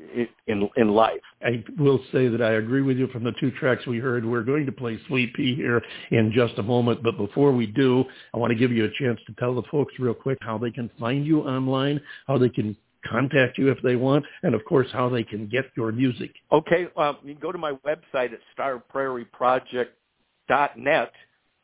in 0.47 0.69
in 0.75 0.89
life. 0.89 1.21
I 1.41 1.63
will 1.77 1.99
say 2.11 2.27
that 2.27 2.41
I 2.41 2.53
agree 2.53 2.81
with 2.81 2.97
you 2.97 3.05
from 3.07 3.23
the 3.23 3.31
two 3.39 3.51
tracks 3.51 3.85
we 3.87 3.99
heard. 3.99 4.25
We're 4.25 4.43
going 4.43 4.65
to 4.65 4.71
play 4.71 4.99
Sweet 5.07 5.33
Pea 5.33 5.55
here 5.55 5.81
in 6.11 6.31
just 6.33 6.57
a 6.57 6.63
moment, 6.63 7.03
but 7.03 7.17
before 7.17 7.51
we 7.51 7.67
do, 7.67 8.05
I 8.33 8.37
want 8.37 8.51
to 8.51 8.57
give 8.57 8.71
you 8.71 8.85
a 8.85 8.91
chance 8.99 9.19
to 9.27 9.33
tell 9.39 9.53
the 9.55 9.63
folks 9.71 9.93
real 9.99 10.13
quick 10.13 10.37
how 10.41 10.57
they 10.57 10.71
can 10.71 10.89
find 10.99 11.25
you 11.25 11.41
online, 11.41 12.01
how 12.27 12.37
they 12.37 12.49
can 12.49 12.75
contact 13.09 13.57
you 13.57 13.71
if 13.71 13.81
they 13.81 13.95
want, 13.95 14.25
and 14.43 14.53
of 14.53 14.65
course 14.65 14.87
how 14.91 15.07
they 15.07 15.23
can 15.23 15.47
get 15.47 15.63
your 15.77 15.93
music. 15.93 16.31
Okay, 16.51 16.89
um, 16.97 17.17
you 17.23 17.33
can 17.33 17.41
go 17.41 17.53
to 17.53 17.57
my 17.57 17.71
website 17.85 18.33
at 18.33 18.39
starprairieproject.net 18.57 21.13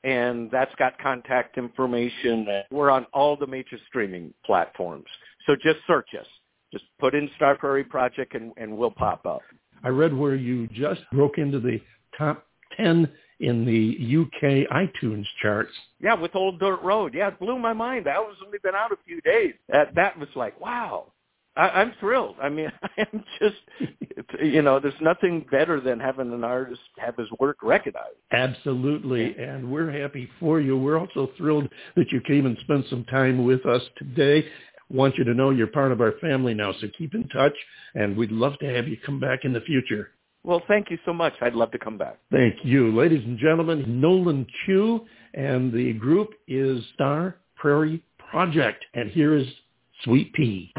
and 0.06 0.52
that's 0.52 0.74
got 0.76 0.98
contact 1.00 1.58
information. 1.58 2.48
We're 2.70 2.92
on 2.92 3.08
all 3.12 3.36
the 3.36 3.48
major 3.48 3.78
streaming 3.88 4.32
platforms. 4.46 5.08
So 5.46 5.56
just 5.56 5.80
search 5.88 6.10
us. 6.20 6.28
Just 6.72 6.86
put 7.00 7.16
in 7.16 7.30
Star 7.36 7.56
Prairie 7.56 7.84
Project 7.84 8.36
and, 8.36 8.52
and 8.58 8.76
we'll 8.78 8.92
pop 8.92 9.26
up. 9.26 9.42
I 9.84 9.90
read 9.90 10.14
where 10.14 10.36
you 10.36 10.68
just 10.68 11.02
broke 11.12 11.38
into 11.38 11.60
the 11.60 11.80
top 12.18 12.46
10 12.76 13.10
in 13.40 13.66
the 13.66 14.22
UK 14.22 14.68
iTunes 14.72 15.26
charts. 15.42 15.72
Yeah, 16.00 16.16
with 16.16 16.36
Old 16.36 16.60
Dirt 16.60 16.82
Road. 16.82 17.14
Yeah, 17.14 17.28
it 17.30 17.40
blew 17.40 17.60
my 17.60 17.74
mind. 17.74 18.06
That 18.06 18.20
was 18.20 18.36
only 18.46 18.58
been 18.64 18.76
out 18.76 18.92
a 18.92 18.98
few 19.06 19.22
days. 19.22 19.54
That 19.70 19.94
that 19.96 20.18
was 20.18 20.30
like, 20.36 20.60
wow. 20.60 21.12
I, 21.58 21.70
I'm 21.70 21.94
thrilled. 22.00 22.36
I 22.42 22.50
mean, 22.50 22.72
I'm 22.98 23.24
just, 23.40 23.56
you 24.42 24.62
know, 24.62 24.80
there's 24.80 24.94
nothing 25.02 25.46
better 25.52 25.80
than 25.80 26.00
having 26.00 26.34
an 26.34 26.44
artist 26.44 26.82
have 26.98 27.16
his 27.16 27.28
work 27.40 27.58
recognized. 27.62 28.18
Absolutely, 28.32 29.36
and 29.38 29.72
we're 29.72 29.92
happy 29.92 30.30
for 30.40 30.60
you. 30.60 30.78
We're 30.78 31.00
also 31.00 31.30
thrilled 31.38 31.70
that 31.96 32.12
you 32.12 32.22
came 32.22 32.46
and 32.46 32.58
spent 32.62 32.86
some 32.90 33.06
time 33.06 33.46
with 33.46 33.66
us 33.66 33.82
today 33.98 34.46
want 34.90 35.18
you 35.18 35.24
to 35.24 35.34
know 35.34 35.50
you're 35.50 35.68
part 35.68 35.92
of 35.92 36.02
our 36.02 36.14
family 36.22 36.54
now, 36.54 36.74
so 36.80 36.88
keep 36.98 37.16
in 37.16 37.28
touch, 37.30 37.56
and 37.96 38.16
we'd 38.16 38.32
love 38.32 38.58
to 38.60 38.66
have 38.66 38.88
you 38.88 38.98
come 39.06 39.20
back 39.20 39.40
in 39.44 39.54
the 39.54 39.62
future. 39.62 40.12
Well, 40.44 40.62
thank 40.68 40.92
you 40.92 41.00
so 41.06 41.14
much. 41.14 41.34
I'd 41.42 41.56
love 41.56 41.72
to 41.72 41.80
come 41.80 41.98
back. 41.98 42.20
Thank 42.32 42.58
you. 42.64 42.96
Ladies 42.96 43.24
and 43.26 43.38
gentlemen, 43.40 44.00
Nolen 44.00 44.46
Chew, 44.66 45.02
and 45.34 45.74
the 45.74 45.94
group 45.94 46.30
is 46.48 46.84
Star 46.94 47.38
Prairie 47.56 48.04
Project, 48.30 48.86
and 48.94 49.10
here 49.10 49.36
is 49.36 49.48
Sweet 50.04 50.32
Pea. 50.34 50.72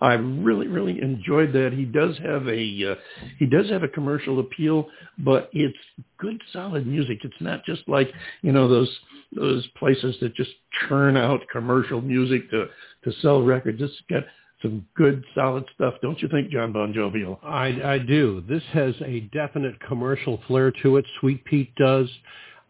I 0.00 0.14
really, 0.14 0.66
really 0.66 1.00
enjoyed 1.02 1.52
that. 1.52 1.72
He 1.72 1.84
does 1.84 2.16
have 2.18 2.48
a 2.48 2.92
uh, 2.92 2.94
he 3.38 3.46
does 3.46 3.68
have 3.70 3.82
a 3.82 3.88
commercial 3.88 4.40
appeal, 4.40 4.88
but 5.18 5.50
it's 5.52 5.76
good, 6.18 6.40
solid 6.52 6.86
music. 6.86 7.18
It's 7.22 7.40
not 7.40 7.64
just 7.66 7.82
like 7.86 8.10
you 8.42 8.52
know 8.52 8.68
those 8.68 8.90
those 9.34 9.66
places 9.78 10.16
that 10.20 10.34
just 10.34 10.50
churn 10.88 11.16
out 11.16 11.40
commercial 11.52 12.00
music 12.00 12.50
to 12.50 12.66
to 13.04 13.12
sell 13.20 13.42
records. 13.42 13.80
It's 13.82 13.94
got 14.08 14.24
some 14.62 14.86
good, 14.94 15.24
solid 15.34 15.64
stuff, 15.74 15.94
don't 16.02 16.20
you 16.20 16.28
think, 16.28 16.50
John 16.50 16.72
Bon 16.72 16.92
Jovial? 16.92 17.40
I, 17.42 17.68
I 17.82 17.98
do. 17.98 18.44
This 18.48 18.62
has 18.72 18.94
a 19.04 19.20
definite 19.32 19.80
commercial 19.80 20.40
flair 20.46 20.70
to 20.82 20.98
it. 20.98 21.06
Sweet 21.18 21.44
Pete 21.44 21.74
does. 21.76 22.08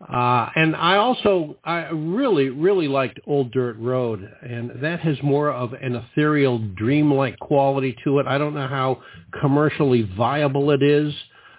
Uh, 0.09 0.49
and 0.57 0.75
I 0.75 0.97
also, 0.97 1.57
I 1.63 1.91
really, 1.91 2.49
really 2.49 2.89
liked 2.89 3.21
Old 3.27 3.53
Dirt 3.53 3.77
Road, 3.79 4.27
and 4.43 4.73
that 4.83 5.01
has 5.01 5.23
more 5.23 5.51
of 5.51 5.75
an 5.75 5.95
ethereal, 5.95 6.59
dreamlike 6.59 7.39
quality 7.39 7.95
to 8.05 8.19
it. 8.19 8.27
I 8.27 8.39
don't 8.39 8.55
know 8.55 8.67
how 8.67 9.03
commercially 9.41 10.11
viable 10.17 10.71
it 10.71 10.83
is, 10.83 11.13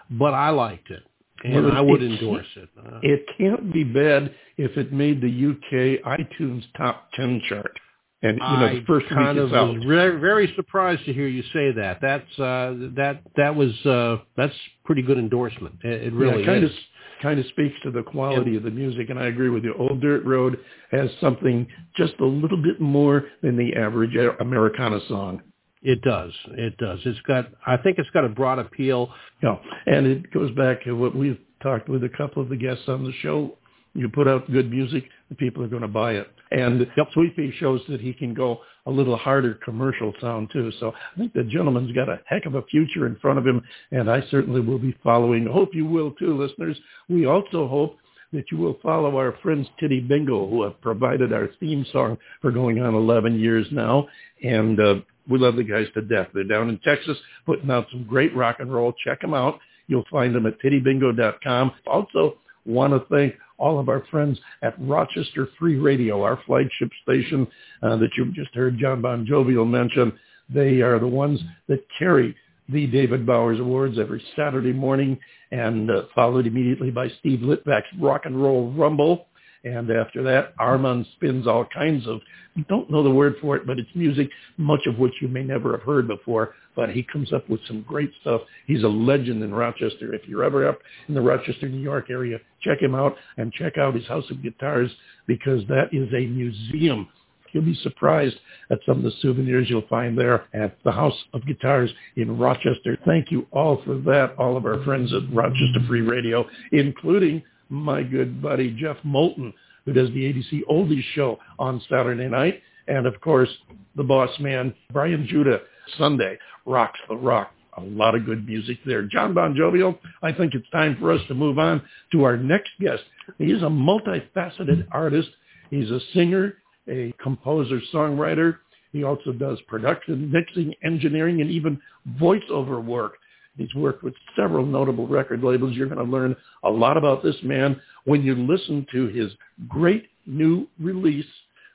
but 0.10 0.34
I 0.34 0.49
liked 0.49 0.89
it, 0.89 1.04
and 1.43 1.65
well, 1.65 1.77
I 1.77 1.82
would 1.82 2.01
it 2.01 2.19
endorse 2.19 2.47
it. 2.56 2.69
Uh, 2.77 2.99
it 3.04 3.25
can't 3.38 3.71
be 3.71 3.84
bad 3.84 4.34
if 4.58 4.75
it 4.75 4.91
made 4.91 5.21
the 5.21 5.27
UK 5.27 6.04
iTunes 6.19 6.63
top 6.75 7.10
10 7.13 7.43
chart. 7.47 7.80
And 8.23 8.38
you 8.38 8.43
know, 8.43 8.75
the 8.75 8.86
first 8.86 9.08
I 9.10 9.15
kind 9.15 9.38
of 9.39 9.49
was 9.49 9.84
very, 9.88 10.19
very 10.19 10.54
surprised 10.56 11.06
to 11.06 11.13
hear 11.13 11.27
you 11.27 11.41
say 11.54 11.71
that. 11.71 11.99
That's 12.01 12.39
uh, 12.39 12.75
that 12.95 13.21
that 13.36 13.56
was 13.56 13.73
uh, 13.84 14.17
that's 14.38 14.54
pretty 14.86 15.01
good 15.01 15.17
endorsement. 15.17 15.80
It, 15.84 16.04
it 16.04 16.13
really 16.13 16.41
yeah, 16.41 16.45
kind 16.45 16.63
is. 16.63 16.69
Of, 16.69 16.77
kind 17.21 17.39
of 17.39 17.45
speaks 17.47 17.75
to 17.84 17.91
the 17.91 18.03
quality 18.03 18.55
of 18.55 18.63
the 18.63 18.71
music, 18.71 19.10
and 19.10 19.19
I 19.19 19.27
agree 19.27 19.49
with 19.49 19.63
you. 19.63 19.73
Old 19.77 20.01
Dirt 20.01 20.23
Road 20.25 20.60
has 20.91 21.10
something 21.19 21.67
just 21.95 22.13
a 22.19 22.25
little 22.25 22.62
bit 22.62 22.81
more 22.81 23.25
than 23.41 23.57
the 23.57 23.75
average 23.75 24.15
Americana 24.39 24.99
song. 25.07 25.41
It 25.84 26.01
does. 26.01 26.31
It 26.51 26.77
does. 26.77 26.99
It's 27.05 27.19
got. 27.21 27.47
I 27.65 27.77
think 27.77 27.97
it's 27.97 28.10
got 28.12 28.23
a 28.23 28.29
broad 28.29 28.60
appeal. 28.60 29.12
Yeah, 29.41 29.57
and 29.88 30.05
it 30.05 30.31
goes 30.31 30.51
back 30.55 30.84
to 30.84 30.93
what 30.93 31.15
we've 31.15 31.39
talked 31.63 31.89
with 31.89 32.03
a 32.03 32.10
couple 32.10 32.41
of 32.41 32.49
the 32.49 32.57
guests 32.57 32.84
on 32.88 33.03
the 33.03 33.13
show. 33.21 33.57
You 33.93 34.07
put 34.07 34.27
out 34.27 34.51
good 34.51 34.69
music, 34.69 35.05
the 35.31 35.35
people 35.37 35.63
are 35.63 35.69
going 35.69 35.81
to 35.81 35.87
buy 35.87 36.11
it. 36.11 36.27
And 36.51 36.85
yep. 36.97 37.07
Sweet 37.13 37.35
Pea 37.37 37.53
shows 37.57 37.79
that 37.87 38.01
he 38.01 38.13
can 38.13 38.33
go 38.33 38.59
a 38.85 38.91
little 38.91 39.15
harder 39.15 39.53
commercial 39.63 40.13
sound 40.19 40.49
too. 40.51 40.71
So 40.79 40.91
I 40.91 41.17
think 41.17 41.31
the 41.33 41.43
gentleman's 41.43 41.93
got 41.93 42.09
a 42.09 42.19
heck 42.25 42.45
of 42.45 42.55
a 42.55 42.63
future 42.63 43.07
in 43.07 43.15
front 43.15 43.39
of 43.39 43.47
him, 43.47 43.61
and 43.91 44.11
I 44.11 44.21
certainly 44.29 44.59
will 44.59 44.77
be 44.77 44.95
following. 45.01 45.45
Hope 45.45 45.69
you 45.73 45.85
will 45.85 46.11
too, 46.11 46.37
listeners. 46.37 46.77
We 47.07 47.25
also 47.25 47.67
hope 47.67 47.97
that 48.33 48.51
you 48.51 48.57
will 48.57 48.77
follow 48.83 49.17
our 49.17 49.37
friends 49.41 49.67
Titty 49.79 50.01
Bingo, 50.01 50.49
who 50.49 50.63
have 50.63 50.79
provided 50.81 51.31
our 51.31 51.49
theme 51.59 51.85
song 51.93 52.17
for 52.41 52.51
going 52.51 52.81
on 52.81 52.93
11 52.93 53.39
years 53.39 53.67
now. 53.71 54.07
And 54.43 54.79
uh, 54.79 54.95
we 55.29 55.39
love 55.39 55.55
the 55.55 55.63
guys 55.63 55.87
to 55.93 56.01
death. 56.01 56.27
They're 56.33 56.43
down 56.43 56.69
in 56.69 56.77
Texas 56.79 57.17
putting 57.45 57.71
out 57.71 57.87
some 57.91 58.03
great 58.05 58.35
rock 58.35 58.57
and 58.59 58.73
roll. 58.73 58.93
Check 59.05 59.21
them 59.21 59.33
out. 59.33 59.59
You'll 59.87 60.05
find 60.11 60.35
them 60.35 60.45
at 60.45 60.61
tittybingo.com. 60.61 61.71
Also, 61.87 62.37
want 62.65 62.93
to 62.93 63.15
thank 63.15 63.35
all 63.62 63.80
of 63.80 63.88
our 63.88 64.04
friends 64.10 64.39
at 64.63 64.74
Rochester 64.80 65.47
Free 65.57 65.78
Radio, 65.78 66.24
our 66.24 66.39
flagship 66.45 66.89
station 67.03 67.47
uh, 67.84 67.95
that 67.97 68.09
you 68.18 68.32
just 68.34 68.53
heard 68.55 68.78
John 68.80 69.01
Bon 69.01 69.26
Jovial 69.26 69.66
mention. 69.66 70.12
They 70.49 70.82
are 70.82 70.99
the 70.99 71.07
ones 71.07 71.39
that 71.70 71.86
carry 71.97 72.36
the 72.68 72.88
David 72.88 73.26
Bowers 73.26 73.59
Awards 73.59 73.99
every 73.99 74.24
Saturday 74.36 74.74
morning 74.74 75.20
and 75.51 75.91
uh, 75.91 76.03
followed 76.16 76.47
immediately 76.47 76.89
by 76.89 77.07
Steve 77.20 77.39
Litvak's 77.39 77.88
Rock 77.99 78.22
and 78.26 78.41
Roll 78.41 78.72
Rumble. 78.72 79.28
And 79.64 79.91
after 79.91 80.24
that, 80.24 80.53
Armand 80.57 81.05
spins 81.16 81.45
all 81.45 81.66
kinds 81.66 82.07
of, 82.07 82.20
don't 82.68 82.89
know 82.89 83.03
the 83.03 83.12
word 83.12 83.36
for 83.41 83.55
it, 83.55 83.68
but 83.68 83.78
it's 83.78 83.89
music, 83.93 84.30
much 84.57 84.88
of 84.88 84.97
which 84.97 85.14
you 85.22 85.28
may 85.28 85.43
never 85.43 85.74
have 85.74 85.84
heard 85.84 86.07
before. 86.07 86.55
But 86.76 86.89
he 86.91 87.03
comes 87.03 87.34
up 87.34 87.49
with 87.49 87.59
some 87.67 87.82
great 87.82 88.11
stuff. 88.22 88.41
He's 88.65 88.84
a 88.84 88.88
legend 88.88 89.43
in 89.43 89.53
Rochester. 89.53 90.13
If 90.13 90.28
you're 90.28 90.43
ever 90.43 90.67
up 90.67 90.80
in 91.07 91.13
the 91.13 91.22
Rochester, 91.22 91.67
New 91.67 91.82
York 91.82 92.09
area, 92.09 92.39
check 92.61 92.82
him 92.82 92.95
out 92.95 93.15
and 93.38 93.51
check 93.51 93.78
out 93.78 93.95
his 93.95 94.07
House 94.07 94.30
of 94.32 94.41
Guitars 94.41 94.91
because 95.28 95.61
that 95.67 95.89
is 95.91 96.07
a 96.13 96.26
museum. 96.28 97.07
You'll 97.51 97.63
be 97.63 97.76
surprised 97.84 98.36
at 98.69 98.80
some 98.86 98.97
of 98.97 99.03
the 99.03 99.11
souvenirs 99.22 99.69
you'll 99.69 99.88
find 99.89 100.17
there 100.17 100.45
at 100.53 100.78
the 100.84 100.91
House 100.91 101.17
of 101.34 101.45
Guitars 101.45 101.91
in 102.15 102.38
Rochester. 102.38 102.97
Thank 103.05 103.32
you 103.32 103.45
all 103.51 103.82
for 103.84 103.95
that, 103.99 104.36
all 104.38 104.55
of 104.55 104.65
our 104.65 104.84
friends 104.84 105.13
at 105.13 105.34
Rochester 105.34 105.82
Free 105.88 106.01
Radio, 106.01 106.47
including 106.72 107.43
my 107.69 108.03
good 108.03 108.41
buddy 108.41 108.72
Jeff 108.80 108.97
Moulton, 109.03 109.53
who 109.86 109.93
does 109.93 110.09
the 110.09 110.32
ABC 110.32 110.61
Oldies 110.69 111.03
show 111.13 111.39
on 111.59 111.82
Saturday 111.89 112.28
night. 112.30 112.61
And 112.88 113.05
of 113.05 113.19
course, 113.22 113.49
the 113.95 114.03
boss 114.03 114.30
man, 114.39 114.74
Brian 114.91 115.28
Judah, 115.28 115.61
Sunday, 115.97 116.37
rocks 116.65 116.99
the 117.07 117.15
rock. 117.15 117.51
A 117.77 117.81
lot 117.81 118.15
of 118.15 118.25
good 118.25 118.45
music 118.45 118.79
there. 118.85 119.03
John 119.03 119.33
Bon 119.33 119.55
Jovial, 119.55 119.97
I 120.21 120.33
think 120.33 120.53
it's 120.53 120.69
time 120.71 120.97
for 120.99 121.11
us 121.11 121.21
to 121.29 121.33
move 121.33 121.57
on 121.57 121.81
to 122.11 122.23
our 122.25 122.35
next 122.35 122.71
guest. 122.81 123.03
He's 123.37 123.61
a 123.61 123.67
multifaceted 123.67 124.87
artist. 124.91 125.29
He's 125.69 125.89
a 125.89 125.99
singer, 126.13 126.55
a 126.89 127.13
composer, 127.21 127.79
songwriter. 127.93 128.57
He 128.91 129.05
also 129.05 129.31
does 129.31 129.59
production, 129.69 130.29
mixing, 130.29 130.73
engineering, 130.83 131.39
and 131.39 131.49
even 131.49 131.79
voiceover 132.19 132.83
work. 132.83 133.13
He's 133.57 133.73
worked 133.73 134.03
with 134.03 134.13
several 134.35 134.65
notable 134.65 135.07
record 135.07 135.43
labels. 135.43 135.75
You're 135.75 135.87
going 135.87 136.05
to 136.05 136.11
learn 136.11 136.35
a 136.63 136.69
lot 136.69 136.97
about 136.97 137.23
this 137.23 137.35
man 137.43 137.79
when 138.05 138.21
you 138.23 138.35
listen 138.35 138.85
to 138.91 139.07
his 139.07 139.31
great 139.69 140.07
new 140.25 140.67
release. 140.79 141.25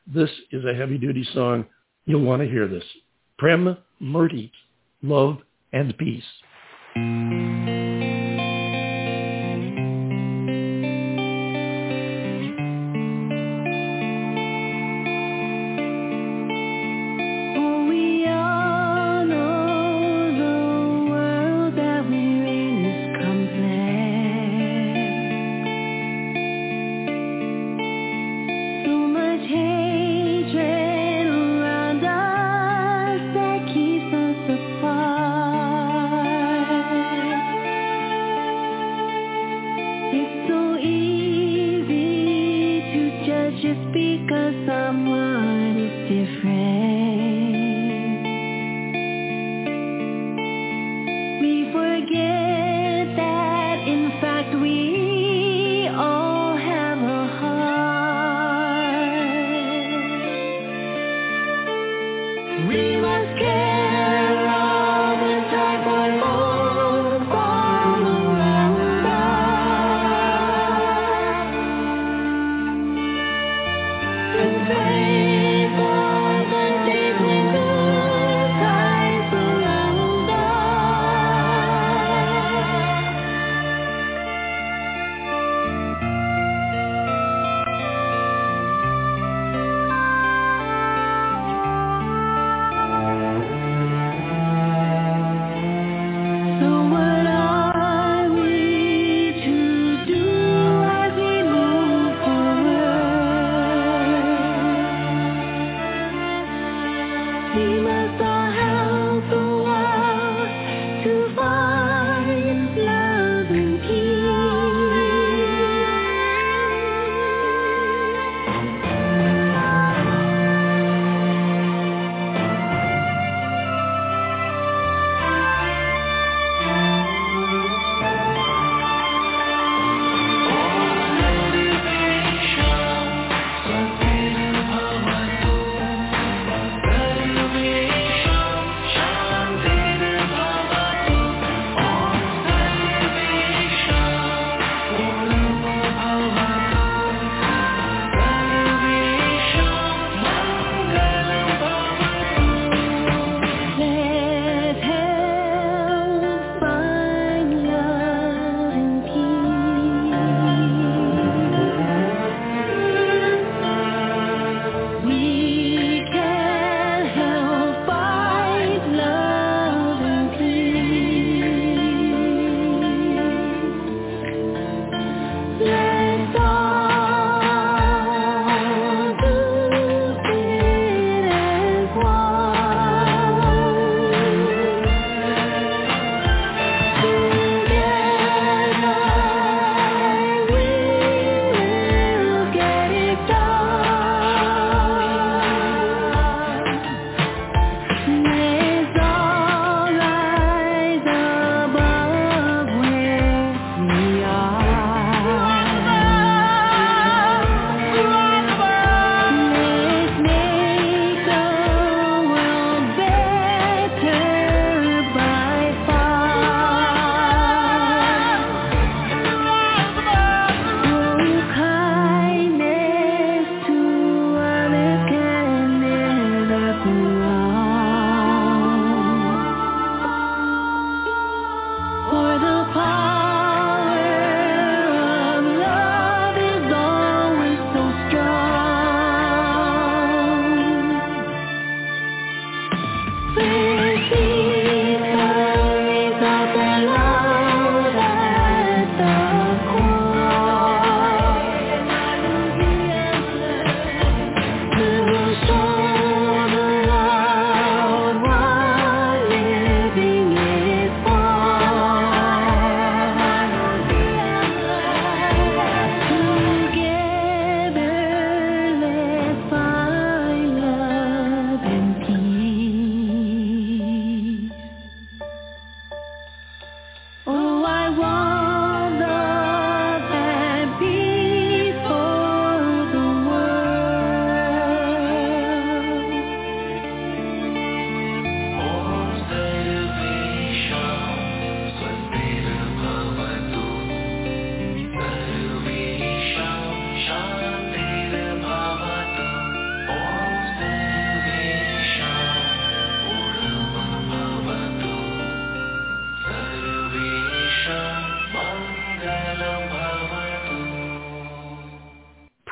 This 0.06 0.30
is 0.52 0.64
a 0.64 0.74
heavy-duty 0.74 1.26
song. 1.32 1.64
You'll 2.04 2.22
want 2.22 2.42
to 2.42 2.48
hear 2.48 2.68
this. 2.68 2.84
Prem 3.38 3.76
Murti, 4.00 4.50
Love 5.02 5.38
and 5.72 5.96
Peace. 5.98 6.24
We 62.64 62.96
must 62.96 63.38
care. 63.38 63.65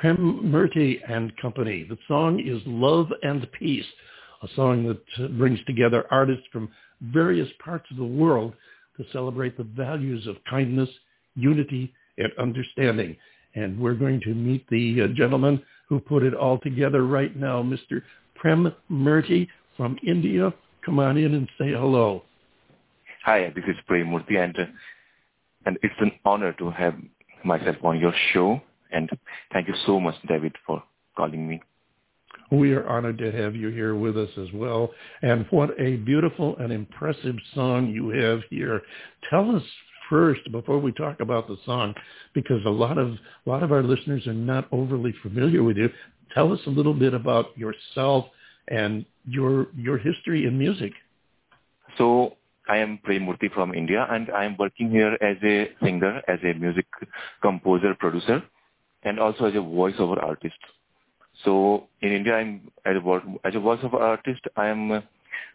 Prem 0.05 0.53
Murti 0.53 1.01
and 1.09 1.35
Company. 1.39 1.87
The 1.89 1.97
song 2.07 2.39
is 2.39 2.61
Love 2.67 3.07
and 3.23 3.51
Peace, 3.53 3.87
a 4.43 4.49
song 4.55 4.85
that 4.87 5.39
brings 5.39 5.59
together 5.65 6.05
artists 6.11 6.45
from 6.53 6.69
various 7.01 7.49
parts 7.65 7.87
of 7.91 7.97
the 7.97 8.05
world 8.05 8.53
to 8.99 9.05
celebrate 9.15 9.57
the 9.57 9.63
values 9.65 10.27
of 10.27 10.37
kindness, 10.45 10.91
unity, 11.37 11.91
and 12.19 12.31
understanding. 12.39 13.17
And 13.55 13.81
we're 13.81 13.95
going 13.95 14.21
to 14.25 14.35
meet 14.35 14.69
the 14.69 15.05
uh, 15.05 15.07
gentleman 15.15 15.63
who 15.89 16.01
put 16.01 16.23
it 16.23 16.35
all 16.35 16.59
together 16.59 17.07
right 17.07 17.35
now, 17.35 17.63
Mr. 17.63 18.03
Prem 18.35 18.75
Murti 18.93 19.49
from 19.75 19.97
India. 20.07 20.53
Come 20.85 20.99
on 20.99 21.17
in 21.17 21.33
and 21.33 21.49
say 21.59 21.71
hello. 21.71 22.25
Hi, 23.25 23.51
this 23.57 23.65
is 23.67 23.77
Prem 23.87 24.09
Murti, 24.09 24.37
and, 24.37 24.55
uh, 24.55 24.67
and 25.65 25.79
it's 25.83 25.95
an 26.01 26.13
honor 26.27 26.53
to 26.59 26.71
have 26.71 26.95
myself 27.43 27.77
on 27.83 27.99
your 27.99 28.13
show. 28.35 28.61
And 28.95 29.11
thank 29.53 29.69
you 29.69 29.75
so 29.87 30.01
much, 30.01 30.15
David, 30.29 30.55
for 30.67 30.83
calling 31.17 31.47
me. 31.47 31.61
We 32.51 32.73
are 32.73 32.87
honored 32.87 33.19
to 33.19 33.33
have 33.33 33.57
you 33.57 33.69
here 33.69 33.95
with 33.95 34.17
us 34.17 34.31
as 34.39 34.49
well. 34.55 34.91
And 35.23 35.47
what 35.51 35.71
a 35.81 35.97
beautiful 35.97 36.57
and 36.59 36.73
impressive 36.73 37.37
song 37.55 37.89
you 37.89 38.11
have 38.11 38.41
here. 38.51 38.83
Tell 39.31 39.55
us 39.57 39.63
first 40.09 40.41
before 40.53 40.79
we 40.79 40.93
talk 40.93 41.21
about 41.21 41.49
the 41.49 41.57
song, 41.65 41.95
because 42.35 42.65
a 42.67 42.71
lot 42.71 42.99
of 42.99 43.09
a 43.47 43.51
lot 43.51 43.63
of 43.63 43.73
our 43.73 43.83
listeners 43.83 44.27
are 44.27 44.35
not 44.35 44.69
overly 44.71 45.15
familiar 45.23 45.63
with 45.63 45.77
you. 45.77 45.91
Tell 46.35 46.53
us 46.53 46.61
a 46.67 46.71
little 46.71 46.95
bit 46.95 47.15
about 47.15 47.57
yourself 47.57 48.27
and 48.69 49.05
your 49.27 49.69
your 49.77 49.99
history 49.99 50.47
in 50.47 50.59
music. 50.59 50.93
So 51.99 52.37
I 52.69 52.79
am 52.79 52.99
Prem 53.03 53.27
Murti 53.27 53.53
from 53.53 53.75
India, 53.75 54.07
and 54.11 54.31
I 54.31 54.45
am 54.45 54.57
working 54.59 54.91
here 54.91 55.15
as 55.21 55.37
a 55.43 55.71
singer, 55.83 56.23
as 56.29 56.39
a 56.45 56.53
music 56.55 56.87
composer, 57.43 57.95
producer, 57.95 58.43
and 59.05 59.19
also 59.19 59.45
as 59.47 59.55
a 59.55 59.59
voiceover 59.59 60.23
artist. 60.23 60.59
So 61.45 61.89
in 62.01 62.13
India, 62.13 62.35
I'm 62.35 62.71
as 62.85 62.97
a, 62.97 63.47
as 63.47 63.55
a 63.55 63.59
voiceover 63.59 64.01
artist, 64.01 64.41
I 64.57 64.69
am 64.69 65.03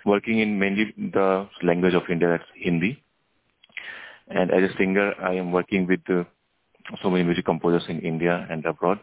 working 0.06 0.40
in 0.40 0.60
mainly 0.60 0.94
the 0.98 1.48
language 1.64 1.94
of 1.94 2.04
India, 2.10 2.30
that's 2.30 2.50
Hindi. 2.56 3.02
And 4.28 4.52
as 4.52 4.70
a 4.70 4.78
singer, 4.78 5.14
I 5.22 5.34
am 5.34 5.52
working 5.52 5.88
with 5.88 6.02
uh, 6.10 6.24
so 7.02 7.10
many 7.10 7.24
music 7.24 7.46
composers 7.46 7.84
in 7.90 8.00
India 8.02 8.46
and 8.50 8.66
abroad. 8.66 9.00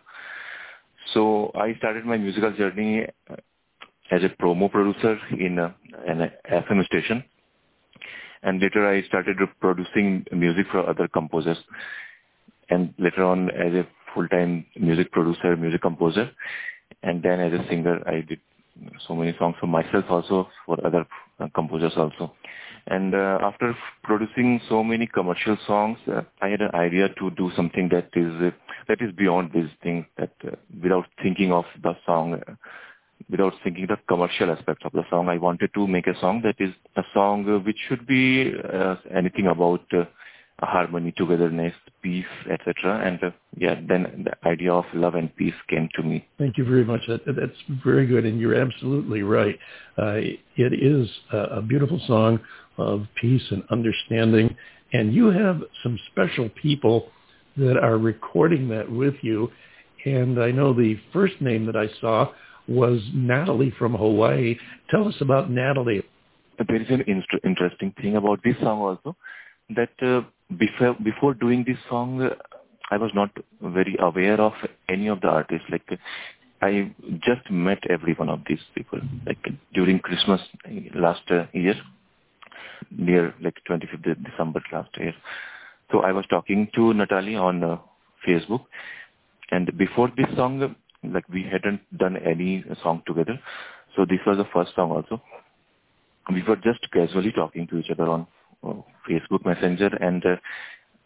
So 1.13 1.51
I 1.55 1.75
started 1.79 2.05
my 2.05 2.17
musical 2.17 2.53
journey 2.53 3.07
uh, 3.31 3.37
as 4.11 4.23
a 4.23 4.29
promo 4.29 4.71
producer 4.71 5.19
in 5.39 5.59
a, 5.59 5.75
an 6.07 6.31
FM 6.51 6.85
station. 6.87 7.25
And 8.43 8.61
later 8.61 8.89
I 8.89 9.03
started 9.09 9.37
producing 9.61 10.25
music 10.31 10.67
for 10.71 10.89
other 10.89 11.09
composers. 11.09 11.59
And 12.71 12.95
later 12.99 13.25
on 13.25 13.51
as 13.51 13.73
a 13.75 13.87
full-time 14.17 14.67
music 14.81 15.13
producer, 15.13 15.57
music 15.57 15.83
composer. 15.83 16.31
And 17.03 17.23
then 17.23 17.39
as 17.39 17.53
a 17.53 17.69
singer, 17.69 18.01
I 18.09 18.23
did 18.29 18.41
so 19.07 19.15
many 19.15 19.35
songs 19.39 19.57
for 19.61 19.67
myself 19.67 20.05
also, 20.09 20.49
for 20.65 20.85
other 20.85 21.07
uh, 21.41 21.49
composers 21.55 21.93
also. 21.97 22.33
And 22.89 23.15
uh, 23.15 23.39
after 23.43 23.77
producing 24.05 24.61
so 24.69 24.85
many 24.85 25.07
commercial 25.07 25.57
songs, 25.67 25.99
uh, 26.07 26.23
I 26.41 26.49
had 26.49 26.61
an 26.61 26.75
idea 26.75 27.09
to 27.19 27.31
do 27.33 27.51
something 27.57 27.89
that 27.91 28.09
is 28.15 28.33
uh, 28.41 28.51
that 28.89 28.99
is 29.01 29.13
beyond 29.13 29.51
these 29.53 29.71
things. 29.83 30.07
That 30.19 30.33
uh, 30.47 30.53
without 30.83 31.07
thinking 31.21 31.53
of 31.53 31.65
the 31.83 31.95
song, 32.07 32.35
uh, 32.35 32.55
without 33.29 33.55
thinking 33.65 33.87
the 33.89 33.99
commercial 34.09 34.51
aspects 34.53 34.85
of 34.85 34.93
the 34.93 35.03
song, 35.11 35.29
I 35.29 35.37
wanted 35.37 35.75
to 35.75 35.87
make 35.89 36.07
a 36.07 36.19
song 36.21 36.43
that 36.45 36.57
is 36.61 36.73
a 36.97 37.03
song 37.13 37.65
which 37.65 37.79
should 37.89 38.07
be 38.07 38.53
anything 39.13 39.49
about 39.49 39.83
harmony, 40.61 41.13
togetherness, 41.17 41.75
peace, 42.03 42.25
etc. 42.51 43.03
And 43.05 43.23
uh, 43.23 43.31
yeah, 43.57 43.79
then 43.87 44.25
the 44.25 44.49
idea 44.49 44.73
of 44.73 44.85
love 44.95 45.15
and 45.15 45.35
peace 45.37 45.55
came 45.69 45.89
to 45.97 46.03
me. 46.03 46.27
Thank 46.39 46.57
you 46.57 46.65
very 46.65 46.85
much. 46.85 47.03
That, 47.09 47.27
that's 47.27 47.81
very 47.85 48.07
good, 48.07 48.25
and 48.25 48.41
you're 48.41 48.55
absolutely 48.55 49.23
right. 49.23 49.59
Uh, 49.99 50.15
it 50.57 50.73
is 50.73 51.09
a, 51.33 51.39
a 51.59 51.63
beautiful 51.63 52.01
song 52.07 52.41
of 52.79 53.07
peace 53.21 53.43
and 53.51 53.63
understanding, 53.71 54.57
and 54.93 55.13
you 55.15 55.27
have 55.27 55.63
some 55.83 55.99
special 56.11 56.49
people 56.51 57.11
that 57.59 57.77
are 57.77 57.99
recording 57.99 58.69
that 58.69 58.91
with 58.91 59.15
you. 59.23 59.51
And 60.05 60.43
I 60.43 60.53
know 60.53 60.73
the 60.73 60.99
first 61.13 61.41
name 61.41 61.67
that 61.67 61.77
I 61.77 61.89
saw 62.01 62.33
was 62.69 63.01
Natalie 63.13 63.75
from 63.79 63.95
Hawaii. 63.95 64.57
Tell 64.91 65.07
us 65.07 65.15
about 65.21 65.51
Natalie. 65.51 66.03
There 66.67 66.81
is 66.81 66.89
an 66.89 67.03
interesting 67.45 67.93
thing 68.01 68.17
about 68.17 68.41
this 68.43 68.57
song 68.63 68.81
also 68.81 69.17
that 69.71 69.91
uh, 70.01 70.23
before 70.59 70.97
before 71.03 71.35
doing 71.35 71.65
this 71.67 71.79
song, 71.89 72.23
uh, 72.23 72.35
I 72.91 72.97
was 72.97 73.11
not 73.15 73.31
very 73.61 73.97
aware 73.99 74.41
of 74.41 74.53
any 74.89 75.09
of 75.09 75.21
the 75.21 75.29
artists. 75.29 75.67
Like 75.71 75.83
uh, 75.91 75.97
I 76.63 76.93
just 77.25 77.51
met 77.51 77.79
every 77.91 78.15
one 78.15 78.29
of 78.29 78.41
these 78.49 78.61
people. 78.75 79.01
Like 79.27 79.45
during 79.75 79.99
Christmas 79.99 80.41
last 80.95 81.23
uh, 81.31 81.47
year, 81.53 81.75
near 82.91 83.35
like 83.41 83.57
25th 83.69 84.25
December 84.25 84.61
last 84.73 84.91
year. 84.99 85.15
So 85.91 86.01
I 86.01 86.13
was 86.13 86.25
talking 86.29 86.69
to 86.75 86.95
Natalie 86.95 87.37
on 87.37 87.63
uh, 87.63 87.79
Facebook, 88.27 88.65
and 89.51 89.77
before 89.77 90.11
this 90.17 90.27
song, 90.37 90.77
like 91.03 91.29
we 91.29 91.43
hadn't 91.43 91.81
done 91.97 92.17
any 92.17 92.65
song 92.83 93.03
together. 93.07 93.39
So 93.97 94.05
this 94.05 94.21
was 94.27 94.37
the 94.37 94.47
first 94.53 94.75
song 94.75 94.91
also. 94.91 95.23
We 96.33 96.43
were 96.43 96.57
just 96.57 96.81
casually 96.93 97.33
talking 97.33 97.67
to 97.69 97.79
each 97.79 97.91
other 97.91 98.09
on 98.09 98.23
uh, 98.23 98.36
Facebook 98.65 99.45
Messenger, 99.45 99.97
and 100.01 100.25
uh, 100.25 100.37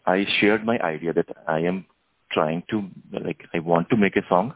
I 0.05 0.25
shared 0.39 0.65
my 0.65 0.79
idea 0.79 1.13
that 1.13 1.27
I 1.47 1.59
am 1.59 1.85
trying 2.31 2.63
to 2.69 2.89
like 3.11 3.43
I 3.53 3.59
want 3.59 3.89
to 3.89 3.97
make 3.97 4.15
a 4.15 4.27
song, 4.27 4.53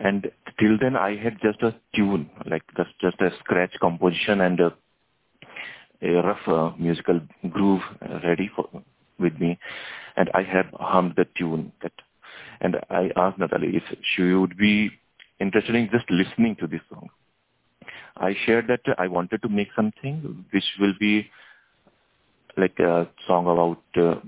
and 0.00 0.30
till 0.58 0.78
then 0.78 0.96
I 0.96 1.16
had 1.16 1.38
just 1.42 1.62
a 1.62 1.74
tune, 1.94 2.30
like 2.46 2.62
just 2.76 2.90
just 3.00 3.20
a 3.20 3.30
scratch 3.40 3.74
composition 3.80 4.40
and 4.40 4.60
a, 4.60 4.74
a 6.02 6.22
rough 6.22 6.48
uh, 6.48 6.70
musical 6.78 7.20
groove 7.50 7.82
ready 8.24 8.50
for 8.54 8.68
with 9.18 9.38
me, 9.38 9.58
and 10.16 10.30
I 10.34 10.42
have 10.42 10.66
hummed 10.74 11.14
the 11.16 11.26
tune 11.38 11.72
that, 11.82 11.92
and 12.60 12.76
I 12.90 13.10
asked 13.16 13.38
Natalie 13.38 13.76
if 13.76 13.84
she 14.14 14.22
would 14.22 14.56
be 14.56 14.90
interested 15.40 15.74
in 15.74 15.88
just 15.90 16.10
listening 16.10 16.56
to 16.56 16.66
this 16.66 16.80
song. 16.90 17.08
I 18.16 18.34
shared 18.46 18.68
that 18.68 18.80
I 18.98 19.08
wanted 19.08 19.42
to 19.42 19.48
make 19.48 19.68
something 19.74 20.44
which 20.52 20.64
will 20.80 20.94
be 21.00 21.28
like 22.56 22.78
a 22.78 23.08
song 23.26 23.46
about 23.46 23.82
uh, 23.96 24.20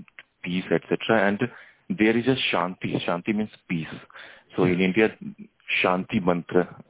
peace, 0.43 0.65
etc. 0.71 1.29
And 1.29 1.41
there 1.99 2.17
is 2.17 2.27
a 2.27 2.37
Shanti. 2.51 3.05
Shanti 3.05 3.35
means 3.35 3.51
peace. 3.69 3.87
So 4.57 4.65
in 4.65 4.81
India, 4.81 5.17
Shanti 5.83 6.25
mantra 6.25 6.83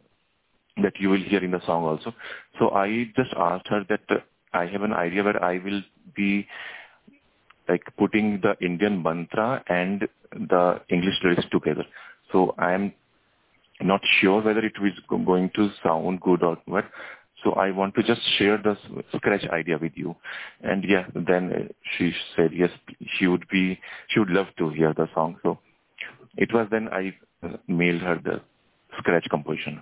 that 0.83 0.93
you 0.99 1.09
will 1.09 1.23
hear 1.23 1.43
in 1.43 1.53
the 1.53 1.65
song 1.65 1.85
also. 1.85 2.15
So 2.59 2.71
I 2.71 3.11
just 3.17 3.33
asked 3.37 3.67
her 3.69 3.85
that 3.89 4.01
uh, 4.11 4.17
I 4.53 4.67
have 4.67 4.83
an 4.83 4.93
idea 4.93 5.23
where 5.23 5.43
I 5.43 5.59
will 5.59 5.83
be 6.15 6.47
like 7.69 7.83
putting 7.99 8.41
the 8.43 8.57
Indian 8.65 9.03
mantra 9.03 9.63
and 9.69 10.07
the 10.33 10.81
English 10.91 11.15
lyrics 11.23 11.45
together. 11.51 11.85
So 12.33 12.55
I 12.59 12.73
am 12.73 12.93
not 13.81 14.01
sure 14.21 14.43
whether 14.43 14.61
it 14.61 14.75
is 14.83 14.93
going 15.09 15.51
to 15.55 15.71
sound 15.83 16.21
good 16.21 16.43
or 16.43 16.59
what. 16.67 16.85
So 17.47 17.53
I 17.53 17.71
want 17.71 17.95
to 17.95 18.03
just 18.03 18.21
share 18.39 18.59
the 18.59 18.77
scratch 19.15 19.45
idea 19.51 19.79
with 19.81 19.93
you. 19.95 20.17
And 20.63 20.83
yeah, 20.83 21.05
then 21.15 21.71
she 21.97 22.13
said 22.35 22.51
yes, 22.53 22.71
she 23.17 23.29
would 23.29 23.47
be, 23.49 23.79
she 24.09 24.19
would 24.19 24.31
love 24.31 24.49
to 24.59 24.71
hear 24.71 24.93
the 24.93 25.09
song. 25.15 25.37
So 25.45 25.61
it 26.37 26.53
was 26.53 26.67
then 26.73 26.89
I 26.89 27.15
mailed 27.69 28.03
her 28.03 28.17
the 28.17 28.41
scratch 28.99 29.29
composition. 29.31 29.81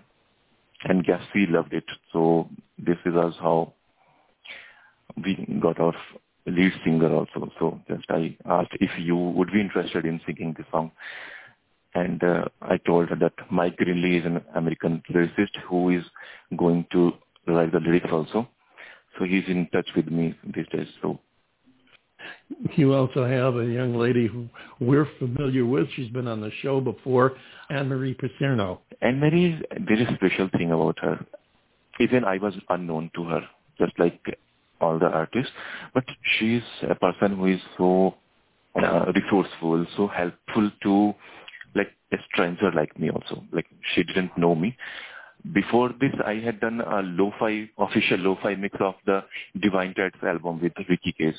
And 0.85 1.07
yes, 1.09 1.23
she 1.33 1.47
loved 1.47 1.73
it. 1.73 1.85
So 2.13 2.51
this 2.77 2.99
is 3.07 3.15
how 3.15 3.73
we 5.25 5.59
got 5.59 5.81
our 5.81 5.95
lead 6.45 6.73
singer 6.85 7.15
also. 7.15 7.51
So 7.59 7.81
just 7.89 8.05
I 8.11 8.37
asked 8.45 8.73
if 8.75 8.91
you 8.99 9.17
would 9.17 9.51
be 9.51 9.61
interested 9.63 10.05
in 10.05 10.21
singing 10.27 10.55
the 10.59 10.67
song. 10.71 10.91
And 11.95 12.23
uh, 12.23 12.45
I 12.61 12.77
told 12.77 13.09
her 13.09 13.17
that 13.17 13.33
Mike 13.51 13.79
Greenly 13.79 14.19
is 14.19 14.27
an 14.27 14.43
American 14.55 15.03
lyricist 15.11 15.57
who 15.67 15.89
is 15.89 16.05
going 16.59 16.85
to 16.93 17.15
write 17.47 17.73
the 17.73 17.81
lyrics 17.81 18.09
also. 18.11 18.49
So 19.19 19.25
he's 19.25 19.45
in 19.47 19.69
touch 19.73 19.89
with 19.95 20.09
me 20.09 20.35
these 20.55 20.67
days. 20.73 20.89
So 21.01 21.21
you 22.77 22.95
also 22.95 23.25
have 23.25 23.57
a 23.57 23.65
young 23.65 23.95
lady 23.97 24.27
who 24.27 24.49
we're 24.81 25.09
familiar 25.19 25.65
with. 25.65 25.89
She's 25.95 26.11
been 26.11 26.27
on 26.27 26.41
the 26.41 26.51
show 26.63 26.81
before, 26.81 27.37
Anne-Marie 27.71 28.15
Picerno. 28.15 28.79
Anne-Marie, 29.03 29.63
there 29.87 30.01
is 30.01 30.09
a 30.09 30.15
special 30.15 30.49
thing 30.57 30.73
about 30.73 30.99
her. 31.01 31.25
Even 32.01 32.25
I 32.25 32.39
was 32.39 32.55
unknown 32.71 33.11
to 33.15 33.25
her, 33.25 33.41
just 33.79 33.93
like 33.99 34.21
all 34.81 34.99
the 34.99 35.07
artists. 35.07 35.53
But 35.93 36.05
she's 36.39 36.63
a 36.89 36.95
person 36.95 37.37
who 37.37 37.47
is 37.47 37.61
so 37.79 38.15
uh, 38.83 39.13
resourceful, 39.15 39.87
so 39.97 40.09
helpful 40.09 40.71
to 40.83 41.15
like 41.75 41.93
a 42.13 42.17
stranger 42.33 42.71
like 42.73 42.99
me 42.99 43.11
also. 43.11 43.45
Like 43.53 43.67
she 43.95 44.03
didn't 44.03 44.37
know 44.37 44.55
me. 44.55 44.77
Before 45.53 45.91
this, 46.01 46.13
I 46.25 46.35
had 46.37 46.61
done 46.61 46.81
a 46.81 47.03
lo-fi, 47.03 47.69
official 47.79 48.19
lo-fi 48.19 48.55
mix 48.55 48.77
of 48.81 48.95
the 49.05 49.25
Divine 49.61 49.93
Tides 49.95 50.17
album 50.23 50.61
with 50.61 50.73
Ricky 50.89 51.15
Kej. 51.19 51.35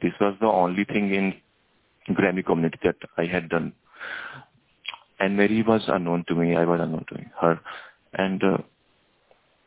This 0.00 0.12
was 0.20 0.34
the 0.40 0.46
only 0.46 0.84
thing 0.84 1.12
in 1.14 1.34
Grammy 2.14 2.44
community 2.44 2.78
that 2.82 2.96
I 3.18 3.26
had 3.26 3.50
done. 3.50 3.74
Anne 5.20 5.36
Marie 5.36 5.62
was 5.62 5.82
unknown 5.86 6.24
to 6.28 6.34
me. 6.34 6.56
I 6.56 6.64
was 6.64 6.80
unknown 6.80 7.04
to 7.10 7.16
her, 7.40 7.60
and 8.14 8.42
uh, 8.42 8.58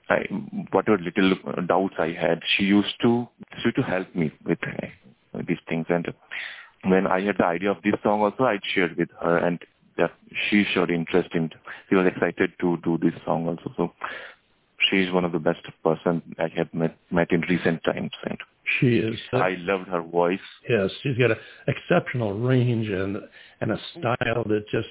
I, 0.09 0.25
whatever 0.71 0.97
little 0.97 1.35
doubts 1.67 1.95
I 1.99 2.09
had, 2.09 2.41
she 2.57 2.63
used 2.63 2.93
to 3.03 3.27
she 3.57 3.65
used 3.65 3.77
to 3.77 3.83
help 3.83 4.13
me 4.15 4.31
with 4.45 4.59
uh, 4.63 5.41
these 5.47 5.59
things. 5.69 5.85
And 5.89 6.11
when 6.85 7.07
I 7.07 7.21
had 7.21 7.37
the 7.37 7.45
idea 7.45 7.71
of 7.71 7.77
this 7.83 7.93
song, 8.03 8.21
also 8.21 8.43
I 8.43 8.59
shared 8.73 8.97
with 8.97 9.09
her, 9.21 9.37
and 9.37 9.59
that 9.97 10.11
she 10.49 10.65
showed 10.73 10.91
interest 10.91 11.29
in. 11.33 11.49
She 11.89 11.95
was 11.95 12.07
excited 12.07 12.51
to 12.61 12.77
do 12.83 12.97
this 12.97 13.13
song 13.25 13.47
also. 13.47 13.71
So 13.77 13.93
she 14.89 14.97
is 14.97 15.13
one 15.13 15.25
of 15.25 15.31
the 15.31 15.39
best 15.39 15.65
person 15.83 16.21
I 16.37 16.49
have 16.55 16.73
met 16.73 16.97
met 17.11 17.31
in 17.31 17.41
recent 17.41 17.83
times. 17.83 18.11
And 18.27 18.37
she 18.79 18.97
is. 18.97 19.19
I 19.33 19.55
loved 19.59 19.87
her 19.89 20.01
voice. 20.01 20.39
Yes, 20.69 20.91
she's 21.01 21.17
got 21.17 21.31
an 21.31 21.37
exceptional 21.67 22.37
range 22.37 22.89
and 22.89 23.17
and 23.61 23.71
a 23.71 23.79
style 23.91 24.43
that 24.45 24.65
just 24.71 24.89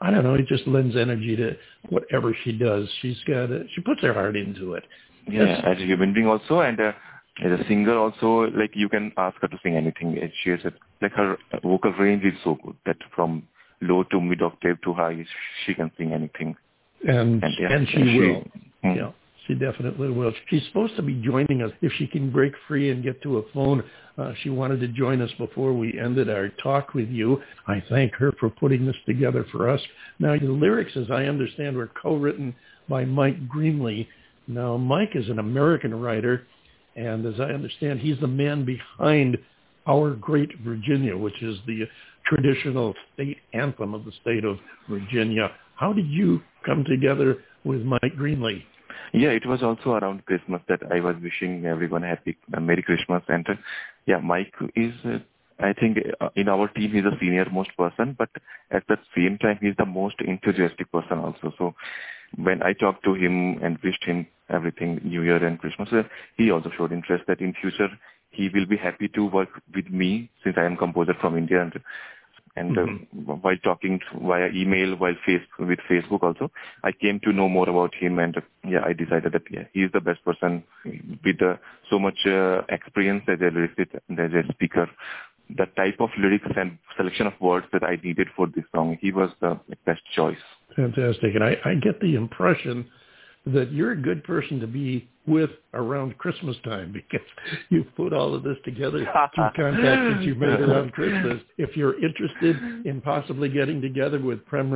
I 0.00 0.10
don't 0.10 0.22
know, 0.22 0.34
it 0.34 0.46
just 0.46 0.66
lends 0.66 0.96
energy 0.96 1.34
to 1.36 1.56
whatever 1.88 2.36
she 2.44 2.52
does. 2.52 2.88
She's 3.02 3.18
got 3.26 3.50
a, 3.50 3.64
she 3.74 3.80
puts 3.80 4.00
her 4.02 4.14
heart 4.14 4.36
into 4.36 4.74
it. 4.74 4.84
Yeah, 5.26 5.44
That's, 5.44 5.76
as 5.76 5.82
a 5.82 5.86
human 5.86 6.14
being 6.14 6.28
also, 6.28 6.60
and 6.60 6.78
uh, 6.80 6.92
as 7.44 7.60
a 7.60 7.64
singer 7.66 7.96
also, 7.96 8.50
like 8.56 8.70
you 8.74 8.88
can 8.88 9.12
ask 9.16 9.36
her 9.40 9.48
to 9.48 9.58
sing 9.62 9.76
anything. 9.76 10.16
She 10.42 10.50
has 10.50 10.60
a, 10.64 10.72
like 11.02 11.12
her 11.12 11.36
vocal 11.62 11.92
range 11.92 12.24
is 12.24 12.34
so 12.44 12.58
good 12.64 12.76
that 12.86 12.96
from 13.14 13.42
low 13.80 14.02
to 14.04 14.20
mid 14.20 14.42
octave 14.42 14.80
to 14.82 14.92
high, 14.92 15.24
she 15.64 15.74
can 15.74 15.90
sing 15.96 16.12
anything. 16.12 16.56
And 17.06 17.42
and, 17.42 17.72
and 17.72 17.88
she, 17.88 17.96
she 17.96 18.18
will. 18.18 18.44
Hmm. 18.82 18.98
Yeah. 18.98 19.10
She 19.48 19.54
definitely 19.54 20.10
will. 20.10 20.30
She's 20.50 20.62
supposed 20.66 20.94
to 20.96 21.02
be 21.02 21.14
joining 21.22 21.62
us 21.62 21.70
if 21.80 21.90
she 21.94 22.06
can 22.06 22.30
break 22.30 22.52
free 22.68 22.90
and 22.90 23.02
get 23.02 23.22
to 23.22 23.38
a 23.38 23.42
phone. 23.54 23.82
Uh, 24.18 24.32
she 24.42 24.50
wanted 24.50 24.78
to 24.80 24.88
join 24.88 25.22
us 25.22 25.30
before 25.38 25.72
we 25.72 25.98
ended 25.98 26.28
our 26.28 26.50
talk 26.62 26.92
with 26.92 27.08
you. 27.08 27.40
I 27.66 27.82
thank 27.88 28.14
her 28.16 28.32
for 28.38 28.50
putting 28.50 28.84
this 28.84 28.96
together 29.06 29.46
for 29.50 29.70
us. 29.70 29.80
Now, 30.18 30.38
the 30.38 30.48
lyrics, 30.48 30.92
as 30.96 31.10
I 31.10 31.24
understand, 31.24 31.78
were 31.78 31.90
co-written 32.00 32.54
by 32.90 33.06
Mike 33.06 33.48
Greenly. 33.48 34.06
Now, 34.48 34.76
Mike 34.76 35.12
is 35.14 35.30
an 35.30 35.38
American 35.38 35.98
writer, 35.98 36.46
and 36.94 37.24
as 37.24 37.40
I 37.40 37.44
understand, 37.44 38.00
he's 38.00 38.20
the 38.20 38.26
man 38.26 38.66
behind 38.66 39.38
Our 39.86 40.10
Great 40.10 40.58
Virginia, 40.60 41.16
which 41.16 41.42
is 41.42 41.58
the 41.66 41.86
traditional 42.28 42.94
state 43.14 43.38
anthem 43.52 43.94
of 43.94 44.04
the 44.04 44.12
state 44.20 44.44
of 44.44 44.58
Virginia. 44.88 45.50
How 45.76 45.92
did 45.92 46.06
you 46.06 46.40
come 46.64 46.84
together 46.84 47.38
with 47.64 47.82
Mike 47.82 48.16
Greenly? 48.16 48.64
Yeah, 49.12 49.30
it 49.30 49.46
was 49.46 49.62
also 49.62 49.90
around 49.92 50.26
Christmas 50.26 50.60
that 50.68 50.80
I 50.92 51.00
was 51.00 51.16
wishing 51.22 51.64
everyone 51.64 52.02
happy 52.02 52.36
uh, 52.54 52.60
Merry 52.60 52.82
Christmas. 52.82 53.22
And 53.28 53.48
uh, 53.48 53.54
yeah, 54.06 54.18
Mike 54.18 54.52
is, 54.76 54.92
uh, 55.04 55.18
I 55.58 55.72
think, 55.72 55.98
uh, 56.20 56.28
in 56.36 56.48
our 56.48 56.68
team 56.68 56.92
he's 56.92 57.04
the 57.04 57.16
senior 57.20 57.46
most 57.50 57.70
person, 57.76 58.14
but 58.18 58.28
at 58.70 58.82
the 58.88 58.98
same 59.16 59.38
time 59.38 59.58
he's 59.62 59.76
the 59.78 59.86
most 59.86 60.16
enthusiastic 60.20 60.92
person 60.92 61.18
also. 61.18 61.52
So 61.56 61.74
when 62.36 62.62
I 62.62 62.74
talked 62.74 63.04
to 63.04 63.14
him 63.14 63.62
and 63.62 63.78
wished 63.82 64.04
him 64.04 64.26
everything 64.50 65.00
New 65.04 65.22
Year 65.22 65.42
and 65.44 65.58
Christmas, 65.58 65.88
uh, 65.92 66.02
he 66.36 66.50
also 66.50 66.70
showed 66.76 66.92
interest 66.92 67.24
that 67.28 67.40
in 67.40 67.54
future 67.60 67.88
he 68.30 68.50
will 68.52 68.66
be 68.66 68.76
happy 68.76 69.08
to 69.08 69.24
work 69.24 69.48
with 69.74 69.88
me 69.90 70.30
since 70.44 70.56
I 70.58 70.64
am 70.64 70.76
composer 70.76 71.14
from 71.20 71.36
India 71.38 71.62
and 71.62 71.72
and 72.58 72.76
mm-hmm. 72.76 73.30
uh, 73.30 73.34
while 73.36 73.56
talking 73.62 74.00
via 74.22 74.48
email, 74.54 74.96
while 74.96 75.14
face 75.24 75.42
with 75.58 75.78
Facebook 75.90 76.22
also, 76.22 76.50
I 76.82 76.92
came 76.92 77.20
to 77.20 77.32
know 77.32 77.48
more 77.48 77.68
about 77.68 77.94
him, 77.94 78.18
and 78.18 78.36
uh, 78.36 78.40
yeah, 78.66 78.82
I 78.84 78.92
decided 78.92 79.32
that 79.32 79.42
yeah, 79.50 79.64
he 79.72 79.82
is 79.82 79.92
the 79.92 80.00
best 80.00 80.24
person 80.24 80.64
with 81.24 81.42
uh, 81.42 81.56
so 81.90 81.98
much 81.98 82.18
uh, 82.26 82.62
experience 82.68 83.24
as 83.28 83.38
a 83.40 83.50
lyricist 83.50 83.98
and 84.08 84.18
as 84.18 84.32
a 84.32 84.52
speaker. 84.52 84.88
The 85.56 85.66
type 85.76 85.96
of 86.00 86.10
lyrics 86.18 86.46
and 86.56 86.78
selection 86.96 87.26
of 87.26 87.32
words 87.40 87.66
that 87.72 87.82
I 87.82 87.96
needed 88.04 88.28
for 88.36 88.46
this 88.48 88.64
song, 88.74 88.98
he 89.00 89.12
was 89.12 89.30
the 89.40 89.58
best 89.86 90.02
choice. 90.14 90.36
Fantastic, 90.76 91.34
and 91.34 91.42
I, 91.42 91.56
I 91.64 91.74
get 91.74 92.00
the 92.00 92.16
impression 92.16 92.86
that 93.54 93.72
you're 93.72 93.92
a 93.92 93.96
good 94.00 94.24
person 94.24 94.60
to 94.60 94.66
be 94.66 95.08
with 95.26 95.50
around 95.74 96.16
Christmas 96.18 96.56
time 96.64 96.92
because 97.10 97.26
you've 97.68 97.94
put 97.96 98.12
all 98.12 98.34
of 98.34 98.42
this 98.42 98.56
together 98.64 98.98
through 98.98 99.50
contacts 99.56 100.16
that 100.16 100.22
you've 100.22 100.38
made 100.38 100.60
around 100.60 100.92
Christmas. 100.92 101.40
If 101.58 101.76
you're 101.76 102.02
interested 102.02 102.56
in 102.86 103.00
possibly 103.04 103.48
getting 103.48 103.80
together 103.80 104.20
with 104.20 104.44
Prem 104.46 104.70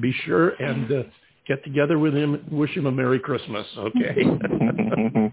be 0.00 0.14
sure 0.24 0.50
and 0.50 0.92
uh, 0.92 1.02
get 1.48 1.64
together 1.64 1.98
with 1.98 2.14
him. 2.14 2.44
Wish 2.50 2.76
him 2.76 2.86
a 2.86 2.92
Merry 2.92 3.18
Christmas, 3.18 3.66
okay? 3.78 4.14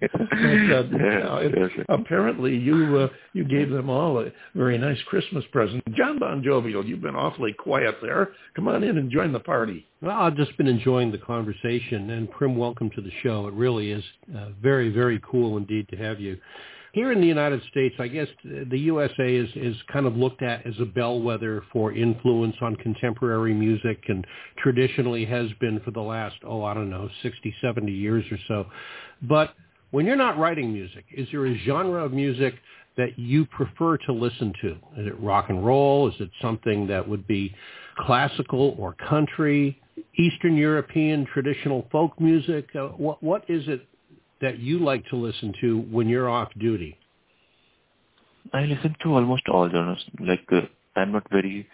but, 0.01 0.87
uh, 1.01 1.37
it, 1.41 1.71
apparently, 1.89 2.55
you 2.55 2.97
uh, 2.97 3.07
you 3.33 3.43
gave 3.43 3.69
them 3.69 3.89
all 3.89 4.19
a 4.19 4.31
very 4.55 4.77
nice 4.77 4.97
Christmas 5.07 5.43
present. 5.51 5.83
John 5.93 6.17
Bon 6.17 6.41
Jovial, 6.41 6.85
you've 6.85 7.01
been 7.01 7.15
awfully 7.15 7.53
quiet 7.53 7.95
there. 8.01 8.29
Come 8.55 8.67
on 8.67 8.83
in 8.83 8.97
and 8.97 9.11
join 9.11 9.33
the 9.33 9.39
party. 9.39 9.85
Well, 10.01 10.17
I've 10.17 10.37
just 10.37 10.57
been 10.57 10.67
enjoying 10.67 11.11
the 11.11 11.17
conversation, 11.17 12.09
and 12.11 12.31
Prem, 12.31 12.55
welcome 12.55 12.89
to 12.91 13.01
the 13.01 13.11
show. 13.21 13.47
It 13.47 13.53
really 13.53 13.91
is 13.91 14.03
uh, 14.35 14.49
very, 14.61 14.89
very 14.89 15.21
cool 15.29 15.57
indeed 15.57 15.87
to 15.89 15.97
have 15.97 16.19
you. 16.19 16.37
Here 16.95 17.11
in 17.11 17.19
the 17.19 17.27
United 17.27 17.61
States, 17.71 17.93
I 17.99 18.07
guess 18.07 18.29
the 18.45 18.79
USA 18.79 19.35
is, 19.35 19.49
is 19.55 19.75
kind 19.91 20.05
of 20.05 20.15
looked 20.15 20.41
at 20.41 20.65
as 20.65 20.75
a 20.79 20.85
bellwether 20.85 21.61
for 21.73 21.91
influence 21.91 22.55
on 22.61 22.77
contemporary 22.77 23.53
music 23.53 24.01
and 24.07 24.25
traditionally 24.59 25.25
has 25.25 25.49
been 25.59 25.81
for 25.81 25.91
the 25.91 25.99
last, 25.99 26.37
oh, 26.45 26.63
I 26.63 26.73
don't 26.73 26.89
know, 26.89 27.09
60, 27.21 27.53
70 27.61 27.91
years 27.91 28.23
or 28.31 28.37
so. 28.47 28.67
But 29.23 29.55
when 29.91 30.05
you're 30.05 30.15
not 30.15 30.37
writing 30.37 30.71
music, 30.71 31.03
is 31.11 31.27
there 31.33 31.45
a 31.47 31.57
genre 31.65 32.01
of 32.01 32.13
music 32.13 32.53
that 32.95 33.19
you 33.19 33.45
prefer 33.47 33.97
to 33.97 34.13
listen 34.13 34.53
to? 34.61 34.71
Is 34.97 35.07
it 35.07 35.19
rock 35.19 35.49
and 35.49 35.65
roll? 35.65 36.07
Is 36.07 36.15
it 36.21 36.29
something 36.41 36.87
that 36.87 37.05
would 37.05 37.27
be 37.27 37.53
classical 37.99 38.73
or 38.79 38.93
country, 38.93 39.81
Eastern 40.17 40.55
European 40.55 41.25
traditional 41.25 41.89
folk 41.91 42.17
music? 42.21 42.69
Uh, 42.73 42.87
what, 42.95 43.21
what 43.21 43.43
is 43.49 43.67
it 43.67 43.85
that 44.41 44.59
you 44.59 44.79
like 44.79 45.05
to 45.07 45.15
listen 45.15 45.53
to 45.61 45.79
when 45.91 46.07
you're 46.07 46.29
off 46.29 46.49
duty? 46.59 46.97
I 48.53 48.61
listen 48.65 48.95
to 49.03 49.13
almost 49.13 49.43
all 49.49 49.69
genres. 49.69 50.03
Like 50.19 50.45
uh, 50.51 50.61
I'm 50.95 51.11
not 51.11 51.29
very 51.31 51.67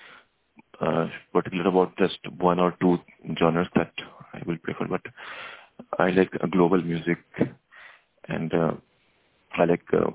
uh, 0.79 1.07
particular 1.33 1.67
about 1.67 1.97
just 1.97 2.17
one 2.39 2.59
or 2.59 2.75
two 2.81 2.97
genres 3.37 3.67
that 3.75 3.91
I 4.33 4.41
will 4.45 4.57
prefer, 4.57 4.87
but 4.87 5.01
I 5.99 6.09
like 6.11 6.31
uh, 6.41 6.47
global 6.47 6.81
music 6.81 7.17
and 8.27 8.53
uh, 8.53 8.71
I 9.57 9.65
like 9.65 9.83
uh, 9.93 10.11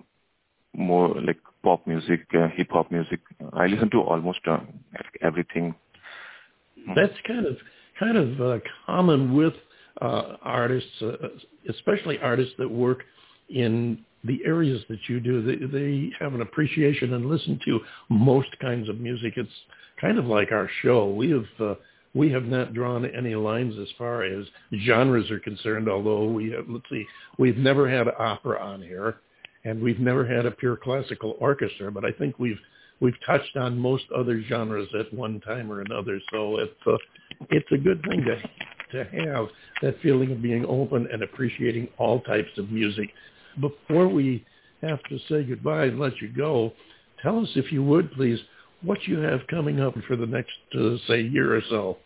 more 0.74 1.14
like 1.20 1.38
pop 1.62 1.86
music, 1.86 2.26
uh, 2.34 2.48
hip 2.56 2.68
hop 2.70 2.90
music. 2.90 3.20
I 3.52 3.66
listen 3.66 3.90
to 3.90 4.00
almost 4.00 4.40
uh, 4.46 4.60
everything. 5.22 5.74
That's 6.94 7.14
kind 7.26 7.46
of 7.46 7.56
kind 7.98 8.16
of 8.16 8.40
uh, 8.40 8.58
common 8.86 9.34
with 9.36 9.54
uh, 10.00 10.36
artists, 10.42 10.90
uh, 11.02 11.12
especially 11.68 12.18
artists 12.18 12.54
that 12.58 12.70
work 12.70 13.04
in 13.48 14.04
the 14.24 14.40
areas 14.44 14.82
that 14.88 14.98
you 15.08 15.20
do. 15.20 15.42
They, 15.42 15.66
they 15.66 16.10
have 16.18 16.34
an 16.34 16.40
appreciation 16.40 17.14
and 17.14 17.26
listen 17.26 17.60
to 17.64 17.80
most 18.08 18.48
kinds 18.60 18.88
of 18.88 19.00
music. 19.00 19.34
It's 19.36 19.48
kind 20.00 20.18
of 20.18 20.26
like 20.26 20.52
our 20.52 20.68
show. 20.82 21.10
We 21.10 21.30
have 21.30 21.46
uh, 21.60 21.74
we 22.14 22.30
have 22.32 22.44
not 22.44 22.72
drawn 22.72 23.04
any 23.04 23.34
lines 23.34 23.74
as 23.78 23.88
far 23.98 24.22
as 24.24 24.46
genres 24.84 25.30
are 25.30 25.38
concerned. 25.38 25.88
Although 25.88 26.26
we 26.26 26.50
have, 26.50 26.64
let's 26.68 26.88
see, 26.90 27.04
we've 27.38 27.58
never 27.58 27.88
had 27.88 28.08
opera 28.18 28.58
on 28.58 28.80
here, 28.80 29.16
and 29.64 29.82
we've 29.82 30.00
never 30.00 30.26
had 30.26 30.46
a 30.46 30.50
pure 30.50 30.76
classical 30.76 31.36
orchestra. 31.40 31.92
But 31.92 32.04
I 32.04 32.12
think 32.12 32.38
we've 32.38 32.58
we've 33.00 33.14
touched 33.26 33.56
on 33.56 33.78
most 33.78 34.04
other 34.16 34.42
genres 34.48 34.88
at 34.98 35.12
one 35.12 35.40
time 35.40 35.70
or 35.70 35.82
another. 35.82 36.18
So 36.32 36.58
it's 36.58 36.86
uh, 36.86 36.96
it's 37.50 37.70
a 37.72 37.78
good 37.78 38.02
thing 38.08 38.24
to 38.24 38.36
to 38.96 39.26
have 39.26 39.46
that 39.82 40.00
feeling 40.02 40.32
of 40.32 40.42
being 40.42 40.64
open 40.66 41.08
and 41.12 41.22
appreciating 41.22 41.88
all 41.98 42.20
types 42.20 42.50
of 42.58 42.70
music. 42.70 43.10
Before 43.60 44.08
we 44.08 44.44
have 44.82 45.02
to 45.04 45.18
say 45.28 45.44
goodbye 45.44 45.86
and 45.86 46.00
let 46.00 46.20
you 46.20 46.28
go, 46.28 46.72
tell 47.22 47.40
us 47.40 47.48
if 47.54 47.72
you 47.72 47.82
would 47.84 48.12
please 48.12 48.38
what 48.82 48.98
you 49.06 49.18
have 49.18 49.40
coming 49.48 49.80
up 49.80 49.94
for 50.06 50.16
the 50.16 50.26
next, 50.26 50.52
uh, 50.78 50.96
say, 51.08 51.20
year 51.22 51.56
or 51.56 51.62
so. 51.70 51.98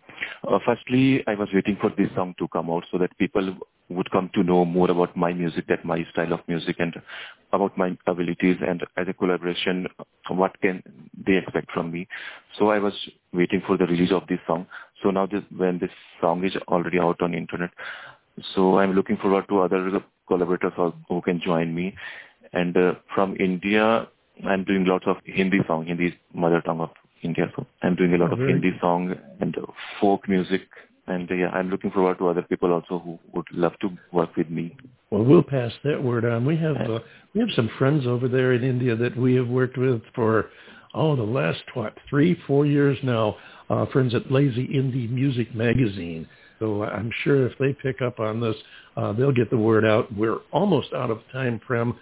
Uh, 0.47 0.59
firstly, 0.64 1.24
I 1.26 1.34
was 1.34 1.49
waiting 1.53 1.76
for 1.80 1.91
this 1.97 2.09
song 2.14 2.34
to 2.38 2.49
come 2.49 2.70
out 2.70 2.84
so 2.91 2.99
that 2.99 3.16
people 3.18 3.57
would 3.88 4.11
come 4.11 4.30
to 4.34 4.43
know 4.43 4.64
more 4.64 4.91
about 4.91 5.16
my 5.16 5.32
music, 5.32 5.66
that 5.68 5.84
my 5.84 6.07
style 6.12 6.32
of 6.32 6.41
music, 6.47 6.76
and 6.78 6.95
about 7.53 7.76
my 7.76 7.97
abilities. 8.07 8.57
And 8.66 8.82
as 8.97 9.07
a 9.09 9.12
collaboration, 9.12 9.88
what 10.28 10.59
can 10.61 10.82
they 11.26 11.36
expect 11.36 11.72
from 11.72 11.91
me? 11.91 12.07
So 12.59 12.70
I 12.70 12.78
was 12.78 12.95
waiting 13.32 13.62
for 13.66 13.76
the 13.76 13.86
release 13.86 14.12
of 14.12 14.26
this 14.28 14.38
song. 14.47 14.66
So 15.03 15.11
now, 15.11 15.26
this, 15.26 15.42
when 15.57 15.78
this 15.78 15.90
song 16.20 16.44
is 16.44 16.55
already 16.68 16.98
out 16.98 17.20
on 17.22 17.34
internet, 17.34 17.70
so 18.55 18.78
I'm 18.78 18.92
looking 18.92 19.16
forward 19.16 19.46
to 19.48 19.61
other 19.61 20.03
collaborators 20.28 20.72
who 21.09 21.20
can 21.22 21.40
join 21.40 21.74
me. 21.74 21.94
And 22.53 22.76
uh, 22.76 22.94
from 23.14 23.36
India, 23.38 24.09
I'm 24.48 24.64
doing 24.64 24.84
lots 24.84 25.05
of 25.07 25.16
Hindi 25.24 25.59
song. 25.66 25.86
Hindi 25.86 26.07
is 26.07 26.14
mother 26.34 26.61
tongue 26.62 26.80
of 26.80 26.90
India. 27.22 27.53
So 27.57 27.66
I'm 27.82 27.94
doing 27.94 28.14
a 28.14 28.18
lot 28.18 28.30
oh, 28.30 28.34
of 28.34 28.38
Hindi 28.40 28.72
song 28.80 29.14
and 29.40 29.57
folk 30.01 30.28
music. 30.28 30.62
And 31.07 31.30
uh, 31.30 31.34
yeah, 31.34 31.48
I'm 31.48 31.70
looking 31.70 31.90
forward 31.90 32.18
to 32.18 32.28
other 32.28 32.42
people 32.42 32.72
also 32.72 32.98
who 32.98 33.18
would 33.34 33.46
love 33.53 33.72
to 33.80 33.90
work 34.12 34.36
with 34.36 34.48
me. 34.48 34.76
Well, 35.11 35.24
we'll 35.24 35.42
pass 35.42 35.72
that 35.84 36.03
word 36.03 36.24
on. 36.24 36.44
We 36.44 36.57
have 36.59 36.76
uh, 36.76 37.01
we 37.34 37.40
have 37.40 37.51
some 37.57 37.70
friends 37.78 38.07
over 38.07 38.28
there 38.28 38.53
in 38.53 38.62
India 38.62 38.94
that 38.96 39.16
we 39.16 39.34
have 39.34 39.48
worked 39.48 39.76
with 39.76 40.03
for 40.14 40.51
oh 40.94 41.16
the 41.16 41.22
last 41.22 41.62
what 41.74 41.94
three 42.09 42.40
four 42.46 42.64
years 42.64 42.96
now. 43.03 43.36
Uh, 43.71 43.87
friends 43.87 44.14
at 44.14 44.31
Lazy 44.31 44.66
Indie 44.66 45.09
Music 45.09 45.55
Magazine. 45.55 46.29
So 46.59 46.83
I'm 46.83 47.11
sure 47.25 47.47
if 47.47 47.57
they 47.59 47.73
pick 47.73 48.03
up 48.03 48.21
on 48.21 48.41
this, 48.41 48.57
uh, 48.97 49.12
they'll 49.12 49.33
get 49.33 49.49
the 49.49 49.57
word 49.57 49.85
out. 49.85 50.14
We're 50.14 50.39
almost 50.53 50.93
out 50.93 51.11
of 51.11 51.21
time, 51.33 51.59
Prem. 51.59 51.95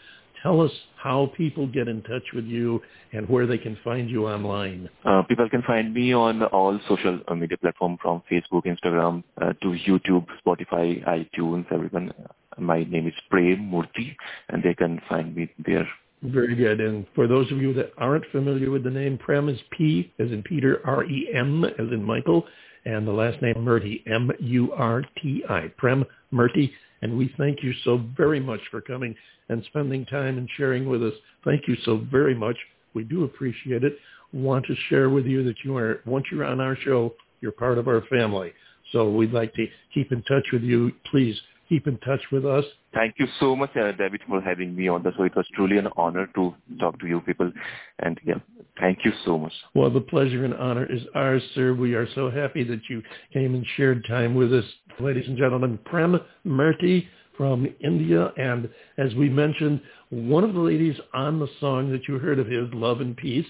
Tell 0.42 0.60
us 0.60 0.70
how 0.96 1.30
people 1.36 1.66
get 1.66 1.88
in 1.88 2.02
touch 2.02 2.22
with 2.34 2.44
you 2.44 2.80
and 3.12 3.28
where 3.28 3.46
they 3.46 3.58
can 3.58 3.76
find 3.84 4.08
you 4.08 4.26
online. 4.28 4.88
Uh, 5.04 5.22
people 5.28 5.48
can 5.48 5.62
find 5.62 5.92
me 5.92 6.12
on 6.12 6.42
all 6.44 6.78
social 6.88 7.20
uh, 7.28 7.34
media 7.34 7.58
platforms 7.58 7.98
from 8.02 8.22
Facebook, 8.30 8.64
Instagram 8.64 9.22
uh, 9.40 9.52
to 9.62 9.76
YouTube, 9.86 10.26
Spotify, 10.44 11.04
iTunes, 11.06 11.66
everyone. 11.72 12.12
My 12.58 12.82
name 12.84 13.06
is 13.06 13.14
Prem 13.30 13.70
Murti 13.70 14.16
and 14.48 14.62
they 14.62 14.74
can 14.74 15.00
find 15.08 15.34
me 15.34 15.52
there. 15.64 15.88
Very 16.22 16.56
good. 16.56 16.80
And 16.80 17.06
for 17.14 17.28
those 17.28 17.50
of 17.52 17.58
you 17.58 17.72
that 17.74 17.92
aren't 17.96 18.24
familiar 18.32 18.70
with 18.70 18.82
the 18.82 18.90
name, 18.90 19.18
Prem 19.18 19.48
is 19.48 19.58
P 19.70 20.12
as 20.18 20.30
in 20.30 20.42
Peter, 20.42 20.80
R-E-M 20.84 21.64
as 21.64 21.92
in 21.92 22.02
Michael, 22.02 22.44
and 22.84 23.06
the 23.06 23.12
last 23.12 23.40
name 23.40 23.54
Murti, 23.56 24.02
M-U-R-T-I, 24.10 25.72
Prem 25.76 26.04
Murti. 26.32 26.72
And 27.02 27.16
we 27.16 27.32
thank 27.38 27.62
you 27.62 27.72
so 27.84 28.02
very 28.16 28.40
much 28.40 28.60
for 28.70 28.80
coming 28.80 29.14
and 29.48 29.64
spending 29.66 30.04
time 30.06 30.38
and 30.38 30.48
sharing 30.56 30.88
with 30.88 31.04
us. 31.04 31.14
Thank 31.44 31.68
you 31.68 31.76
so 31.84 32.04
very 32.10 32.34
much. 32.34 32.56
We 32.94 33.04
do 33.04 33.24
appreciate 33.24 33.84
it. 33.84 33.96
Want 34.32 34.66
to 34.66 34.74
share 34.88 35.10
with 35.10 35.24
you 35.24 35.44
that 35.44 35.56
you 35.64 35.76
are, 35.76 36.00
once 36.04 36.26
you're 36.32 36.44
on 36.44 36.60
our 36.60 36.76
show, 36.76 37.14
you're 37.40 37.52
part 37.52 37.78
of 37.78 37.86
our 37.86 38.02
family. 38.10 38.52
So 38.92 39.08
we'd 39.08 39.32
like 39.32 39.54
to 39.54 39.66
keep 39.94 40.10
in 40.10 40.22
touch 40.24 40.46
with 40.52 40.62
you. 40.62 40.92
Please 41.10 41.40
keep 41.68 41.86
in 41.86 41.98
touch 41.98 42.20
with 42.32 42.44
us. 42.44 42.64
Thank 42.98 43.14
you 43.20 43.28
so 43.38 43.54
much, 43.54 43.70
uh, 43.76 43.92
David, 43.92 44.22
for 44.28 44.40
having 44.40 44.74
me 44.74 44.88
on 44.88 45.04
the 45.04 45.12
show. 45.16 45.22
It 45.22 45.36
was 45.36 45.46
truly 45.54 45.78
an 45.78 45.86
honor 45.96 46.28
to 46.34 46.52
talk 46.80 46.98
to 46.98 47.06
you 47.06 47.20
people. 47.20 47.52
And 48.00 48.18
yeah, 48.24 48.40
thank 48.80 49.04
you 49.04 49.12
so 49.24 49.38
much. 49.38 49.52
Well, 49.72 49.88
the 49.88 50.00
pleasure 50.00 50.44
and 50.44 50.52
honor 50.54 50.84
is 50.84 51.02
ours, 51.14 51.40
sir. 51.54 51.74
We 51.74 51.94
are 51.94 52.08
so 52.16 52.28
happy 52.28 52.64
that 52.64 52.80
you 52.90 53.04
came 53.32 53.54
and 53.54 53.64
shared 53.76 54.04
time 54.08 54.34
with 54.34 54.52
us. 54.52 54.64
Ladies 54.98 55.28
and 55.28 55.38
gentlemen, 55.38 55.78
Prem 55.84 56.18
Murti 56.44 57.06
from 57.36 57.72
India. 57.84 58.32
And 58.36 58.68
as 58.96 59.14
we 59.14 59.28
mentioned, 59.28 59.80
one 60.10 60.42
of 60.42 60.54
the 60.54 60.60
ladies 60.60 60.96
on 61.14 61.38
the 61.38 61.48
song 61.60 61.92
that 61.92 62.08
you 62.08 62.18
heard 62.18 62.40
of 62.40 62.48
his, 62.48 62.66
Love 62.72 63.00
and 63.00 63.16
Peace, 63.16 63.46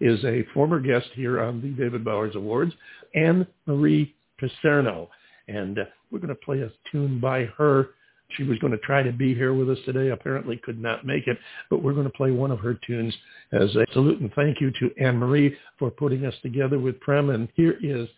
is 0.00 0.24
a 0.24 0.44
former 0.54 0.78
guest 0.78 1.08
here 1.14 1.42
on 1.42 1.60
the 1.60 1.70
David 1.70 2.04
Bowers 2.04 2.36
Awards, 2.36 2.72
Anne 3.16 3.44
Marie 3.66 4.14
Picerno. 4.40 5.08
And 5.48 5.80
uh, 5.80 5.84
we're 6.12 6.20
going 6.20 6.28
to 6.28 6.36
play 6.36 6.60
a 6.60 6.70
tune 6.92 7.18
by 7.18 7.46
her. 7.58 7.88
She 8.36 8.42
was 8.44 8.58
going 8.58 8.72
to 8.72 8.78
try 8.78 9.02
to 9.02 9.12
be 9.12 9.34
here 9.34 9.54
with 9.54 9.70
us 9.70 9.78
today, 9.84 10.10
apparently 10.10 10.56
could 10.56 10.80
not 10.80 11.04
make 11.06 11.26
it, 11.26 11.38
but 11.70 11.82
we're 11.82 11.92
going 11.92 12.10
to 12.10 12.12
play 12.12 12.30
one 12.30 12.50
of 12.50 12.58
her 12.60 12.78
tunes 12.86 13.14
as 13.52 13.74
a 13.76 13.86
salute 13.92 14.20
and 14.20 14.32
thank 14.34 14.60
you 14.60 14.70
to 14.80 14.90
Anne-Marie 15.00 15.56
for 15.78 15.90
putting 15.90 16.24
us 16.26 16.34
together 16.42 16.78
with 16.78 16.98
Prem. 17.00 17.30
And 17.30 17.48
here 17.54 17.78
is 17.82 18.08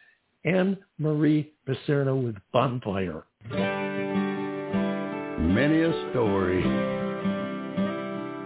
Anne-Marie 0.44 1.52
Picerno 1.68 2.22
with 2.22 2.36
Bonfire. 2.52 3.24
Many 5.38 5.82
a 5.82 6.10
story 6.10 6.62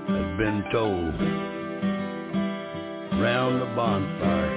has 0.07 0.39
been 0.39 0.64
told 0.73 1.14
round 3.21 3.61
the 3.61 3.66
bonfire. 3.77 4.57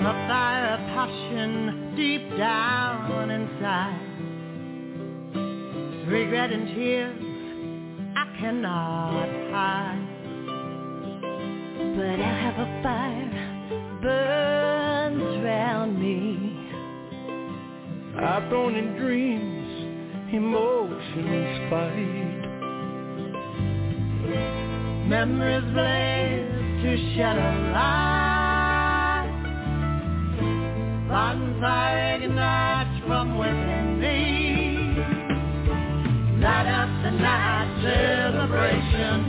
A 0.00 0.12
fire 0.26 0.74
of 0.74 0.80
passion 0.94 1.94
deep 1.96 2.36
down 2.38 3.30
inside. 3.30 4.11
Regret 6.12 6.52
and 6.52 6.68
tears 6.74 7.18
I 8.14 8.24
cannot 8.38 9.28
hide. 9.50 10.08
But 11.96 12.20
I 12.20 12.32
have 12.42 12.58
a 12.58 12.82
fire 12.82 13.32
burns 14.02 15.42
round 15.42 15.98
me. 15.98 16.68
I've 18.18 18.46
thrown 18.50 18.74
in 18.74 18.94
dreams, 18.98 19.70
emotions 20.34 21.70
fight. 21.70 22.42
Memories 25.08 25.64
blaze 25.72 26.82
to 26.82 26.90
shed 27.14 27.38
a 27.38 27.52
light. 27.72 29.32
Bonfire 31.08 32.20
ignites 32.22 33.00
from 33.06 33.38
within. 33.38 33.71
Light 36.42 36.66
up 36.66 36.90
the 37.04 37.10
night 37.12 37.70
celebration, 37.84 39.21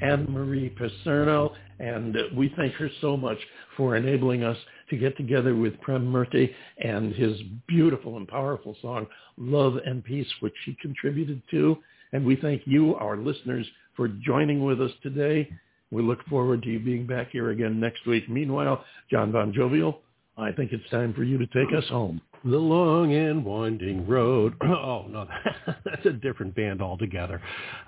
Anne 0.00 0.26
Marie 0.28 0.74
Picerno, 0.78 1.52
and 1.78 2.16
we 2.36 2.52
thank 2.56 2.74
her 2.74 2.90
so 3.00 3.16
much 3.16 3.38
for 3.76 3.96
enabling 3.96 4.42
us 4.42 4.56
to 4.90 4.96
get 4.96 5.16
together 5.16 5.54
with 5.54 5.80
Prem 5.80 6.04
Murti 6.04 6.52
and 6.82 7.14
his 7.14 7.40
beautiful 7.68 8.16
and 8.16 8.26
powerful 8.26 8.76
song, 8.82 9.06
Love 9.36 9.76
and 9.84 10.04
Peace, 10.04 10.26
which 10.40 10.54
she 10.64 10.76
contributed 10.82 11.40
to. 11.50 11.78
And 12.12 12.24
we 12.24 12.36
thank 12.36 12.62
you, 12.66 12.96
our 12.96 13.16
listeners, 13.16 13.66
for 13.96 14.08
joining 14.08 14.64
with 14.64 14.80
us 14.80 14.90
today. 15.02 15.48
We 15.90 16.02
look 16.02 16.24
forward 16.26 16.62
to 16.62 16.68
you 16.68 16.80
being 16.80 17.06
back 17.06 17.30
here 17.30 17.50
again 17.50 17.80
next 17.80 18.06
week. 18.06 18.28
Meanwhile, 18.28 18.84
John 19.10 19.32
Bon 19.32 19.52
Jovial, 19.52 20.00
I 20.36 20.52
think 20.52 20.72
it's 20.72 20.88
time 20.90 21.14
for 21.14 21.22
you 21.22 21.38
to 21.38 21.46
take 21.46 21.74
us 21.76 21.88
home. 21.88 22.20
The 22.42 22.56
long 22.56 23.12
and 23.12 23.44
winding 23.44 24.06
road. 24.06 24.54
oh, 24.62 25.04
no, 25.10 25.26
that's 25.84 26.06
a 26.06 26.12
different 26.12 26.54
band 26.56 26.80
altogether. 26.80 27.42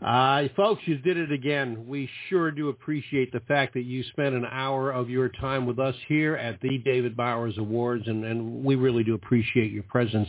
Uh, 0.05 0.44
folks, 0.55 0.82
you 0.84 0.98
did 0.98 1.16
it 1.16 1.32
again. 1.32 1.86
We 1.88 2.09
sure 2.28 2.50
do 2.50 2.68
appreciate 2.68 3.32
the 3.32 3.40
fact 3.40 3.72
that 3.74 3.84
you 3.84 4.03
spent 4.05 4.34
an 4.34 4.44
hour 4.44 4.90
of 4.90 5.09
your 5.09 5.30
time 5.30 5.64
with 5.64 5.78
us 5.78 5.94
here 6.07 6.36
at 6.36 6.61
the 6.61 6.78
David 6.84 7.16
Bowers 7.16 7.57
Awards, 7.57 8.05
and, 8.07 8.26
and 8.26 8.62
we 8.62 8.74
really 8.74 9.05
do 9.05 9.14
appreciate 9.14 9.72
your 9.72 9.84
presence 9.84 10.28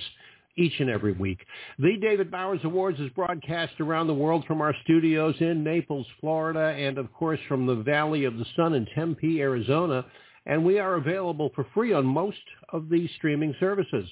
each 0.56 0.80
and 0.80 0.90
every 0.90 1.14
week. 1.14 1.40
The 1.80 1.98
David 2.02 2.32
Bowers 2.32 2.62
Awards 2.64 3.00
is 3.02 3.10
broadcast 3.10 3.74
around 3.82 4.08
the 4.08 4.14
world 4.14 4.46
from 4.46 4.62
our 4.62 4.74
studios 4.84 5.36
in 5.42 5.66
Naples, 5.66 6.06
Florida, 6.22 6.76
and 6.78 6.98
of 6.98 7.12
course 7.12 7.40
from 7.50 7.66
the 7.66 7.76
Valley 7.76 8.24
of 8.24 8.38
the 8.38 8.46
Sun 8.56 8.74
in 8.74 8.86
Tempe, 8.96 9.42
Arizona 9.42 10.06
and 10.46 10.64
we 10.64 10.80
are 10.80 10.96
available 10.96 11.52
for 11.56 11.66
free 11.74 11.94
on 11.94 12.06
most 12.06 12.38
of 12.70 12.90
these 12.90 13.10
streaming 13.18 13.56
services. 13.60 14.08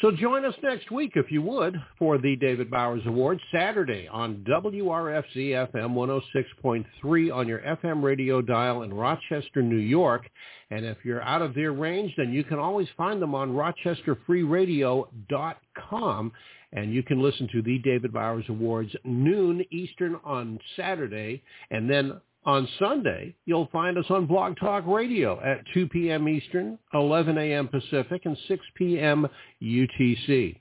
So 0.00 0.10
join 0.10 0.44
us 0.44 0.56
next 0.60 0.90
week, 0.90 1.12
if 1.14 1.30
you 1.30 1.40
would, 1.42 1.80
for 2.00 2.18
the 2.18 2.34
David 2.34 2.68
Bowers 2.68 3.06
Awards, 3.06 3.40
Saturday 3.52 4.08
on 4.08 4.44
WRFZ 4.48 5.70
FM 5.72 5.94
106.3 5.94 7.32
on 7.32 7.46
your 7.46 7.60
FM 7.60 8.02
radio 8.02 8.42
dial 8.42 8.82
in 8.82 8.92
Rochester, 8.92 9.62
New 9.62 9.76
York. 9.76 10.28
And 10.70 10.84
if 10.84 10.96
you're 11.04 11.22
out 11.22 11.42
of 11.42 11.54
their 11.54 11.72
range, 11.72 12.12
then 12.16 12.32
you 12.32 12.42
can 12.42 12.58
always 12.58 12.88
find 12.96 13.22
them 13.22 13.36
on 13.36 13.52
rochesterfreeradio.com. 13.52 16.32
And 16.72 16.92
you 16.92 17.04
can 17.04 17.22
listen 17.22 17.48
to 17.52 17.62
the 17.62 17.78
David 17.78 18.12
Bowers 18.12 18.46
Awards 18.48 18.90
noon 19.04 19.64
Eastern 19.70 20.18
on 20.24 20.58
Saturday, 20.74 21.40
and 21.70 21.88
then 21.88 22.20
on 22.46 22.68
Sunday, 22.78 23.34
you'll 23.46 23.68
find 23.72 23.96
us 23.98 24.06
on 24.10 24.26
Blog 24.26 24.56
Talk 24.58 24.84
Radio 24.86 25.40
at 25.42 25.64
2 25.72 25.88
p.m. 25.88 26.28
Eastern, 26.28 26.78
11 26.92 27.38
a.m. 27.38 27.68
Pacific, 27.68 28.22
and 28.24 28.36
6 28.48 28.64
p.m. 28.76 29.26
UTC. 29.62 30.56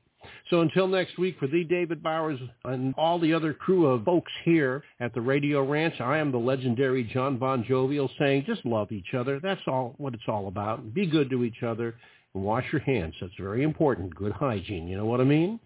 So 0.49 0.61
until 0.61 0.87
next 0.87 1.17
week, 1.17 1.37
for 1.39 1.47
the 1.47 1.63
David 1.65 2.01
Bowers 2.01 2.39
and 2.65 2.93
all 2.97 3.19
the 3.19 3.33
other 3.33 3.53
crew 3.53 3.87
of 3.87 4.05
folks 4.05 4.31
here 4.45 4.83
at 4.99 5.13
the 5.13 5.21
Radio 5.21 5.63
Ranch, 5.63 5.99
I 5.99 6.17
am 6.17 6.31
the 6.31 6.37
legendary 6.37 7.03
John 7.03 7.37
Bon 7.37 7.63
Jovial 7.67 8.09
saying 8.19 8.45
just 8.47 8.65
love 8.65 8.91
each 8.91 9.13
other. 9.17 9.39
That's 9.41 9.61
all 9.67 9.95
what 9.97 10.13
it's 10.13 10.23
all 10.27 10.47
about. 10.47 10.93
Be 10.93 11.05
good 11.05 11.29
to 11.31 11.43
each 11.43 11.63
other 11.63 11.95
and 12.33 12.43
wash 12.43 12.65
your 12.71 12.81
hands. 12.81 13.15
That's 13.19 13.33
very 13.37 13.63
important. 13.63 14.15
Good 14.15 14.31
hygiene. 14.31 14.87
You 14.87 14.97
know 14.97 15.05
what 15.05 15.21
I 15.21 15.25
mean? 15.25 15.59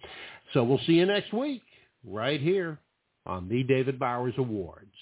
So 0.54 0.64
we'll 0.64 0.82
see 0.88 0.94
you 0.94 1.06
next 1.06 1.34
week 1.34 1.62
right 2.04 2.42
here 2.42 2.80
on 3.26 3.50
the 3.50 3.64
David 3.64 4.00
Bowers 4.00 4.34
Awards. 4.38 4.94